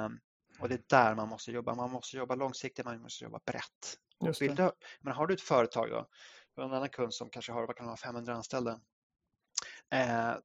Um, 0.06 0.20
och 0.58 0.68
det 0.68 0.74
är 0.74 0.82
där 0.86 1.14
man 1.14 1.28
måste 1.28 1.52
jobba. 1.52 1.74
Man 1.74 1.90
måste 1.90 2.16
jobba 2.16 2.34
långsiktigt, 2.34 2.84
man 2.84 3.00
måste 3.00 3.24
jobba 3.24 3.40
brett. 3.46 3.98
Vill 4.40 4.54
du, 4.54 4.72
men 5.00 5.12
har 5.12 5.26
du 5.26 5.34
ett 5.34 5.40
företag 5.40 5.90
då, 5.90 6.62
en 6.62 6.72
annan 6.72 6.88
kund 6.88 7.14
som 7.14 7.30
kanske 7.30 7.52
har 7.52 7.66
vad 7.66 7.76
kan 7.76 7.88
ha 7.88 7.96
500 7.96 8.34
anställda, 8.34 8.80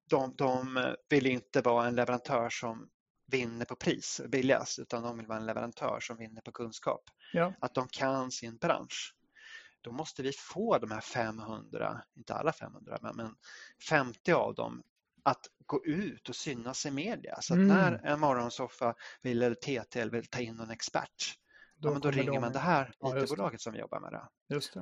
de, 0.10 0.36
de 0.36 0.80
vill 1.10 1.26
inte 1.26 1.62
vara 1.62 1.88
en 1.88 1.96
leverantör 1.96 2.50
som 2.50 2.90
vinner 3.28 3.66
på 3.66 3.76
pris 3.76 4.22
billigast 4.28 4.80
utan 4.80 5.04
de 5.04 5.18
vill 5.18 5.28
vara 5.28 5.38
en 5.38 5.46
leverantör 5.46 6.00
som 6.00 6.18
vinner 6.18 6.42
på 6.42 6.52
kunskap. 6.52 7.02
Ja. 7.34 7.54
Att 7.60 7.74
de 7.74 7.88
kan 7.88 8.32
sin 8.32 8.58
bransch. 8.58 9.16
Då 9.82 9.92
måste 9.92 10.24
vi 10.24 10.32
få 10.32 10.78
de 10.78 10.92
här 10.92 11.02
500, 11.02 12.02
inte 12.18 12.34
alla 12.34 12.54
500, 12.54 12.98
men, 13.02 13.16
men 13.16 13.36
50 13.90 14.32
av 14.32 14.56
dem 14.56 14.84
att 15.24 15.48
gå 15.66 15.86
ut 15.86 16.30
och 16.30 16.36
synas 16.36 16.86
i 16.86 16.92
media. 16.92 17.38
Så 17.42 17.54
att 17.54 17.58
mm. 17.58 17.68
när 17.68 18.06
en 18.06 18.20
morgonsoffa 18.20 18.96
vill, 19.22 19.44
eller 19.44 19.56
TT 19.56 20.06
vill 20.06 20.26
ta 20.26 20.40
in 20.40 20.60
en 20.60 20.70
expert, 20.70 21.36
då, 21.76 21.94
ja, 21.94 22.00
då 22.00 22.12
ringer 22.12 22.32
de... 22.32 22.40
man 22.40 22.54
det 22.54 22.60
här 22.60 22.94
IT-bolaget 23.06 23.62
som 23.62 23.74
vi 23.74 23.80
jobbar 23.80 24.00
med 24.00 24.12
det. 24.12 24.28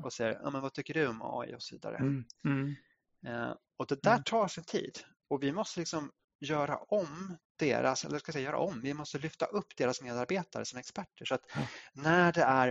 och 0.03 0.13
säger, 0.13 0.39
ja, 0.43 0.49
men 0.49 0.61
vad 0.61 0.73
tycker 0.73 0.93
du 0.93 1.07
om 1.07 1.21
AI 1.21 1.55
och 1.55 1.61
så 1.61 1.75
vidare. 1.75 1.97
Mm. 1.97 2.25
Mm. 2.45 2.75
Eh, 3.25 3.53
och 3.77 3.87
det 3.87 4.03
där 4.03 4.11
mm. 4.11 4.23
tar 4.23 4.47
sin 4.47 4.63
tid 4.63 4.99
och 5.27 5.43
vi 5.43 5.51
måste 5.51 5.79
liksom 5.79 6.11
göra 6.39 6.77
om 6.77 7.37
deras, 7.55 8.05
eller 8.05 8.19
ska 8.19 8.29
jag 8.29 8.33
säga 8.33 8.45
göra 8.45 8.59
om, 8.59 8.81
vi 8.81 8.93
måste 8.93 9.17
lyfta 9.17 9.45
upp 9.45 9.75
deras 9.77 10.01
medarbetare 10.01 10.65
som 10.65 10.79
experter. 10.79 11.25
Så 11.25 11.35
att 11.35 11.45
när 11.93 12.33
det 12.33 12.43
är 12.43 12.67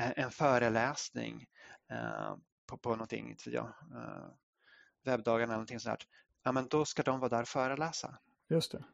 eh, 0.00 0.12
en 0.16 0.30
föreläsning 0.30 1.46
eh, 1.90 2.36
på, 2.66 2.78
på 2.78 2.90
någonting, 2.90 3.36
ja, 3.46 3.74
webbdagarna 5.04 5.44
eller 5.44 5.54
någonting 5.54 5.80
sånt, 5.80 6.06
ja, 6.42 6.52
men 6.52 6.68
då 6.68 6.84
ska 6.84 7.02
de 7.02 7.20
vara 7.20 7.28
där 7.28 7.42
och 7.42 7.48
föreläsa. 7.48 8.18
Just 8.48 8.72
det. 8.72 8.84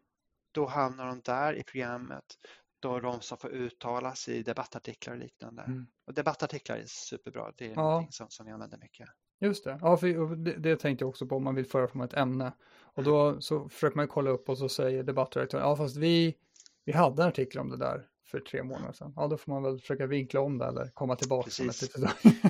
Då 0.52 0.66
hamnar 0.66 1.06
de 1.06 1.20
där 1.20 1.54
i 1.54 1.62
programmet, 1.62 2.24
då 2.80 2.96
är 2.96 3.00
de 3.00 3.20
som 3.20 3.38
får 3.38 3.50
uttala 3.50 4.14
sig 4.14 4.36
i 4.36 4.42
debattartiklar 4.42 5.14
och 5.14 5.20
liknande. 5.20 5.62
Mm. 5.62 5.86
Och 6.06 6.14
debattartiklar 6.14 6.76
är 6.76 6.84
superbra, 6.86 7.52
det 7.56 7.64
är 7.64 7.70
ja. 7.70 7.74
någonting 7.74 8.12
som, 8.12 8.30
som 8.30 8.46
vi 8.46 8.52
använder 8.52 8.78
mycket. 8.78 9.08
Just 9.40 9.64
det, 9.64 9.78
ja, 9.82 9.96
för 9.96 10.36
det, 10.36 10.52
det 10.52 10.76
tänkte 10.76 11.02
jag 11.02 11.08
också 11.08 11.26
på 11.26 11.36
om 11.36 11.44
man 11.44 11.54
vill 11.54 11.66
föra 11.66 11.88
fram 11.88 12.02
ett 12.02 12.14
ämne. 12.14 12.52
Och 12.94 13.04
då 13.04 13.40
så 13.40 13.68
försöker 13.68 13.96
man 13.96 14.08
kolla 14.08 14.30
upp 14.30 14.48
och 14.48 14.58
så 14.58 14.68
säger 14.68 15.02
debattredaktören, 15.02 15.68
ja 15.68 15.76
fast 15.76 15.96
vi, 15.96 16.34
vi 16.84 16.92
hade 16.92 17.22
en 17.22 17.28
artikel 17.28 17.60
om 17.60 17.70
det 17.70 17.76
där 17.76 18.06
för 18.30 18.40
tre 18.40 18.62
månader 18.62 18.92
sedan. 18.92 19.12
Ja, 19.16 19.26
då 19.26 19.36
får 19.36 19.52
man 19.52 19.62
väl 19.62 19.80
försöka 19.80 20.06
vinkla 20.06 20.40
om 20.40 20.58
det 20.58 20.66
eller 20.66 20.90
komma 20.94 21.16
tillbaka. 21.16 21.50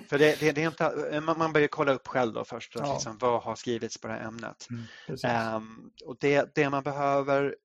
För 0.08 0.18
det, 0.18 0.40
det, 0.40 0.52
det, 0.52 0.62
är 0.62 0.66
inte, 0.66 1.20
man 1.20 1.52
börjar 1.52 1.68
kolla 1.68 1.92
upp 1.92 2.06
själv 2.06 2.32
då 2.32 2.44
först, 2.44 2.74
ja. 2.74 2.92
liksom, 2.92 3.18
vad 3.20 3.42
har 3.42 3.54
skrivits 3.54 4.00
på 4.00 4.08
det 4.08 4.14
här 4.14 4.28
ämnet. 4.28 4.66
Mm, 4.70 5.56
um, 5.56 5.90
och 6.06 6.16
det, 6.20 6.54
det 6.54 6.70
man 6.70 6.82
behöver 6.82 7.56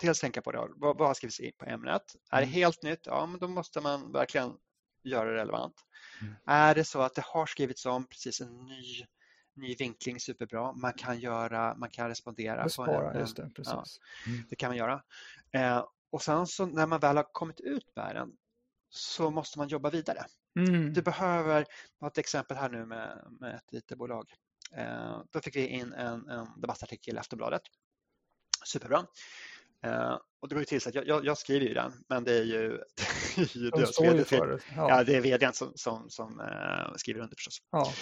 dels 0.00 0.20
tänka 0.20 0.42
på, 0.42 0.52
det, 0.52 0.58
vad, 0.58 0.98
vad 0.98 1.08
har 1.08 1.14
skrivits 1.14 1.40
in 1.40 1.52
på 1.58 1.64
ämnet? 1.64 2.02
Är 2.30 2.36
det 2.36 2.46
mm. 2.46 2.54
helt 2.54 2.82
nytt? 2.82 3.00
Ja, 3.06 3.26
men 3.26 3.40
då 3.40 3.48
måste 3.48 3.80
man 3.80 4.12
verkligen 4.12 4.52
göra 5.04 5.30
det 5.30 5.36
relevant. 5.36 5.74
Mm. 6.20 6.34
Är 6.46 6.74
det 6.74 6.84
så 6.84 7.02
att 7.02 7.14
det 7.14 7.24
har 7.24 7.46
skrivits 7.46 7.86
om 7.86 8.06
precis 8.06 8.40
en 8.40 8.66
ny, 8.66 9.06
ny 9.54 9.74
vinkling 9.74 10.20
superbra, 10.20 10.72
man 10.72 10.92
kan, 10.92 11.20
göra, 11.20 11.74
man 11.74 11.90
kan 11.90 12.08
respondera. 12.08 12.64
Bespara, 12.64 13.00
på 13.00 13.16
en, 13.16 13.20
just 13.20 13.36
det, 13.36 13.50
precis. 13.54 13.72
Ja, 13.72 13.84
mm. 14.26 14.46
Det 14.50 14.56
kan 14.56 14.70
man 14.70 14.76
göra. 14.76 15.02
Eh, 15.52 15.84
och 16.10 16.22
sen 16.22 16.46
så 16.46 16.66
när 16.66 16.86
man 16.86 17.00
väl 17.00 17.16
har 17.16 17.32
kommit 17.32 17.60
ut 17.60 17.96
med 17.96 18.16
den 18.16 18.32
så 18.90 19.30
måste 19.30 19.58
man 19.58 19.68
jobba 19.68 19.90
vidare. 19.90 20.24
Mm. 20.58 20.92
Du 20.92 21.02
behöver, 21.02 21.66
jag 21.98 22.06
har 22.06 22.10
ett 22.10 22.18
exempel 22.18 22.56
här 22.56 22.68
nu 22.68 22.86
med, 22.86 23.26
med 23.40 23.54
ett 23.54 23.72
IT-bolag. 23.72 24.32
Eh, 24.72 25.22
då 25.30 25.40
fick 25.40 25.56
vi 25.56 25.66
in 25.66 25.92
en, 25.92 26.28
en 26.28 26.60
debattartikel 26.60 27.16
i 27.16 27.18
Aftonbladet. 27.18 27.62
Superbra. 28.64 29.06
Uh, 29.86 30.18
och 30.40 30.48
det 30.48 30.54
går 30.54 30.60
ju 30.60 30.64
till 30.64 30.80
så 30.80 30.88
att 30.88 30.94
jag, 30.94 31.06
jag, 31.06 31.24
jag, 31.24 31.38
skriver 31.38 31.66
ju 31.66 31.74
den, 31.74 31.92
men 32.08 32.24
det 32.24 32.32
är 32.32 32.44
ju, 32.44 32.68
det 33.36 33.42
är 33.42 33.58
ju 33.58 33.70
deras 33.70 34.00
vd, 34.00 34.24
ja. 34.30 34.58
ja. 34.76 35.04
det 35.04 35.16
är 35.16 35.20
vdn 35.20 35.52
som, 35.52 35.72
som, 35.74 36.10
som 36.10 36.40
uh, 36.40 36.96
skriver 36.96 37.20
under 37.20 37.36
förstås. 37.36 37.58
Ja. 37.70 37.92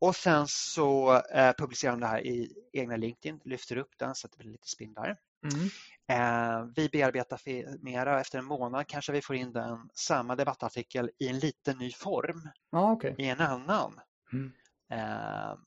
Och 0.00 0.16
sen 0.16 0.48
så 0.48 1.14
uh, 1.14 1.52
publicerar 1.58 1.92
de 1.92 2.00
det 2.00 2.06
här 2.06 2.26
i 2.26 2.52
egna 2.72 2.96
LinkedIn, 2.96 3.40
lyfter 3.44 3.76
upp 3.76 3.98
den 3.98 4.14
så 4.14 4.26
att 4.26 4.32
det 4.32 4.38
blir 4.38 4.50
lite 4.50 4.68
spinn 4.68 4.94
där. 4.94 5.16
Mm. 5.42 6.72
vi 6.76 6.88
bearbetar 6.88 7.40
mera, 7.84 8.20
efter 8.20 8.38
en 8.38 8.44
månad 8.44 8.86
kanske 8.86 9.12
vi 9.12 9.22
får 9.22 9.36
in 9.36 9.52
den, 9.52 9.90
samma 9.94 10.36
debattartikel 10.36 11.10
i 11.18 11.28
en 11.28 11.38
lite 11.38 11.74
ny 11.74 11.92
form 11.92 12.48
ah, 12.72 12.92
okay. 12.92 13.14
i 13.18 13.24
en 13.24 13.40
annan 13.40 14.00
mm. 14.32 14.52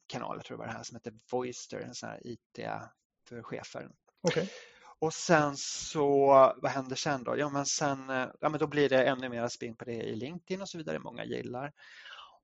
kanal, 0.08 0.38
jag 0.38 0.46
tror 0.46 0.58
det 0.58 0.60
var 0.60 0.68
det 0.68 0.74
här 0.74 0.84
som 0.84 0.96
heter 0.96 1.14
Voister, 1.32 1.80
en 1.80 1.96
sån 1.96 2.10
här 2.10 2.28
IT 2.28 2.60
för 3.30 3.44
chefer. 3.44 3.90
Okay. 4.22 4.48
Och 5.04 5.14
sen 5.14 5.58
så, 5.58 6.28
vad 6.58 6.72
händer 6.72 6.96
sen 6.96 7.24
då? 7.24 7.38
Ja, 7.38 7.50
men 7.50 7.66
sen, 7.66 8.10
eh, 8.10 8.28
ja, 8.40 8.50
men 8.50 8.60
då 8.60 8.68
blir 8.68 8.90
det 8.90 9.04
ännu 9.04 9.30
mer 9.30 9.48
spinn 9.48 9.76
på 9.76 9.86
det 9.86 9.92
i 9.94 10.16
LinkedIn 10.16 10.62
och 10.62 10.70
så 10.70 10.78
vidare, 10.78 11.00
många 11.00 11.26
gillar. 11.26 11.72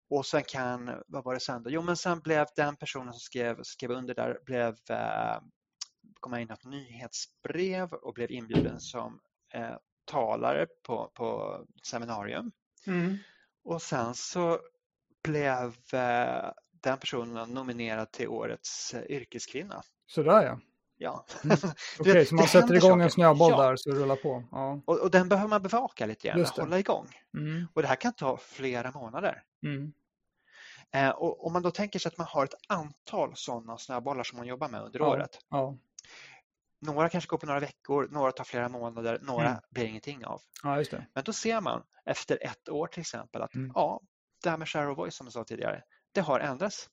Och 0.09 0.25
sen 0.25 0.43
kan, 0.43 1.03
vad 1.07 1.23
var 1.23 1.33
det 1.33 1.39
sen 1.39 1.63
då? 1.63 1.69
Jo, 1.69 1.81
men 1.81 1.97
sen 1.97 2.19
blev 2.19 2.45
den 2.55 2.75
personen 2.75 3.13
som 3.13 3.19
skrev, 3.19 3.63
skrev 3.63 3.91
under 3.91 4.15
där, 4.15 4.39
blev, 4.45 4.75
eh, 4.89 5.41
kom 6.19 6.35
in 6.35 6.51
ett 6.51 6.65
nyhetsbrev 6.65 7.93
och 7.93 8.13
blev 8.13 8.31
inbjuden 8.31 8.79
som 8.79 9.19
eh, 9.53 9.75
talare 10.05 10.67
på, 10.83 11.11
på 11.13 11.59
seminarium. 11.83 12.51
Mm. 12.87 13.17
Och 13.63 13.81
sen 13.81 14.13
så 14.13 14.59
blev 15.23 15.75
eh, 15.93 16.51
den 16.71 16.97
personen 16.97 17.49
nominerad 17.49 18.11
till 18.11 18.27
årets 18.27 18.93
eh, 18.93 19.03
yrkeskvinna. 19.09 19.81
Sådär 20.07 20.43
ja. 20.43 20.59
Ja. 21.01 21.25
Mm. 21.43 21.57
Okej, 21.99 22.12
okay, 22.12 22.25
så 22.25 22.35
man 22.35 22.47
sätter 22.47 22.75
igång 22.75 22.89
saker. 22.89 23.03
en 23.03 23.12
snöboll 23.12 23.51
ja. 23.51 23.63
där 23.63 23.75
så 23.75 23.91
rullar 23.91 24.15
på? 24.15 24.43
Ja. 24.51 24.81
Och, 24.85 24.99
och, 24.99 25.12
den 25.12 25.29
behöver 25.29 25.49
man 25.49 25.62
bevaka 25.62 26.05
lite 26.05 26.27
grann, 26.27 26.45
hålla 26.57 26.79
igång. 26.79 27.07
Mm. 27.38 27.67
Och 27.73 27.81
det 27.81 27.88
här 27.88 27.95
kan 27.95 28.13
ta 28.13 28.38
flera 28.38 28.91
månader. 28.91 29.43
Mm. 29.63 29.93
Eh, 30.91 31.09
och 31.09 31.45
om 31.45 31.53
man 31.53 31.62
då 31.62 31.71
tänker 31.71 31.99
sig 31.99 32.09
att 32.09 32.17
man 32.17 32.27
har 32.27 32.43
ett 32.43 32.53
antal 32.67 33.31
sådana 33.35 33.77
snöbollar 33.77 34.23
som 34.23 34.38
man 34.38 34.47
jobbar 34.47 34.69
med 34.69 34.81
under 34.81 34.99
ja. 34.99 35.07
året. 35.07 35.39
Ja. 35.49 35.77
Några 36.81 37.09
kanske 37.09 37.27
går 37.27 37.38
på 37.38 37.45
några 37.45 37.59
veckor, 37.59 38.07
några 38.12 38.31
tar 38.31 38.43
flera 38.43 38.69
månader, 38.69 39.19
några 39.21 39.49
mm. 39.49 39.62
blir 39.69 39.85
ingenting 39.85 40.25
av. 40.25 40.41
Men 41.13 41.23
då 41.23 41.33
ser 41.33 41.62
man 41.62 41.83
efter 42.05 42.39
ett 42.41 42.69
år 42.69 42.88
till 42.88 43.01
exempel 43.01 43.41
att 43.41 43.55
mm. 43.55 43.71
ja, 43.75 44.01
det 44.43 44.49
här 44.49 44.57
med 44.57 44.69
share 44.69 44.88
of 44.88 44.97
voice 44.97 45.15
som 45.15 45.25
jag 45.25 45.33
sa 45.33 45.43
tidigare, 45.43 45.83
det 46.12 46.21
har 46.21 46.39
ändrats. 46.39 46.89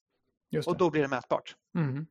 Och 0.67 0.77
då 0.77 0.91
blir 0.91 1.03
det 1.03 1.09
mätbart. 1.09 1.57
Mm. 1.75 2.07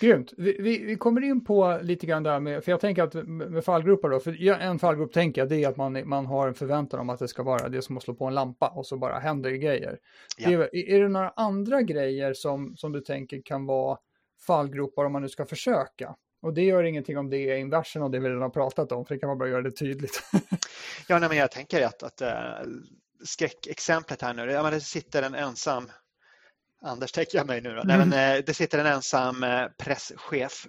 Grymt. 0.00 0.32
Vi, 0.36 0.56
vi, 0.60 0.84
vi, 0.84 0.96
kommer 0.96 1.24
in 1.24 1.44
på 1.44 1.78
lite 1.82 2.06
grann 2.06 2.22
där 2.22 2.40
med, 2.40 2.64
för 2.64 2.72
jag 2.72 2.80
tänker 2.80 3.02
att 3.02 3.14
med 3.14 3.64
fallgrupper 3.64 4.08
då, 4.08 4.20
för 4.20 4.50
en 4.50 4.78
fallgrupp 4.78 5.12
tänker 5.12 5.40
jag 5.40 5.48
det 5.48 5.64
är 5.64 5.68
att 5.68 5.76
man, 5.76 6.08
man 6.08 6.26
har 6.26 6.48
en 6.48 6.54
förväntan 6.54 7.00
om 7.00 7.10
att 7.10 7.18
det 7.18 7.28
ska 7.28 7.42
vara 7.42 7.68
det 7.68 7.82
som 7.82 7.96
att 7.96 8.02
slå 8.02 8.14
på 8.14 8.24
en 8.24 8.34
lampa 8.34 8.68
och 8.68 8.86
så 8.86 8.96
bara 8.96 9.18
händer 9.18 9.50
det 9.50 9.58
grejer. 9.58 9.98
Ja. 10.38 10.50
Är, 10.50 10.76
är 10.76 11.00
det 11.00 11.08
några 11.08 11.32
andra 11.36 11.82
grejer 11.82 12.34
som, 12.34 12.76
som 12.76 12.92
du 12.92 13.00
tänker 13.00 13.42
kan 13.44 13.66
vara 13.66 13.98
fallgropar 14.46 15.04
om 15.04 15.12
man 15.12 15.22
nu 15.22 15.28
ska 15.28 15.46
försöka? 15.46 16.14
Och 16.42 16.54
det 16.54 16.62
gör 16.62 16.82
ingenting 16.82 17.18
om 17.18 17.30
det 17.30 17.38
är 17.38 17.56
inversen 17.56 18.02
och 18.02 18.10
det 18.10 18.18
vi 18.18 18.28
redan 18.28 18.42
har 18.42 18.50
pratat 18.50 18.92
om, 18.92 19.04
för 19.04 19.14
det 19.14 19.18
kan 19.18 19.28
man 19.28 19.38
bara 19.38 19.48
göra 19.48 19.62
det 19.62 19.70
tydligt. 19.70 20.22
ja, 21.08 21.18
nej, 21.18 21.28
men 21.28 21.38
jag 21.38 21.50
tänker 21.50 21.86
att, 21.86 22.02
att 22.02 22.20
äh, 22.20 22.30
skräckexemplet 23.24 24.22
här 24.22 24.34
nu, 24.34 24.70
det 24.70 24.80
sitter 24.80 25.22
en 25.22 25.34
ensam 25.34 25.90
Anders 26.82 27.12
tänker 27.12 27.38
jag 27.38 27.46
mig 27.46 27.60
nu. 27.60 27.74
Då. 27.74 27.82
Nej, 27.84 27.98
men, 27.98 28.12
eh, 28.12 28.44
det 28.44 28.54
sitter 28.54 28.78
en 28.78 28.86
ensam 28.86 29.42
eh, 29.42 29.68
presschef 29.78 30.66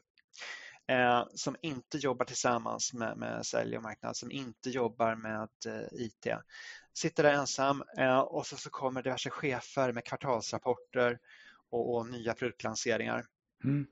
eh, 0.87 1.25
som 1.35 1.55
inte 1.61 1.97
jobbar 1.97 2.25
tillsammans 2.25 2.93
med, 2.93 3.17
med 3.17 3.45
sälj 3.45 3.77
och 3.77 3.83
marknad, 3.83 4.17
som 4.17 4.31
inte 4.31 4.69
jobbar 4.69 5.15
med 5.15 5.49
IT. 5.91 6.27
Sitter 6.93 7.23
där 7.23 7.33
ensam 7.33 7.83
och 8.25 8.47
så, 8.47 8.57
så 8.57 8.69
kommer 8.69 9.01
diverse 9.01 9.29
chefer 9.29 9.91
med 9.91 10.05
kvartalsrapporter 10.05 11.19
och, 11.69 11.95
och 11.95 12.07
nya 12.07 12.33
produktlanseringar 12.33 13.25
mm. 13.63 13.87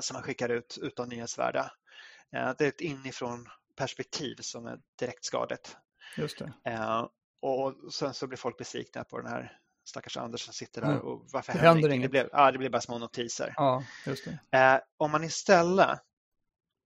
Som 0.00 0.14
man 0.14 0.22
skickar 0.22 0.48
ut 0.48 0.78
utan 0.82 1.08
nyhetsvärde. 1.08 1.70
det 2.30 2.64
är 2.64 2.68
ett 2.68 2.80
inifrån 2.80 3.48
perspektiv 3.76 4.36
som 4.40 4.66
är 4.66 4.78
direkt 4.98 5.24
skadligt. 5.24 5.76
Just 6.16 6.38
det. 6.38 6.52
och 7.40 7.92
sen 7.92 8.14
så 8.14 8.26
blir 8.26 8.38
folk 8.38 8.58
besvikna 8.58 9.04
på 9.04 9.18
den 9.18 9.30
här 9.30 9.58
stackars 9.84 10.16
Anders 10.16 10.40
som 10.40 10.54
sitter 10.54 10.80
där 10.80 10.88
mm. 10.88 11.00
och 11.00 11.24
varför 11.32 11.52
det 11.52 11.58
händer 11.58 11.88
inget? 11.88 12.02
Det 12.02 12.08
blev, 12.08 12.28
ja, 12.32 12.50
det 12.50 12.58
blev 12.58 12.70
bara 12.70 12.80
små 12.80 12.98
notiser. 12.98 13.52
Ja, 13.56 13.84
just. 14.06 14.26
Eh, 14.26 14.78
om 14.96 15.10
man 15.10 15.24
istället 15.24 16.00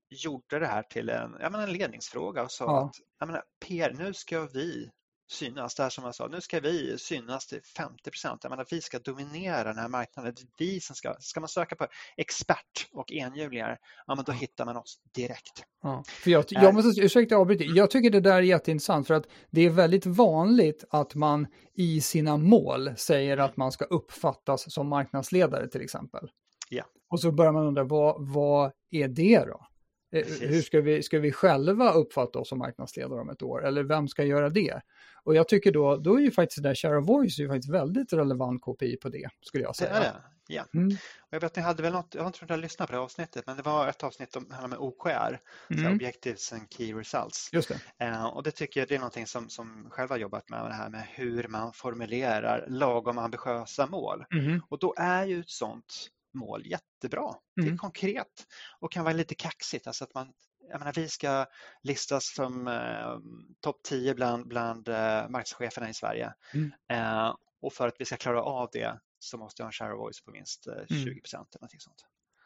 gjorde 0.09 0.59
det 0.59 0.67
här 0.67 0.83
till 0.83 1.09
en, 1.09 1.37
jag 1.39 1.51
menar, 1.51 1.67
en 1.67 1.73
ledningsfråga 1.73 2.43
och 2.43 2.51
sa 2.51 2.65
ja. 2.65 2.85
att 2.85 2.95
jag 3.19 3.27
menar, 3.27 3.43
Per, 3.67 3.93
nu 3.93 4.13
ska 4.13 4.45
vi 4.45 4.91
synas, 5.27 5.75
det 5.75 5.83
här 5.83 5.89
som 5.89 6.03
jag 6.03 6.15
sa, 6.15 6.27
nu 6.27 6.41
ska 6.41 6.59
vi 6.59 6.97
synas 6.97 7.47
till 7.47 7.61
50 7.77 8.11
procent. 8.11 8.45
Vi 8.71 8.81
ska 8.81 8.99
dominera 8.99 9.63
den 9.63 9.77
här 9.77 9.87
marknaden. 9.87 10.33
Vi 10.57 10.79
som 10.79 10.95
ska, 10.95 11.15
ska 11.19 11.39
man 11.39 11.49
söka 11.49 11.75
på 11.75 11.87
expert 12.17 12.87
och 12.93 13.11
enhjulingar, 13.11 13.77
ja 14.07 14.15
men 14.15 14.25
då 14.25 14.31
hittar 14.31 14.65
man 14.65 14.77
oss 14.77 14.99
direkt. 15.15 15.63
Ja, 15.83 16.03
för 16.07 16.31
jag, 16.31 16.45
jag 16.49 16.73
måste, 16.73 17.01
ursäkta 17.01 17.35
avbryta, 17.35 17.63
jag 17.63 17.91
tycker 17.91 18.09
det 18.09 18.19
där 18.19 18.35
är 18.35 18.41
jätteintressant 18.41 19.07
för 19.07 19.13
att 19.13 19.27
det 19.51 19.61
är 19.61 19.69
väldigt 19.69 20.05
vanligt 20.05 20.83
att 20.89 21.15
man 21.15 21.47
i 21.73 22.01
sina 22.01 22.37
mål 22.37 22.93
säger 22.97 23.37
att 23.37 23.57
man 23.57 23.71
ska 23.71 23.85
uppfattas 23.85 24.73
som 24.73 24.87
marknadsledare 24.87 25.67
till 25.67 25.81
exempel. 25.81 26.29
Ja. 26.69 26.83
Och 27.09 27.19
så 27.19 27.31
börjar 27.31 27.51
man 27.51 27.65
undra, 27.65 27.83
vad, 27.83 28.27
vad 28.27 28.71
är 28.91 29.07
det 29.07 29.45
då? 29.47 29.67
Eh, 30.11 30.23
Precis. 30.23 30.41
Hur 30.41 30.61
ska 30.61 30.81
vi, 30.81 31.03
ska 31.03 31.19
vi 31.19 31.31
själva 31.31 31.91
uppfatta 31.91 32.39
oss 32.39 32.49
som 32.49 32.59
marknadsledare 32.59 33.21
om 33.21 33.29
ett 33.29 33.41
år? 33.41 33.65
Eller 33.65 33.83
vem 33.83 34.07
ska 34.07 34.23
göra 34.23 34.49
det? 34.49 34.81
Och 35.23 35.35
jag 35.35 35.47
tycker 35.47 35.71
då, 35.71 35.97
då 35.97 36.15
är 36.15 36.19
ju 36.19 36.31
faktiskt 36.31 36.63
det 36.63 36.69
där 36.69 36.75
share 36.75 36.97
of 36.97 37.07
voice 37.07 37.39
ju 37.39 37.47
faktiskt 37.47 37.73
väldigt 37.73 38.13
relevant 38.13 38.61
KPI 38.61 38.97
på 38.97 39.09
det, 39.09 39.29
skulle 39.41 39.63
jag 39.63 39.75
säga. 39.75 39.89
Det 39.89 39.97
är 39.97 40.01
det, 40.01 40.21
ja. 40.47 40.65
Mm. 40.73 40.87
Och 41.21 41.33
jag 41.33 41.41
vet 41.41 41.55
ni 41.55 41.61
hade 41.61 41.83
väl 41.83 41.93
något, 41.93 42.15
jag 42.15 42.21
har 42.21 42.27
inte 42.27 42.45
jag 42.47 42.59
lyssnat 42.59 42.89
på 42.89 42.95
det 42.95 43.01
avsnittet, 43.01 43.47
men 43.47 43.57
det 43.57 43.63
var 43.63 43.87
ett 43.87 44.03
avsnitt 44.03 44.35
om 44.35 44.51
handlar 44.51 44.67
med 44.67 44.79
OKR, 44.79 45.39
mm. 45.69 45.93
Objectives 45.93 46.53
and 46.53 46.61
Key 46.69 46.93
Results. 46.93 47.49
Just 47.53 47.69
det. 47.69 48.05
Eh, 48.05 48.25
och 48.25 48.43
det 48.43 48.51
tycker 48.51 48.81
jag 48.81 48.87
det 48.87 48.95
är 48.95 48.99
någonting 48.99 49.27
som, 49.27 49.49
som 49.49 49.87
själva 49.89 50.15
har 50.15 50.19
jobbat 50.19 50.49
med, 50.49 50.65
det 50.65 50.73
här 50.73 50.89
med 50.89 51.07
hur 51.09 51.47
man 51.47 51.73
formulerar 51.73 52.65
lagom 52.67 53.17
ambitiösa 53.17 53.87
mål. 53.87 54.25
Mm. 54.33 54.61
Och 54.69 54.79
då 54.79 54.93
är 54.97 55.25
ju 55.25 55.39
ett 55.39 55.49
sånt 55.49 56.09
mål 56.33 56.65
jättebra. 56.65 57.27
Mm. 57.27 57.39
Det 57.55 57.61
är 57.61 57.65
mm. 57.65 57.77
konkret 57.77 58.45
och 58.79 58.91
kan 58.91 59.03
vara 59.03 59.13
lite 59.13 59.35
kaxigt. 59.35 59.87
Alltså 59.87 60.03
att 60.03 60.13
man, 60.13 60.33
jag 60.69 60.79
menar, 60.79 60.93
vi 60.93 61.07
ska 61.07 61.45
listas 61.83 62.33
som 62.35 62.67
eh, 62.67 63.17
topp 63.61 63.83
10 63.83 64.13
bland, 64.13 64.47
bland 64.47 64.87
eh, 64.87 65.29
marknadscheferna 65.29 65.89
i 65.89 65.93
Sverige. 65.93 66.33
Mm. 66.53 66.71
Eh, 66.91 67.35
och 67.61 67.73
för 67.73 67.87
att 67.87 67.95
vi 67.99 68.05
ska 68.05 68.17
klara 68.17 68.43
av 68.43 68.69
det 68.71 68.99
så 69.19 69.37
måste 69.37 69.61
jag 69.61 69.65
ha 69.65 69.69
en 69.69 69.73
share 69.73 69.93
of 69.93 69.99
voice 69.99 70.23
på 70.23 70.31
minst 70.31 70.67
eh, 70.67 70.73
20 70.89 71.01
mm. 71.01 71.21
procent 71.21 71.55
eller 71.55 71.61
någonting 71.61 71.79
sånt. 71.79 72.05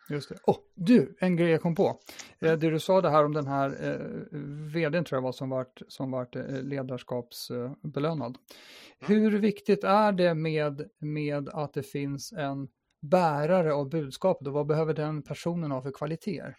Just 0.09 0.29
det. 0.29 0.35
Oh, 0.43 0.57
du, 0.75 1.15
en 1.19 1.35
grej 1.35 1.49
jag 1.49 1.61
kom 1.61 1.75
på. 1.75 1.99
Eh, 2.39 2.53
det 2.57 2.69
du 2.69 2.79
sa 2.79 3.01
det 3.01 3.09
här 3.09 3.25
om 3.25 3.33
den 3.33 3.47
här 3.47 3.69
eh, 3.89 4.39
vdn 4.73 5.03
tror 5.03 5.17
jag 5.17 5.21
var 5.21 5.31
som 5.31 5.49
vart, 5.49 5.81
som 5.87 6.11
vart 6.11 6.35
eh, 6.35 6.63
ledarskapsbelönad. 6.63 8.37
Mm. 8.37 9.21
Hur 9.21 9.39
viktigt 9.39 9.83
är 9.83 10.11
det 10.11 10.33
med, 10.33 10.89
med 10.99 11.49
att 11.49 11.73
det 11.73 11.83
finns 11.83 12.33
en 12.33 12.67
bärare 13.01 13.73
av 13.73 13.89
budskapet 13.89 14.47
och 14.47 14.53
vad 14.53 14.67
behöver 14.67 14.93
den 14.93 15.23
personen 15.23 15.71
ha 15.71 15.81
för 15.81 15.91
kvaliteter? 15.91 16.57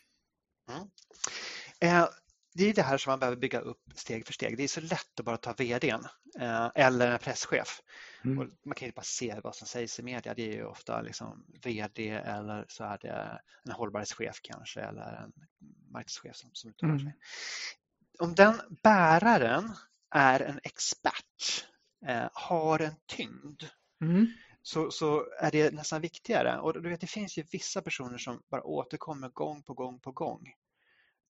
Mm. 0.71 0.89
Eh, 1.81 2.09
det 2.55 2.65
är 2.65 2.75
det 2.75 2.83
här 2.83 2.99
som 2.99 3.11
man 3.11 3.19
behöver 3.19 3.37
bygga 3.37 3.61
upp 3.61 3.83
steg 3.95 4.27
för 4.27 4.33
steg. 4.33 4.57
Det 4.57 4.63
är 4.63 4.69
så 4.69 4.81
lätt 4.81 5.21
att 5.21 5.25
bara 5.25 5.37
ta 5.37 5.53
vdn 5.53 6.05
eh, 6.41 6.71
eller 6.75 7.11
en 7.11 7.19
presschef. 7.19 7.81
Mm. 8.25 8.51
man 8.65 8.75
kan 8.75 8.89
ju 8.89 8.93
bara 8.93 9.03
se 9.03 9.41
vad 9.45 9.57
som 9.57 9.67
sägs 9.67 9.99
i 9.99 10.03
media. 10.03 10.35
Det 10.35 10.43
är 10.43 10.53
ju 10.53 10.65
ofta 10.65 11.03
liksom 11.03 11.47
vd 11.63 12.11
eller 12.11 12.65
så 12.69 12.85
är 12.85 12.99
det 12.99 13.41
en 13.65 13.73
hållbarhetschef 13.73 14.41
kanske 14.43 14.81
eller 14.81 15.23
en 15.25 15.33
marknadschef 15.93 16.37
som, 16.37 16.51
som 16.53 16.71
uttalar 16.71 16.99
sig. 16.99 17.07
Mm. 17.07 17.19
Om 18.19 18.35
den 18.35 18.61
bäraren 18.83 19.75
är 20.11 20.41
en 20.41 20.61
expert, 20.63 21.67
eh, 22.07 22.29
har 22.33 22.79
en 22.79 22.95
tyngd, 23.07 23.63
mm 24.01 24.27
så, 24.63 24.91
så 24.91 25.27
är 25.39 25.51
det 25.51 25.75
nästan 25.75 26.01
viktigare. 26.01 26.59
Och 26.59 26.83
du 26.83 26.89
vet, 26.89 27.01
det 27.01 27.07
finns 27.07 27.39
ju 27.39 27.45
vissa 27.53 27.83
personer 27.83 28.19
som 28.19 28.43
bara 28.51 28.63
återkommer 28.63 29.29
gång 29.29 29.63
på 29.63 29.75
gång 29.75 30.01
på 30.01 30.13
gång 30.13 30.53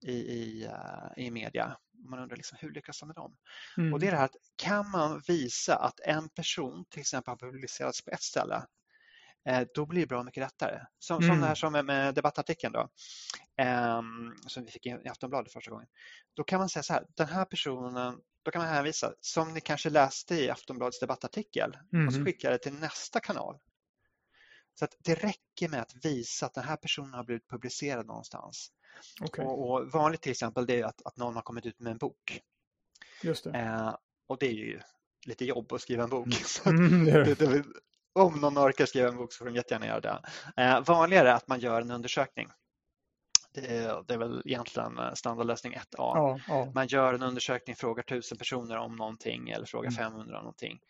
i, 0.03 0.13
i, 0.13 0.67
uh, 0.67 1.25
i 1.25 1.31
media. 1.31 1.77
Man 2.09 2.19
undrar 2.19 2.37
liksom, 2.37 2.59
hur 2.61 2.73
lyckas 2.73 3.01
de 3.01 3.07
med 3.07 3.17
dem? 3.17 3.37
Mm. 3.79 3.93
Och 3.93 4.01
det 4.01 4.07
är 4.07 4.11
det 4.11 4.17
här 4.17 4.25
att 4.25 4.37
kan 4.57 4.91
man 4.91 5.23
visa 5.29 5.77
att 5.77 6.01
en 6.01 6.29
person 6.29 6.85
till 6.91 7.01
exempel 7.01 7.31
har 7.31 7.39
publicerats 7.39 8.05
på 8.05 8.11
ett 8.11 8.23
ställe 8.23 8.67
eh, 9.49 9.67
då 9.75 9.87
blir 9.87 10.01
det 10.01 10.07
bra 10.07 10.23
mycket 10.23 10.41
lättare. 10.41 10.81
Som, 10.99 11.17
mm. 11.17 11.29
som 11.29 11.41
det 11.41 11.47
här 11.47 11.55
som 11.55 11.75
är 11.75 11.83
med 11.83 12.15
debattartikeln 12.15 12.73
då, 12.73 12.89
eh, 13.63 14.03
som 14.47 14.65
vi 14.65 14.71
fick 14.71 14.87
i 14.87 15.09
Aftonbladet 15.09 15.53
första 15.53 15.71
gången. 15.71 15.89
Då 16.35 16.45
kan 16.45 16.59
man 16.59 16.69
säga 16.69 16.83
så 16.83 16.93
här, 16.93 17.07
den 17.17 17.29
här 17.29 17.45
personen 17.45 18.21
då 18.43 18.51
kan 18.51 18.63
man 18.63 18.75
hänvisa, 18.75 19.15
som 19.21 19.55
ni 19.55 19.61
kanske 19.61 19.91
läste 19.91 20.35
i 20.35 20.51
Aftonbladets 20.51 21.01
debattartikel, 21.01 21.77
mm. 21.93 22.07
och 22.07 22.13
så 22.13 22.19
mm. 22.19 22.27
skickar 22.27 22.51
det 22.51 22.59
till 22.59 22.75
nästa 22.75 23.21
kanal. 23.21 23.59
Så 24.75 24.85
att 24.85 24.97
det 24.99 25.15
räcker 25.15 25.69
med 25.69 25.81
att 25.81 26.05
visa 26.05 26.47
att 26.47 26.55
den 26.55 26.65
här 26.65 26.77
personen 26.77 27.13
har 27.13 27.25
blivit 27.25 27.49
publicerad 27.49 28.07
någonstans. 28.07 28.73
Okay. 29.21 29.45
Och, 29.45 29.71
och, 29.71 29.93
vanligt 29.93 30.21
till 30.21 30.33
exempel 30.33 30.67
det 30.67 30.81
är 30.81 30.85
att, 30.85 31.07
att 31.07 31.17
någon 31.17 31.35
har 31.35 31.43
kommit 31.43 31.67
ut 31.67 31.81
med 31.81 31.91
en 31.91 31.99
bok. 31.99 32.41
Just 33.23 33.45
det. 33.45 33.51
Eh, 33.51 33.97
och 34.27 34.39
det 34.39 34.47
är 34.47 34.53
ju 34.53 34.81
lite 35.27 35.45
jobb 35.45 35.73
att 35.73 35.81
skriva 35.81 36.03
en 36.05 36.11
bok. 36.11 36.29
Mm. 36.67 37.05
det, 37.05 37.35
det, 37.35 37.65
om 38.13 38.41
någon 38.41 38.59
orkar 38.59 38.87
skriva 38.87 39.09
en 39.09 39.17
bok 39.17 39.33
så 39.33 39.39
får 39.39 39.45
de 39.45 39.55
jättegärna 39.55 39.87
göra 39.87 40.01
det. 40.01 40.23
Eh, 40.57 40.81
vanligare 40.85 41.31
är 41.31 41.35
att 41.35 41.49
man 41.49 41.61
gör 41.61 41.81
en 41.81 41.91
undersökning 41.91 42.49
det 43.55 43.77
är, 43.77 44.03
det 44.03 44.15
är 44.15 44.19
väl 44.19 44.43
egentligen 44.45 44.99
eh, 44.99 45.13
standardlösning 45.13 45.75
1A. 45.75 45.85
Ja, 45.97 46.39
ja. 46.49 46.73
Man 46.75 46.87
gör 46.87 47.15
en 47.15 47.23
undersökning, 47.23 47.77
frågar 47.77 48.03
tusen 48.03 48.39
personer 48.39 48.77
om 48.77 48.97
någonting 48.97 49.51
eller 49.51 49.67
frågar 49.67 49.91
mm. 49.91 49.97
500 49.97 50.39
om 50.39 50.43
någonting. 50.45 50.81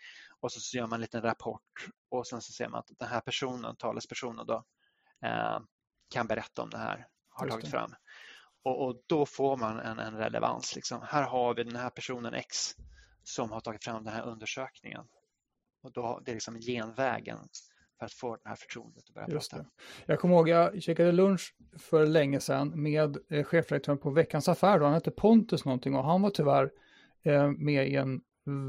Och 0.41 0.53
så, 0.53 0.61
så 0.61 0.77
gör 0.77 0.87
man 0.87 0.97
en 0.97 1.01
liten 1.01 1.23
rapport 1.23 1.89
och 2.09 2.27
sen 2.27 2.41
så 2.41 2.53
ser 2.53 2.69
man 2.69 2.79
att 2.79 2.91
den 2.99 3.09
här 3.09 3.21
personen, 3.21 3.77
talespersonen 3.77 4.47
då, 4.47 4.65
eh, 5.25 5.59
kan 6.15 6.27
berätta 6.27 6.63
om 6.63 6.71
det 6.71 6.79
här, 6.79 7.07
har 7.29 7.47
Just 7.47 7.53
tagit 7.53 7.65
det. 7.65 7.71
fram. 7.71 7.95
Och, 8.65 8.87
och, 8.87 9.03
då 9.07 9.27
får 9.27 9.57
man 9.57 9.79
en, 9.79 9.99
en 9.99 10.15
relevans. 10.15 10.77
Liksom. 10.77 11.03
Här 11.03 11.23
har 11.23 11.55
vi 11.55 11.65
den 11.65 11.77
här 11.77 11.91
personen 11.91 12.35
X 12.35 12.57
som 13.23 13.53
har 13.53 13.61
tagit 13.61 13.85
fram 13.85 14.05
den 14.05 14.15
här 14.15 14.23
undersökningen. 14.23 15.05
Och 15.83 15.93
då, 15.93 16.21
det 16.25 16.31
är 16.31 16.35
liksom 16.35 16.61
genvägen 16.61 17.39
för 18.03 18.07
att 18.07 18.13
få 18.13 18.37
det 18.43 18.49
här 18.49 18.57
förtroendet 18.57 19.05
att 19.09 19.15
börja 19.15 19.29
Just 19.29 19.51
prata. 19.51 19.63
Det. 19.63 19.71
Jag 20.07 20.21
kommer 20.21 20.35
ihåg, 20.35 20.49
jag 20.49 20.83
käkade 20.83 21.13
lunch 21.13 21.55
för 21.79 22.07
länge 22.07 22.41
sedan 22.41 22.83
med 22.83 23.17
eh, 23.29 23.45
chefredaktören 23.45 23.99
på 23.99 24.11
Veckans 24.11 24.49
Affär, 24.49 24.81
han 24.81 24.93
hette 24.93 25.11
Pontus 25.11 25.65
någonting 25.65 25.95
och 25.95 26.05
han 26.05 26.23
var 26.23 26.31
tyvärr 26.31 26.71
eh, 27.23 27.51
med 27.51 27.89
i 27.89 27.97
en 27.97 28.21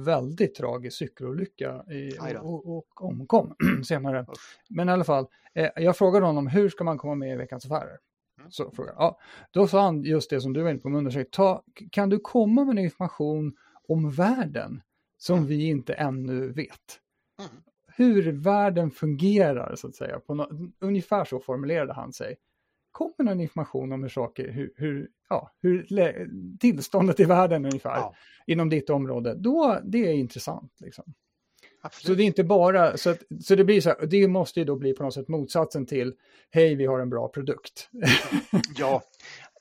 väldigt 0.06 0.56
tragisk 0.56 0.98
cykelolycka 0.98 1.84
i, 1.92 2.12
och, 2.42 2.78
och 2.78 3.04
omkom 3.04 3.56
senare. 3.84 4.26
Men 4.70 4.90
i 4.90 4.92
alla 4.92 5.04
fall, 5.04 5.28
eh, 5.54 5.70
jag 5.76 5.98
frågade 5.98 6.26
honom 6.26 6.48
hur 6.48 6.70
ska 6.70 6.84
man 6.84 6.98
komma 6.98 7.16
med 7.16 7.34
i 7.34 7.36
Veckans 7.36 7.66
Affärer? 7.66 7.98
Mm. 8.40 8.52
Så 8.52 8.72
frågade, 8.72 8.96
ja, 8.98 9.20
då 9.52 9.68
sa 9.68 9.82
han 9.82 10.04
just 10.04 10.30
det 10.30 10.42
som 10.42 10.54
du 10.54 10.62
var 10.62 10.70
inne 10.70 10.80
på 10.80 10.90
med 10.90 10.98
undersökning, 10.98 11.60
kan 11.92 12.10
du 12.10 12.20
komma 12.20 12.66
med 12.66 12.84
information 12.84 13.56
om 13.88 14.12
världen 14.12 14.82
som 15.18 15.38
mm. 15.38 15.48
vi 15.48 15.68
inte 15.68 15.94
ännu 15.94 16.52
vet? 16.52 17.00
Mm 17.40 17.64
hur 17.96 18.32
världen 18.32 18.92
fungerar 18.92 19.76
så 19.76 19.88
att 19.88 19.96
säga. 19.96 20.20
På 20.20 20.34
no 20.34 20.72
ungefär 20.80 21.26
så 21.26 21.40
formulerade 21.40 21.94
han 21.94 22.14
sig. 22.14 22.36
Kommer 22.92 23.24
någon 23.24 23.42
information 23.42 23.92
om 23.92 24.04
hur 24.04 24.10
saker, 24.10 24.52
hur, 24.52 24.74
hur, 24.76 25.10
ja, 25.30 25.52
hur 25.62 25.88
tillståndet 26.60 27.20
i 27.20 27.24
världen 27.24 27.66
ungefär 27.66 27.96
ja. 27.96 28.16
inom 28.48 28.70
ditt 28.70 28.90
område, 28.90 29.36
då 29.36 29.80
det 29.84 30.10
är 30.10 30.14
intressant. 30.14 30.72
Liksom. 30.80 31.14
Så 31.92 32.14
det 32.14 32.24
är 32.24 32.26
inte 32.26 32.44
bara, 32.44 32.98
så, 32.98 33.10
att, 33.10 33.20
så 33.42 33.56
det 33.56 33.64
blir 33.64 33.82
så 33.82 33.90
här, 33.90 34.06
det 34.06 34.28
måste 34.28 34.60
ju 34.60 34.66
då 34.66 34.76
bli 34.76 34.94
på 34.94 35.04
något 35.04 35.14
sätt 35.14 35.28
motsatsen 35.28 35.86
till, 35.86 36.14
hej 36.50 36.76
vi 36.76 36.86
har 36.86 37.00
en 37.00 37.10
bra 37.10 37.28
produkt. 37.28 37.90
ja, 38.78 39.02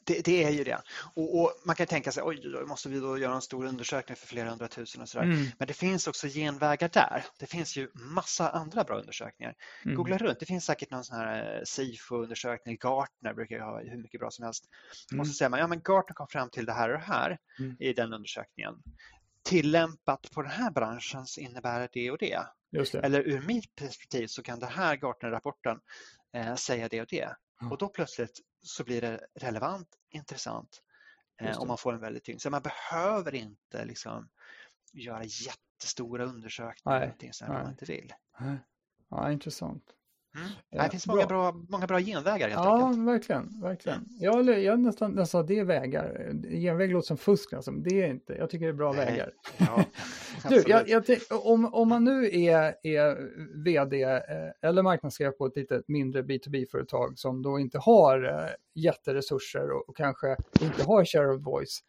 det, 0.05 0.25
det, 0.25 0.45
är 0.45 0.51
ju 0.51 0.65
det. 0.65 0.83
Och, 1.15 1.41
och, 1.41 1.53
man 1.65 1.77
kan 1.77 1.87
tänka 1.87 2.13
sig, 2.13 2.23
oj, 2.23 2.41
då 2.53 2.67
måste 2.67 2.89
vi 2.89 3.01
då 3.01 3.19
göra 3.19 3.35
en 3.35 3.43
stor 3.43 3.65
undersökning 3.67 4.17
för 4.17 4.27
flera 4.27 4.51
hundratusen 4.51 5.03
och 5.03 5.09
sådär. 5.09 5.25
Mm. 5.25 5.47
Men 5.59 5.69
det 5.69 5.75
finns 5.75 6.07
också 6.07 6.29
genvägar 6.29 6.91
där. 6.93 7.25
Det 7.39 7.47
finns 7.47 7.77
ju 7.77 7.91
massa 7.95 8.51
andra 8.51 8.85
bra 8.85 8.99
undersökningar. 8.99 9.55
Mm. 9.85 9.97
Googla 9.97 10.19
runt, 10.19 10.41
det 10.41 10.47
finns 10.47 10.65
säkert 10.65 10.91
någon 10.91 11.05
sån 11.05 11.17
här 11.17 11.57
eh, 11.57 11.63
SIFO-undersökning, 11.65 12.77
Gartner 12.77 13.35
brukar 13.35 13.57
ju 13.57 13.63
ha 13.63 13.81
hur 13.81 14.03
mycket 14.03 14.21
bra 14.21 14.31
som 14.31 14.45
helst. 14.45 14.65
Mm. 15.13 15.21
Och 15.21 15.27
så 15.27 15.33
säger 15.33 15.51
man, 15.51 15.61
ja 15.61 15.67
men 15.67 15.79
Gartner 15.79 16.15
kom 16.15 16.29
fram 16.29 16.51
till 16.51 16.67
det 16.67 16.73
här 16.73 16.89
och 16.89 16.99
det 16.99 17.05
här 17.05 17.39
mm. 17.59 17.77
i 17.81 17.93
den 17.93 18.13
undersökningen. 18.13 18.75
Tillämpat 19.45 20.31
på 20.35 20.43
den 20.43 20.51
här 20.51 20.71
branschen 20.71 21.27
så 21.27 21.41
innebär 21.41 21.89
det 21.93 22.11
och 22.11 22.19
det. 22.19 22.41
Eller 23.03 23.21
ur 23.21 23.41
mitt 23.41 23.75
perspektiv 23.75 24.27
så 24.27 24.43
kan 24.43 24.61
den 24.61 24.69
här 24.69 24.97
Gartner-rapporten 24.97 25.81
eh, 26.37 26.55
säga 26.55 26.89
det 26.89 27.01
och 27.01 27.07
det. 27.11 27.37
Och 27.71 27.79
då 27.79 27.89
plötsligt 27.89 28.41
så 28.63 28.85
blir 28.85 29.01
det 29.01 29.27
relevant, 29.35 29.89
intressant 30.11 30.83
eh, 31.41 31.59
och 31.59 31.67
man 31.67 31.79
får 31.79 31.93
en 31.93 32.01
väldigt 32.01 32.25
tyngd. 32.25 32.41
Så 32.41 32.51
man 32.51 32.63
behöver 32.63 33.35
inte 33.35 33.85
liksom 33.85 34.29
göra 34.93 35.25
jättestora 35.25 36.25
undersökningar 36.25 37.17
Nej. 37.41 37.49
om 37.49 37.55
man 37.55 37.71
inte 37.71 37.85
vill. 37.85 38.13
Ja, 39.09 39.33
intressant. 39.33 39.85
Mm. 40.35 40.49
Det 40.71 40.91
finns 40.91 41.07
många 41.07 41.27
bra, 41.27 41.53
många 41.69 41.87
bra 41.87 42.01
genvägar 42.01 42.49
helt 42.49 42.61
ja, 42.65 42.87
enkelt. 42.87 43.09
verkligen. 43.09 43.61
verkligen. 43.61 43.99
Mm. 43.99 44.47
Jag, 44.47 44.63
jag 44.63 44.81
nästan, 44.81 45.13
nästan 45.13 45.47
det 45.47 45.59
är 45.59 45.65
vägar. 45.65 46.33
Genväg 46.51 46.93
låter 46.93 47.07
som 47.07 47.17
fusk, 47.17 47.53
alltså. 47.53 47.71
det 47.71 48.03
är 48.03 48.09
inte. 48.09 48.33
Jag 48.33 48.51
tycker 48.51 48.67
det 48.67 48.73
är 48.73 48.75
bra 48.75 48.93
Nej. 48.93 49.07
vägar. 49.07 49.31
Ja, 49.57 49.85
du, 50.49 50.63
jag, 50.67 50.89
jag 50.89 51.05
om, 51.31 51.75
om 51.75 51.89
man 51.89 52.05
nu 52.05 52.25
är, 52.41 52.75
är 52.83 53.31
vd 53.65 54.03
eh, 54.03 54.21
eller 54.63 54.83
marknadschef 54.83 55.39
på 55.39 55.47
ett 55.47 55.57
lite 55.57 55.83
mindre 55.87 56.23
B2B-företag 56.23 57.19
som 57.19 57.43
då 57.43 57.59
inte 57.59 57.79
har 57.79 58.25
eh, 58.25 58.51
jätteresurser 58.75 59.71
och, 59.71 59.89
och 59.89 59.97
kanske 59.97 60.37
inte 60.61 60.85
har 60.85 61.05
share 61.05 61.35
of 61.35 61.43
voice. 61.43 61.81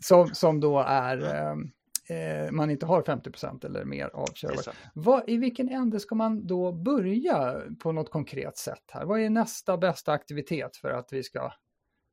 Som, 0.00 0.34
som 0.34 0.60
då 0.60 0.80
är 0.80 1.16
mm 1.16 1.70
eh, 2.08 2.50
man 2.50 2.70
inte 2.70 2.86
har 2.86 3.02
50% 3.02 3.66
eller 3.66 3.84
mer 3.84 4.08
av 4.08 4.26
körbar. 4.34 5.24
I 5.26 5.36
vilken 5.36 5.68
ände 5.68 6.00
ska 6.00 6.14
man 6.14 6.46
då 6.46 6.72
börja 6.72 7.62
på 7.78 7.92
något 7.92 8.10
konkret 8.10 8.58
sätt 8.58 8.84
här? 8.92 9.04
Vad 9.04 9.20
är 9.20 9.30
nästa 9.30 9.76
bästa 9.76 10.12
aktivitet 10.12 10.76
för 10.76 10.90
att 10.90 11.12
vi 11.12 11.22
ska 11.22 11.52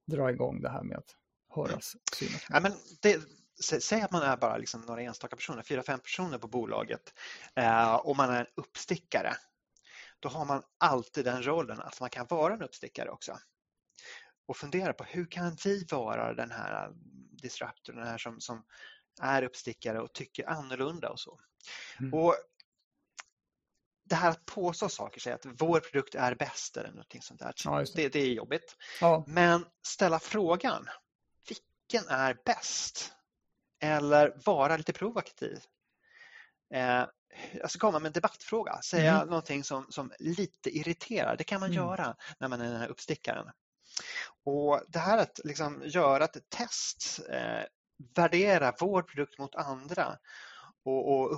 dra 0.08 0.32
igång 0.32 0.62
det 0.62 0.70
här 0.70 0.84
med 0.84 0.98
att 0.98 1.16
höras? 1.56 1.94
Ja, 2.50 2.60
men 2.60 2.72
det, 3.02 3.22
säg 3.82 4.02
att 4.02 4.12
man 4.12 4.22
är 4.22 4.38
bara 4.38 4.58
liksom 4.58 4.82
några 4.82 5.02
enstaka 5.02 5.36
personer, 5.36 5.62
fyra, 5.62 5.84
fem 5.84 6.00
personer 6.00 6.38
på 6.38 6.48
bolaget 6.48 7.14
eh, 7.56 7.96
och 7.96 8.18
man 8.18 8.30
är 8.30 8.40
en 8.40 8.48
uppstickare. 8.56 9.34
Då 10.20 10.30
har 10.30 10.46
man 10.46 10.64
alltid 10.78 11.26
den 11.26 11.44
rollen 11.44 11.80
att 11.80 12.00
man 12.00 12.10
kan 12.10 12.26
vara 12.30 12.54
en 12.54 12.62
uppstickare 12.62 13.10
också 13.10 13.38
och 14.46 14.58
fundera 14.58 14.94
på 14.94 15.04
hur 15.04 15.26
kan 15.26 15.58
vi 15.66 15.86
vara 15.92 16.34
den 16.34 16.52
här 16.52 16.92
disruptorn, 17.32 17.96
den 17.96 18.08
här 18.08 18.18
som, 18.18 18.40
som 18.42 18.64
är 19.22 19.44
uppstickare 19.44 20.02
och 20.02 20.14
tycker 20.14 20.50
annorlunda 20.50 21.10
och 21.10 21.20
så. 21.20 21.40
Mm. 22.00 22.14
Och 22.14 22.36
det 24.06 24.16
här 24.16 24.30
att 24.30 24.46
påstå 24.46 24.90
saker, 24.90 25.22
säga 25.22 25.36
att 25.36 25.46
vår 25.46 25.80
produkt 25.80 26.16
är 26.16 26.36
bäst 26.36 26.78
eller 26.78 26.90
någonting 26.90 27.22
sånt 27.22 27.40
där, 27.40 27.54
ja, 27.66 27.78
det. 27.80 27.94
Det, 27.96 28.10
det. 28.10 28.20
är 28.20 28.34
jobbigt. 28.34 28.76
Ja. 29.02 29.24
Men 29.28 29.66
ställa 29.86 30.20
frågan, 30.20 30.90
vilken 31.48 32.10
är 32.10 32.38
bäst? 32.46 33.14
Eller 33.80 34.34
vara 34.46 34.78
lite 34.78 34.94
provokativ. 34.94 35.60
Eh, 36.74 37.06
alltså 37.64 37.80
komma 37.80 38.00
med 38.00 38.10
en 38.10 38.14
debattfråga, 38.14 38.82
säga 38.82 39.16
mm. 39.16 39.28
någonting 39.28 39.64
som, 39.64 39.86
som 39.90 40.12
lite 40.20 40.78
irriterar. 40.78 41.38
Det 41.38 41.44
kan 41.44 41.60
man 41.60 41.72
mm. 41.72 41.84
göra 41.84 42.16
när 42.40 42.48
man 42.48 42.62
är 42.62 42.72
den 42.72 42.80
här 42.80 42.88
uppstickaren. 42.88 43.52
Och 44.46 44.82
Det 44.88 45.00
här 45.00 45.18
att 45.18 45.40
liksom 45.44 45.82
göra 45.86 46.26
ett 46.26 46.50
test 46.50 47.20
eh, 47.30 47.64
värdera 48.16 48.74
vår 48.80 49.02
produkt 49.02 49.40
mot 49.40 49.56
andra 49.56 50.18
och, 50.84 51.20
och 51.20 51.34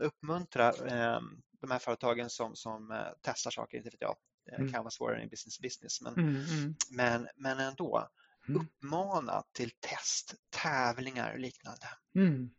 uppmuntra 0.00 0.68
eh, 0.68 1.20
de 1.60 1.70
här 1.70 1.78
företagen 1.78 2.30
som, 2.30 2.56
som 2.56 2.90
eh, 2.90 3.06
testar 3.22 3.50
saker, 3.50 3.78
inte 3.78 3.90
vet 3.90 4.00
jag, 4.00 4.16
det 4.46 4.54
mm. 4.54 4.72
kan 4.72 4.82
vara 4.82 4.90
svårare 4.90 5.22
i 5.22 5.26
business 5.26 5.60
business, 5.60 6.00
men, 6.00 6.14
mm, 6.14 6.36
mm. 6.36 6.74
men, 6.90 7.28
men 7.36 7.58
ändå 7.58 8.08
mm. 8.48 8.60
uppmana 8.60 9.42
till 9.52 9.70
test, 9.70 10.34
tävlingar 10.50 11.32
och 11.32 11.38
liknande. 11.38 11.88
Mm. 12.14 12.50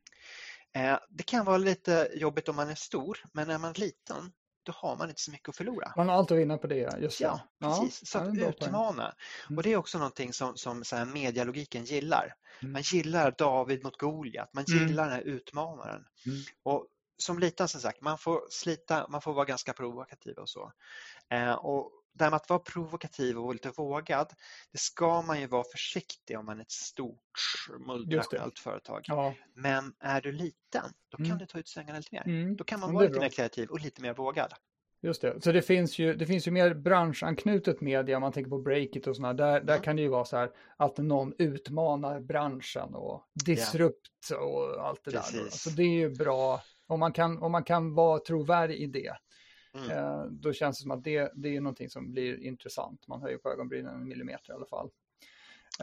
Eh, 0.73 0.99
det 1.09 1.23
kan 1.23 1.45
vara 1.45 1.57
lite 1.57 2.11
jobbigt 2.13 2.49
om 2.49 2.55
man 2.55 2.69
är 2.69 2.75
stor, 2.75 3.19
men 3.33 3.49
är 3.49 3.57
man 3.57 3.73
liten 3.73 4.31
då 4.67 4.73
har 4.75 4.97
man 4.97 5.09
inte 5.09 5.21
så 5.21 5.31
mycket 5.31 5.49
att 5.49 5.55
förlora. 5.55 5.93
Man 5.95 6.09
har 6.09 6.15
allt 6.15 6.31
att 6.31 6.37
vinna 6.37 6.57
på 6.57 6.67
det, 6.67 6.97
just 6.99 7.21
Ja, 7.21 7.39
precis. 7.59 8.09
Så 8.09 8.19
att 8.19 8.37
utmana. 8.37 9.15
Mm. 9.47 9.57
Och 9.57 9.63
det 9.63 9.73
är 9.73 9.77
också 9.77 9.97
någonting 9.97 10.33
som, 10.33 10.57
som 10.57 10.83
så 10.83 10.95
här 10.95 11.05
medialogiken 11.05 11.85
gillar. 11.85 12.33
Mm. 12.61 12.73
Man 12.73 12.81
gillar 12.81 13.35
David 13.37 13.83
mot 13.83 13.97
Goliat, 13.97 14.53
man 14.53 14.65
mm. 14.69 14.87
gillar 14.87 15.03
mm. 15.03 15.17
den 15.17 15.25
här 15.25 15.35
utmanaren. 15.35 16.05
Mm. 16.25 16.37
Och 16.63 16.87
som 17.17 17.39
liten 17.39 17.67
som 17.67 17.81
sagt, 17.81 18.01
man 18.01 18.17
får 18.17 18.41
slita, 18.49 19.07
man 19.07 19.21
får 19.21 19.33
vara 19.33 19.45
ganska 19.45 19.73
provokativ 19.73 20.37
och 20.37 20.49
så. 20.49 20.71
Eh, 21.29 21.53
och 21.53 21.91
det 22.17 22.23
här 22.23 22.31
med 22.31 22.35
att 22.35 22.49
vara 22.49 22.59
provokativ 22.59 23.37
och 23.37 23.53
lite 23.53 23.69
vågad, 23.69 24.33
det 24.71 24.77
ska 24.77 25.21
man 25.21 25.39
ju 25.39 25.47
vara 25.47 25.63
försiktig 25.71 26.39
om 26.39 26.45
man 26.45 26.57
är 26.57 26.61
ett 26.61 26.71
stort 26.71 27.67
multinationellt 27.87 28.59
företag. 28.59 29.01
Ja. 29.03 29.33
Men 29.53 29.93
är 29.99 30.21
du 30.21 30.31
liten, 30.31 30.91
då 31.09 31.17
kan 31.17 31.25
mm. 31.25 31.37
du 31.37 31.45
ta 31.45 31.59
ut 31.59 31.67
svängarna 31.67 31.97
lite 31.97 32.15
mer. 32.15 32.27
Mm. 32.27 32.55
Då 32.55 32.63
kan 32.63 32.79
man 32.79 32.93
vara 32.93 33.03
lite 33.03 33.13
bra. 33.13 33.21
mer 33.21 33.29
kreativ 33.29 33.69
och 33.69 33.79
lite 33.79 34.01
mer 34.01 34.13
vågad. 34.13 34.53
Just 35.01 35.21
det, 35.21 35.43
så 35.43 35.51
det 35.51 35.61
finns 35.61 35.99
ju, 35.99 36.15
det 36.15 36.25
finns 36.25 36.47
ju 36.47 36.51
mer 36.51 36.73
branschanknutet 36.73 37.81
media, 37.81 38.17
om 38.17 38.21
man 38.21 38.31
tänker 38.31 38.49
på 38.49 38.59
Breakit 38.59 39.07
och 39.07 39.15
sådana, 39.15 39.33
där, 39.33 39.61
där 39.61 39.77
kan 39.77 39.95
det 39.95 40.01
ju 40.01 40.07
vara 40.07 40.25
så 40.25 40.37
här 40.37 40.51
att 40.77 40.97
någon 40.97 41.33
utmanar 41.37 42.19
branschen 42.19 42.95
och 42.95 43.23
disrupt 43.45 44.31
yeah. 44.31 44.43
och 44.43 44.87
allt 44.87 45.03
det 45.03 45.11
Precis. 45.11 45.41
där. 45.41 45.49
Så 45.49 45.69
det 45.69 45.83
är 45.83 45.99
ju 45.99 46.09
bra, 46.09 46.61
om 46.87 46.99
man 46.99 47.13
kan, 47.13 47.37
om 47.43 47.51
man 47.51 47.63
kan 47.63 47.95
vara 47.95 48.19
trovärdig 48.19 48.75
i 48.75 48.85
det, 48.85 49.17
mm. 49.73 49.91
eh, 49.91 50.25
då 50.25 50.53
känns 50.53 50.77
det 50.77 50.81
som 50.81 50.91
att 50.91 51.03
det, 51.03 51.31
det 51.35 51.55
är 51.55 51.61
någonting 51.61 51.89
som 51.89 52.11
blir 52.11 52.43
intressant. 52.43 53.07
Man 53.07 53.21
höjer 53.21 53.37
på 53.37 53.49
ögonbrynen 53.49 53.95
en 53.95 54.07
millimeter 54.07 54.51
i 54.51 54.53
alla 54.53 54.65
fall. 54.65 54.89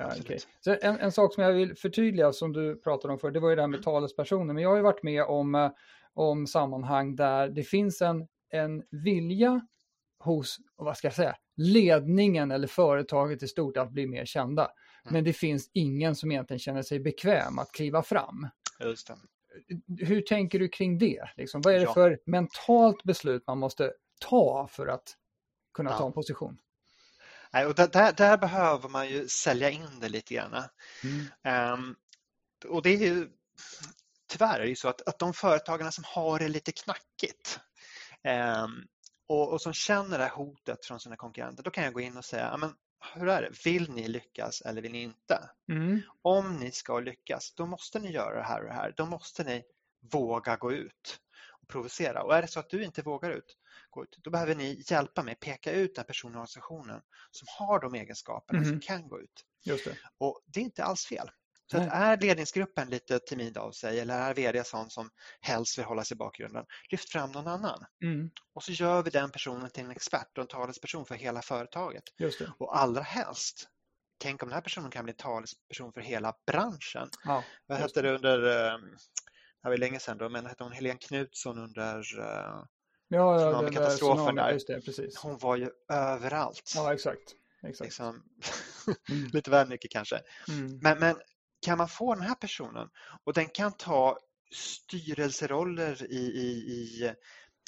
Uh, 0.00 0.20
okay. 0.20 0.38
En, 0.82 0.98
en, 0.98 1.12
sak 1.12 1.34
som 1.34 1.42
jag 1.42 1.52
vill 1.52 1.76
förtydliga 1.76 2.32
som 2.32 2.52
du 2.52 2.76
pratade 2.76 3.12
om 3.12 3.18
för 3.18 3.30
det 3.30 3.40
var 3.40 3.50
ju 3.50 3.56
det 3.56 3.62
här 3.62 3.68
med 3.68 3.78
mm. 3.78 3.84
talespersoner. 3.84 4.54
Men 4.54 4.62
jag 4.62 4.70
har 4.70 4.76
ju 4.76 4.82
varit 4.82 5.02
med 5.02 5.24
om, 5.24 5.54
eh, 5.54 5.70
om 6.12 6.46
sammanhang 6.46 7.16
där 7.16 7.48
det 7.48 7.62
finns 7.62 8.02
en 8.02 8.26
en 8.54 8.82
vilja 8.90 9.66
hos, 10.18 10.56
vad 10.76 10.96
ska 10.96 11.06
jag 11.06 11.14
säga, 11.14 11.36
ledningen 11.56 12.50
eller 12.50 12.66
företaget 12.66 13.42
i 13.42 13.48
stort 13.48 13.76
att 13.76 13.90
bli 13.90 14.06
mer 14.06 14.24
kända. 14.24 14.62
Mm. 14.62 15.12
Men 15.12 15.24
det 15.24 15.32
finns 15.32 15.70
ingen 15.72 16.16
som 16.16 16.32
egentligen 16.32 16.58
känner 16.58 16.82
sig 16.82 17.00
bekväm 17.00 17.58
att 17.58 17.72
kliva 17.72 18.02
fram. 18.02 18.48
Just 18.80 19.06
det. 19.06 19.14
Hur 19.98 20.20
tänker 20.20 20.58
du 20.58 20.68
kring 20.68 20.98
det? 20.98 21.30
Liksom, 21.36 21.60
vad 21.60 21.74
är 21.74 21.78
det 21.78 21.84
ja. 21.84 21.94
för 21.94 22.18
mentalt 22.26 23.02
beslut 23.02 23.46
man 23.46 23.58
måste 23.58 23.92
ta 24.20 24.68
för 24.70 24.86
att 24.86 25.16
kunna 25.74 25.90
ja. 25.90 25.98
ta 25.98 26.06
en 26.06 26.12
position? 26.12 26.58
Nej, 27.52 27.66
och 27.66 27.74
där, 27.74 28.12
där, 28.12 28.38
behöver 28.38 28.88
man 28.88 29.08
ju 29.08 29.28
sälja 29.28 29.70
in 29.70 30.00
det 30.00 30.08
lite 30.08 30.34
grann. 30.34 30.62
Mm. 31.42 31.72
Um, 31.72 31.96
och 32.68 32.82
det 32.82 32.90
är 32.90 32.98
ju 32.98 33.28
tyvärr 34.28 34.60
är 34.60 34.66
det 34.66 34.76
så 34.76 34.88
att, 34.88 35.08
att 35.08 35.18
de 35.18 35.32
företagarna 35.32 35.90
som 35.90 36.04
har 36.06 36.38
det 36.38 36.48
lite 36.48 36.72
knackigt, 36.72 37.60
Ehm, 38.24 38.84
och, 39.28 39.52
och 39.52 39.62
som 39.62 39.72
känner 39.72 40.18
det 40.18 40.24
här 40.24 40.30
hotet 40.30 40.86
från 40.86 41.00
sina 41.00 41.16
konkurrenter, 41.16 41.62
då 41.62 41.70
kan 41.70 41.84
jag 41.84 41.92
gå 41.92 42.00
in 42.00 42.16
och 42.16 42.24
säga, 42.24 42.56
men 42.56 42.74
hur 43.14 43.28
är 43.28 43.42
det, 43.42 43.64
vill 43.64 43.90
ni 43.90 44.08
lyckas 44.08 44.60
eller 44.60 44.82
vill 44.82 44.92
ni 44.92 45.02
inte? 45.02 45.50
Mm. 45.68 46.00
Om 46.22 46.56
ni 46.56 46.70
ska 46.70 47.00
lyckas, 47.00 47.54
då 47.54 47.66
måste 47.66 47.98
ni 47.98 48.12
göra 48.12 48.36
det 48.36 48.44
här 48.44 48.60
och 48.60 48.66
det 48.66 48.74
här. 48.74 48.94
Då 48.96 49.06
måste 49.06 49.44
ni 49.44 49.62
våga 50.12 50.56
gå 50.56 50.72
ut 50.72 51.20
och 51.64 51.68
provocera. 51.68 52.22
Och 52.22 52.36
är 52.36 52.42
det 52.42 52.48
så 52.48 52.60
att 52.60 52.70
du 52.70 52.84
inte 52.84 53.02
vågar 53.02 53.30
ut, 53.30 53.56
gå 53.90 54.02
ut, 54.02 54.18
då 54.22 54.30
behöver 54.30 54.54
ni 54.54 54.82
hjälpa 54.86 55.22
mig 55.22 55.34
peka 55.34 55.72
ut 55.72 55.94
den 55.94 56.04
personen 56.04 56.34
i 56.34 56.36
organisationen 56.36 57.00
som 57.30 57.46
har 57.58 57.80
de 57.80 57.94
egenskaperna 57.94 58.58
mm. 58.58 58.70
som 58.70 58.80
kan 58.80 59.08
gå 59.08 59.20
ut. 59.20 59.44
Just 59.64 59.84
det. 59.84 59.98
Och 60.18 60.40
det 60.46 60.60
är 60.60 60.64
inte 60.64 60.84
alls 60.84 61.06
fel. 61.06 61.30
Så 61.66 61.78
att 61.78 61.88
är 61.92 62.16
ledningsgruppen 62.16 62.90
lite 62.90 63.18
timid 63.18 63.58
av 63.58 63.72
sig 63.72 64.00
eller 64.00 64.18
är 64.18 64.34
VD 64.34 64.64
sån 64.64 64.90
som 64.90 65.10
helst 65.40 65.78
vill 65.78 65.84
hålla 65.84 66.04
sig 66.04 66.14
i 66.14 66.18
bakgrunden, 66.18 66.64
lyft 66.90 67.12
fram 67.12 67.32
någon 67.32 67.48
annan. 67.48 67.84
Mm. 68.02 68.30
Och 68.54 68.62
så 68.62 68.72
gör 68.72 69.02
vi 69.02 69.10
den 69.10 69.30
personen 69.30 69.70
till 69.70 69.84
en 69.84 69.90
expert 69.90 70.38
och 70.38 70.42
en 70.42 70.48
talesperson 70.48 71.06
för 71.06 71.14
hela 71.14 71.42
företaget. 71.42 72.02
Och 72.58 72.78
allra 72.78 73.02
helst, 73.02 73.68
tänk 74.18 74.42
om 74.42 74.48
den 74.48 74.54
här 74.54 74.62
personen 74.62 74.90
kan 74.90 75.04
bli 75.04 75.14
talesperson 75.14 75.92
för 75.92 76.00
hela 76.00 76.34
branschen. 76.46 77.08
Ja, 77.24 77.44
Vad 77.66 77.78
hette 77.78 78.02
det 78.02 78.14
under, 78.14 78.38
eh, 78.38 78.78
det 79.62 79.68
var 79.68 79.76
länge 79.76 80.00
sedan 80.00 80.18
då, 80.18 80.28
men 80.28 80.46
hette 80.46 80.64
hon 80.64 80.72
Helene 80.72 80.98
Knutsson 80.98 81.58
under 81.58 82.18
uh, 82.18 82.64
ja, 83.08 83.40
ja, 83.40 83.70
katastrofen 83.70 84.34
där. 84.34 84.60
Det, 84.66 85.18
hon 85.22 85.38
var 85.38 85.56
ju 85.56 85.70
överallt. 85.92 86.72
Ja, 86.74 86.94
exakt. 86.94 87.34
exakt. 87.62 87.80
Liksom, 87.80 88.22
mm. 89.10 89.30
lite 89.32 89.50
väl 89.50 89.68
mycket 89.68 89.90
kanske. 89.90 90.20
Mm. 90.48 90.78
Men, 90.82 90.98
men 90.98 91.16
kan 91.64 91.78
man 91.78 91.88
få 91.88 92.14
den 92.14 92.24
här 92.24 92.34
personen 92.34 92.88
och 93.24 93.32
den 93.32 93.48
kan 93.48 93.72
ta 93.72 94.18
styrelseroller 94.54 96.12
i, 96.12 96.16
i, 96.16 96.48
i 96.48 97.04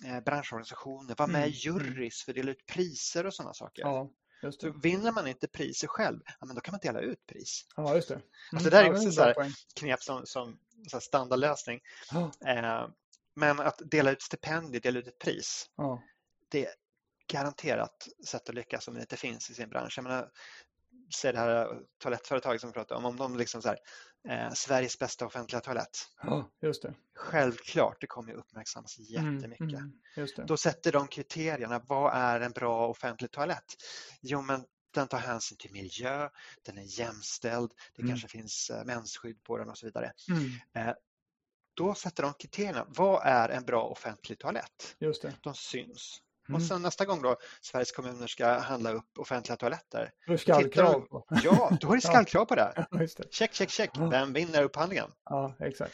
eh, 0.04 0.20
branschorganisationer, 0.20 1.14
vara 1.18 1.28
med 1.28 1.48
i 1.48 1.66
mm, 1.68 1.80
mm. 1.80 1.94
jurys 1.94 2.24
för 2.24 2.32
att 2.32 2.36
dela 2.36 2.50
ut 2.50 2.66
priser 2.66 3.26
och 3.26 3.34
sådana 3.34 3.54
saker. 3.54 3.82
Ja, 3.82 4.10
så 4.50 4.72
vinner 4.82 5.12
man 5.12 5.26
inte 5.26 5.48
priser 5.48 5.88
själv, 5.88 6.20
ja, 6.40 6.46
men 6.46 6.54
då 6.54 6.60
kan 6.60 6.72
man 6.72 6.80
dela 6.82 7.00
ut 7.00 7.26
pris. 7.26 7.66
Ja, 7.76 7.94
just 7.94 8.08
det. 8.08 8.14
Mm, 8.14 8.26
alltså, 8.52 8.70
det 8.70 8.76
där 8.76 8.84
är 8.84 8.90
också 8.90 9.22
ja, 9.22 9.34
så 9.34 9.52
knep 9.80 10.02
som, 10.02 10.26
som 10.26 10.58
så 10.88 11.00
standardlösning. 11.00 11.80
Ja. 12.10 12.32
Eh, 12.46 12.88
men 13.34 13.60
att 13.60 13.82
dela 13.84 14.10
ut 14.10 14.22
stipendier, 14.22 14.80
dela 14.80 14.98
ut 14.98 15.06
ett 15.06 15.18
pris, 15.18 15.70
ja. 15.76 16.02
det 16.48 16.66
är 16.66 16.72
garanterat 17.28 18.08
sätt 18.26 18.48
att 18.48 18.54
lyckas 18.54 18.88
om 18.88 18.94
det 18.94 19.00
inte 19.00 19.16
finns 19.16 19.50
i 19.50 19.54
sin 19.54 19.68
bransch. 19.68 19.94
Jag 19.96 20.02
menar, 20.02 20.30
säg 21.14 21.32
det 21.32 21.38
här 21.38 21.80
toalettföretaget 22.02 22.60
som 22.60 22.70
vi 22.70 22.74
pratade 22.74 22.98
om, 22.98 23.04
om 23.04 23.16
de 23.16 23.36
liksom 23.36 23.62
så 23.62 23.68
här, 23.68 23.78
eh, 24.28 24.52
Sveriges 24.52 24.98
bästa 24.98 25.26
offentliga 25.26 25.60
toalett. 25.60 25.98
Ja, 26.22 26.50
just 26.62 26.82
det. 26.82 26.94
Självklart, 27.14 28.00
det 28.00 28.06
kommer 28.06 28.32
ju 28.32 28.38
uppmärksammas 28.38 28.98
jättemycket. 28.98 29.60
Mm, 29.60 29.74
mm. 30.16 30.46
Då 30.46 30.56
sätter 30.56 30.92
de 30.92 31.08
kriterierna. 31.08 31.78
Vad 31.86 32.14
är 32.14 32.40
en 32.40 32.52
bra 32.52 32.88
offentlig 32.88 33.30
toalett? 33.30 33.74
Jo, 34.22 34.42
men 34.42 34.64
den 34.94 35.08
tar 35.08 35.18
hänsyn 35.18 35.58
till 35.58 35.72
miljö, 35.72 36.28
den 36.62 36.78
är 36.78 36.98
jämställd, 37.00 37.70
det 37.94 38.02
Mm. 38.02 38.10
kanske 38.12 38.28
finns 38.28 38.70
eh, 38.70 38.84
mensskydd 38.84 39.42
på 39.42 39.58
den 39.58 39.68
och 39.70 39.78
så 39.78 39.86
vidare. 39.86 40.12
Mm, 40.30 40.94
Då 41.74 41.94
sätter 41.94 42.22
de 42.22 42.34
kriterierna. 42.34 42.84
Vad 42.88 43.26
är 43.26 43.48
en 43.48 43.64
bra 43.64 43.82
offentlig 43.84 44.38
toalett? 44.38 44.96
just 44.98 45.22
det. 45.22 45.34
De 45.42 45.54
syns. 45.54 46.22
Mm. 46.48 46.60
Och 46.60 46.62
sen 46.62 46.82
nästa 46.82 47.04
gång 47.04 47.22
då 47.22 47.36
Sveriges 47.60 47.92
kommuner 47.92 48.26
ska 48.26 48.58
handla 48.58 48.92
upp 48.92 49.18
offentliga 49.18 49.56
toaletter. 49.56 50.10
Då 50.26 50.38
skallkrav 50.38 51.00
på. 51.00 51.26
Ja, 51.44 51.70
då 51.80 51.90
är 51.92 51.94
det 51.94 52.00
skallkrav 52.08 52.44
på 52.44 52.54
det. 52.54 52.72
Ja, 52.76 52.98
det. 52.98 53.34
Check, 53.34 53.54
check, 53.54 53.70
check. 53.70 53.90
Ja. 53.94 54.08
Vem 54.08 54.32
vinner 54.32 54.62
upphandlingen? 54.62 55.10
Ja, 55.24 55.56
exakt. 55.60 55.92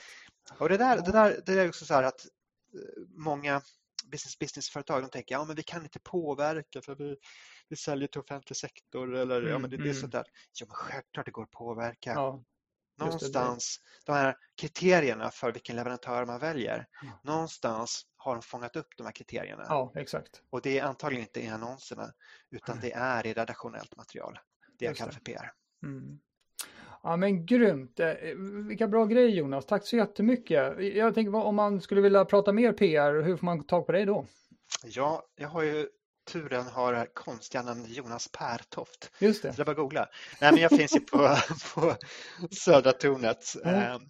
Och 0.58 0.68
det 0.68 0.76
där, 0.76 0.96
det 0.96 1.12
där 1.12 1.40
det 1.46 1.52
är 1.52 1.68
också 1.68 1.84
så 1.84 1.94
här 1.94 2.02
att 2.02 2.26
eh, 2.74 3.02
många 3.16 3.62
business 4.04 4.38
business-företag 4.38 5.02
de 5.02 5.10
tänker 5.10 5.34
ja 5.34 5.44
men 5.44 5.56
vi 5.56 5.62
kan 5.62 5.82
inte 5.82 5.98
påverka 6.00 6.82
för 6.82 6.94
vi, 6.94 7.16
vi 7.68 7.76
säljer 7.76 8.08
till 8.08 8.20
offentlig 8.20 8.56
sektor 8.56 9.14
eller 9.16 9.42
ja 9.42 9.48
Mm, 9.48 9.62
men 9.62 9.70
det, 9.70 9.76
det 9.76 9.82
är 9.82 9.86
mm. 9.86 10.00
sånt 10.00 10.12
där. 10.12 10.24
Ja 10.60 10.66
men 10.66 10.74
självklart 10.74 11.26
det 11.26 11.32
går 11.32 11.42
att 11.42 11.50
påverka. 11.50 12.12
Ja, 12.12 12.34
just 12.34 12.44
det, 12.98 13.04
Någonstans, 13.04 13.80
de 14.06 14.12
här 14.12 14.36
kriterierna 14.60 15.30
för 15.30 15.52
vilken 15.52 15.76
leverantör 15.76 16.24
man 16.24 16.38
väljer, 16.40 16.86
Ja. 17.02 17.20
någonstans 17.22 18.02
har 18.24 18.32
de 18.34 18.42
fångat 18.42 18.76
upp 18.76 18.88
de 18.96 19.04
här 19.04 19.12
kriterierna. 19.12 19.64
ja 19.68 19.92
exakt. 19.94 20.42
Och 20.50 20.62
det 20.62 20.78
är 20.78 20.84
antagligen 20.84 21.22
inte 21.26 21.40
i 21.40 21.48
annonserna 21.48 22.12
utan 22.50 22.80
det 22.80 22.92
är 22.92 23.26
i 23.26 23.32
redaktionellt 23.32 23.96
material. 23.96 24.38
Det 24.78 24.84
jag 24.84 24.90
Just 24.90 24.98
kallar 24.98 25.12
för 25.12 25.20
PR. 25.20 25.52
Mm. 25.82 26.18
Ja 27.02 27.16
men 27.16 27.46
grymt. 27.46 28.00
Eh, 28.00 28.14
Vilka 28.68 28.88
bra 28.88 29.04
grejer 29.04 29.28
Jonas. 29.28 29.66
Tack 29.66 29.86
så 29.86 29.96
jättemycket. 29.96 30.94
Jag 30.94 31.14
tänker 31.14 31.34
om 31.34 31.54
man 31.56 31.80
skulle 31.80 32.00
vilja 32.00 32.24
prata 32.24 32.52
mer 32.52 32.72
PR, 32.72 33.22
hur 33.22 33.36
får 33.36 33.46
man 33.46 33.64
tag 33.66 33.86
på 33.86 33.92
dig 33.92 34.06
då? 34.06 34.26
Ja, 34.84 35.22
jag 35.36 35.48
har 35.48 35.62
ju 35.62 35.88
turen 36.32 36.66
har 36.66 37.06
konstiga 37.14 37.62
namnet 37.62 37.88
Jonas 37.88 38.28
Pertoft. 38.32 39.10
Just 39.18 39.42
det. 39.42 39.52
Så 39.52 39.56
det 39.56 39.62
är 39.62 39.64
bara 39.64 39.70
att 39.70 39.76
googla. 39.76 40.08
Nej, 40.40 40.52
men 40.52 40.60
jag 40.60 40.70
finns 40.70 40.96
ju 40.96 41.00
på, 41.00 41.36
på 41.74 41.96
Södra 42.50 42.92
tornet. 42.92 43.44
Ja. 43.64 44.00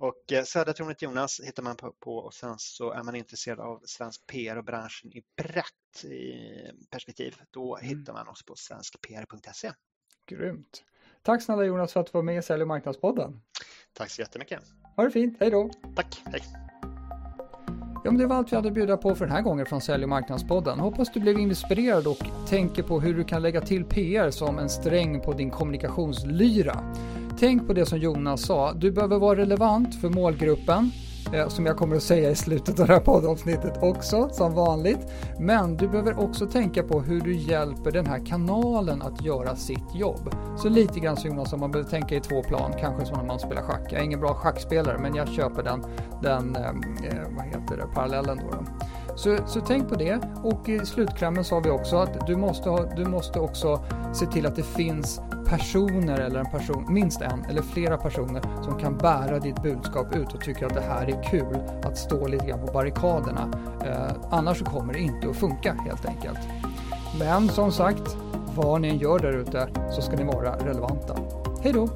Eh, 0.00 0.06
Och 0.06 0.32
eh, 0.32 0.44
Södra 0.44 0.72
tornet 0.72 1.02
Jonas 1.02 1.40
hittar 1.44 1.62
man 1.62 1.76
på, 1.76 1.92
på 2.00 2.16
och 2.16 2.34
sen 2.34 2.54
så 2.58 2.90
är 2.92 3.02
man 3.02 3.14
intresserad 3.14 3.60
av 3.60 3.80
svensk 3.84 4.26
PR 4.26 4.56
och 4.56 4.64
branschen 4.64 5.12
i 5.12 5.22
brett 5.42 6.04
i 6.04 6.32
perspektiv. 6.90 7.34
Då 7.50 7.76
Mm. 7.76 7.88
hittar 7.98 8.12
man 8.12 8.28
oss 8.28 8.44
på 8.44 8.54
svenskpr.se. 8.56 9.72
Grymt. 10.26 10.82
Tack 11.22 11.42
snälla 11.42 11.64
Jonas 11.64 11.92
för 11.92 12.00
att 12.00 12.06
du 12.06 12.10
var 12.14 12.22
med 12.22 12.38
i 12.38 12.42
Sälj 12.42 12.62
och 12.62 12.68
marknadspodden. 12.68 13.40
Tack 13.92 14.10
så 14.10 14.20
jättemycket. 14.22 14.60
Ha 14.96 15.04
det 15.04 15.10
fint. 15.10 15.36
Hej 15.40 15.50
då. 15.50 15.70
Tack, 15.96 16.22
hej. 16.24 16.42
Ja, 18.04 18.10
men 18.10 18.18
det 18.18 18.26
var 18.26 18.36
allt 18.36 18.52
vi 18.52 18.56
hade 18.56 18.68
att 18.68 18.74
bjuda 18.74 18.96
på 18.96 19.14
för 19.14 19.24
den 19.26 19.34
här 19.34 19.42
gången 19.42 19.66
från 19.66 19.80
Sälj 19.80 20.02
och 20.02 20.08
marknadspodden. 20.08 20.78
Hoppas 20.80 21.12
du 21.12 21.20
blev 21.20 21.38
inspirerad 21.38 22.06
och 22.06 22.18
tänker 22.48 22.82
på 22.82 23.00
hur 23.00 23.14
du 23.14 23.24
kan 23.24 23.42
lägga 23.42 23.60
till 23.60 23.84
PR 23.84 24.30
som 24.30 24.58
en 24.58 24.70
sträng 24.70 25.20
på 25.20 25.32
din 25.32 25.50
kommunikationslyra. 25.50 26.94
Tänk 27.40 27.66
på 27.66 27.72
det 27.72 27.86
som 27.86 27.98
Jonas 27.98 28.42
sa, 28.42 28.72
du 28.72 28.92
behöver 28.92 29.18
vara 29.18 29.38
relevant 29.38 30.00
för 30.00 30.08
målgruppen, 30.08 30.90
eh, 31.32 31.48
som 31.48 31.66
jag 31.66 31.76
kommer 31.76 31.96
att 31.96 32.02
säga 32.02 32.30
i 32.30 32.34
slutet 32.34 32.80
av 32.80 32.86
det 32.86 32.92
här 32.92 33.00
poddavsnittet 33.00 33.82
också, 33.82 34.28
som 34.28 34.54
vanligt. 34.54 34.98
Men 35.38 35.76
du 35.76 35.88
behöver 35.88 36.20
också 36.20 36.46
tänka 36.46 36.82
på 36.82 37.00
hur 37.00 37.20
du 37.20 37.36
hjälper 37.36 37.90
den 37.90 38.06
här 38.06 38.26
kanalen 38.26 39.02
att 39.02 39.24
göra 39.24 39.56
sitt 39.56 39.94
jobb. 39.94 40.34
Så 40.56 40.68
lite 40.68 41.00
grann 41.00 41.16
som 41.16 41.30
Jonas, 41.30 41.56
man 41.56 41.70
behöver 41.70 41.90
tänka 41.90 42.14
i 42.14 42.20
två 42.20 42.42
plan, 42.42 42.72
kanske 42.80 43.06
som 43.06 43.18
när 43.18 43.24
man 43.24 43.38
spelar 43.38 43.62
schack. 43.62 43.92
Jag 43.92 44.00
är 44.00 44.04
ingen 44.04 44.20
bra 44.20 44.34
schackspelare, 44.34 44.98
men 44.98 45.14
jag 45.14 45.28
köper 45.28 45.62
den, 45.62 45.84
den 46.22 46.56
eh, 46.56 46.62
eh 46.62 47.28
vad 47.36 47.46
heter 47.46 47.76
det, 47.76 47.86
parallellen 47.94 48.36
då. 48.36 48.50
då. 48.50 48.64
Så, 49.18 49.36
så 49.46 49.60
tänk 49.60 49.88
på 49.88 49.94
det 49.94 50.20
och 50.42 50.68
i 50.68 50.86
slutklämmen 50.86 51.44
sa 51.44 51.60
vi 51.60 51.70
också 51.70 51.96
att 51.96 52.26
du 52.26 52.36
måste, 52.36 52.70
ha, 52.70 52.84
du 52.96 53.04
måste 53.04 53.40
också 53.40 53.80
se 54.14 54.26
till 54.26 54.46
att 54.46 54.56
det 54.56 54.62
finns 54.62 55.20
personer 55.46 56.20
eller 56.20 56.40
en 56.40 56.50
person, 56.50 56.86
minst 56.88 57.20
en 57.20 57.44
eller 57.44 57.62
flera 57.62 57.96
personer 57.96 58.42
som 58.62 58.78
kan 58.78 58.96
bära 58.96 59.38
ditt 59.38 59.62
budskap 59.62 60.16
ut 60.16 60.34
och 60.34 60.40
tycker 60.40 60.66
att 60.66 60.74
det 60.74 60.80
här 60.80 61.06
är 61.06 61.22
kul 61.30 61.58
att 61.82 61.98
stå 61.98 62.26
lite 62.26 62.46
grann 62.46 62.66
på 62.66 62.72
barrikaderna. 62.72 63.52
Eh, 63.86 64.16
annars 64.30 64.58
så 64.58 64.64
kommer 64.64 64.92
det 64.92 65.00
inte 65.00 65.30
att 65.30 65.36
funka 65.36 65.72
helt 65.72 66.06
enkelt. 66.06 66.38
Men 67.18 67.48
som 67.48 67.72
sagt, 67.72 68.16
vad 68.54 68.80
ni 68.80 68.88
än 68.88 68.98
gör 68.98 69.18
där 69.18 69.32
ute 69.32 69.68
så 69.90 70.02
ska 70.02 70.16
ni 70.16 70.24
vara 70.24 70.56
relevanta. 70.56 71.16
Hej 71.62 71.72
då! 71.72 71.88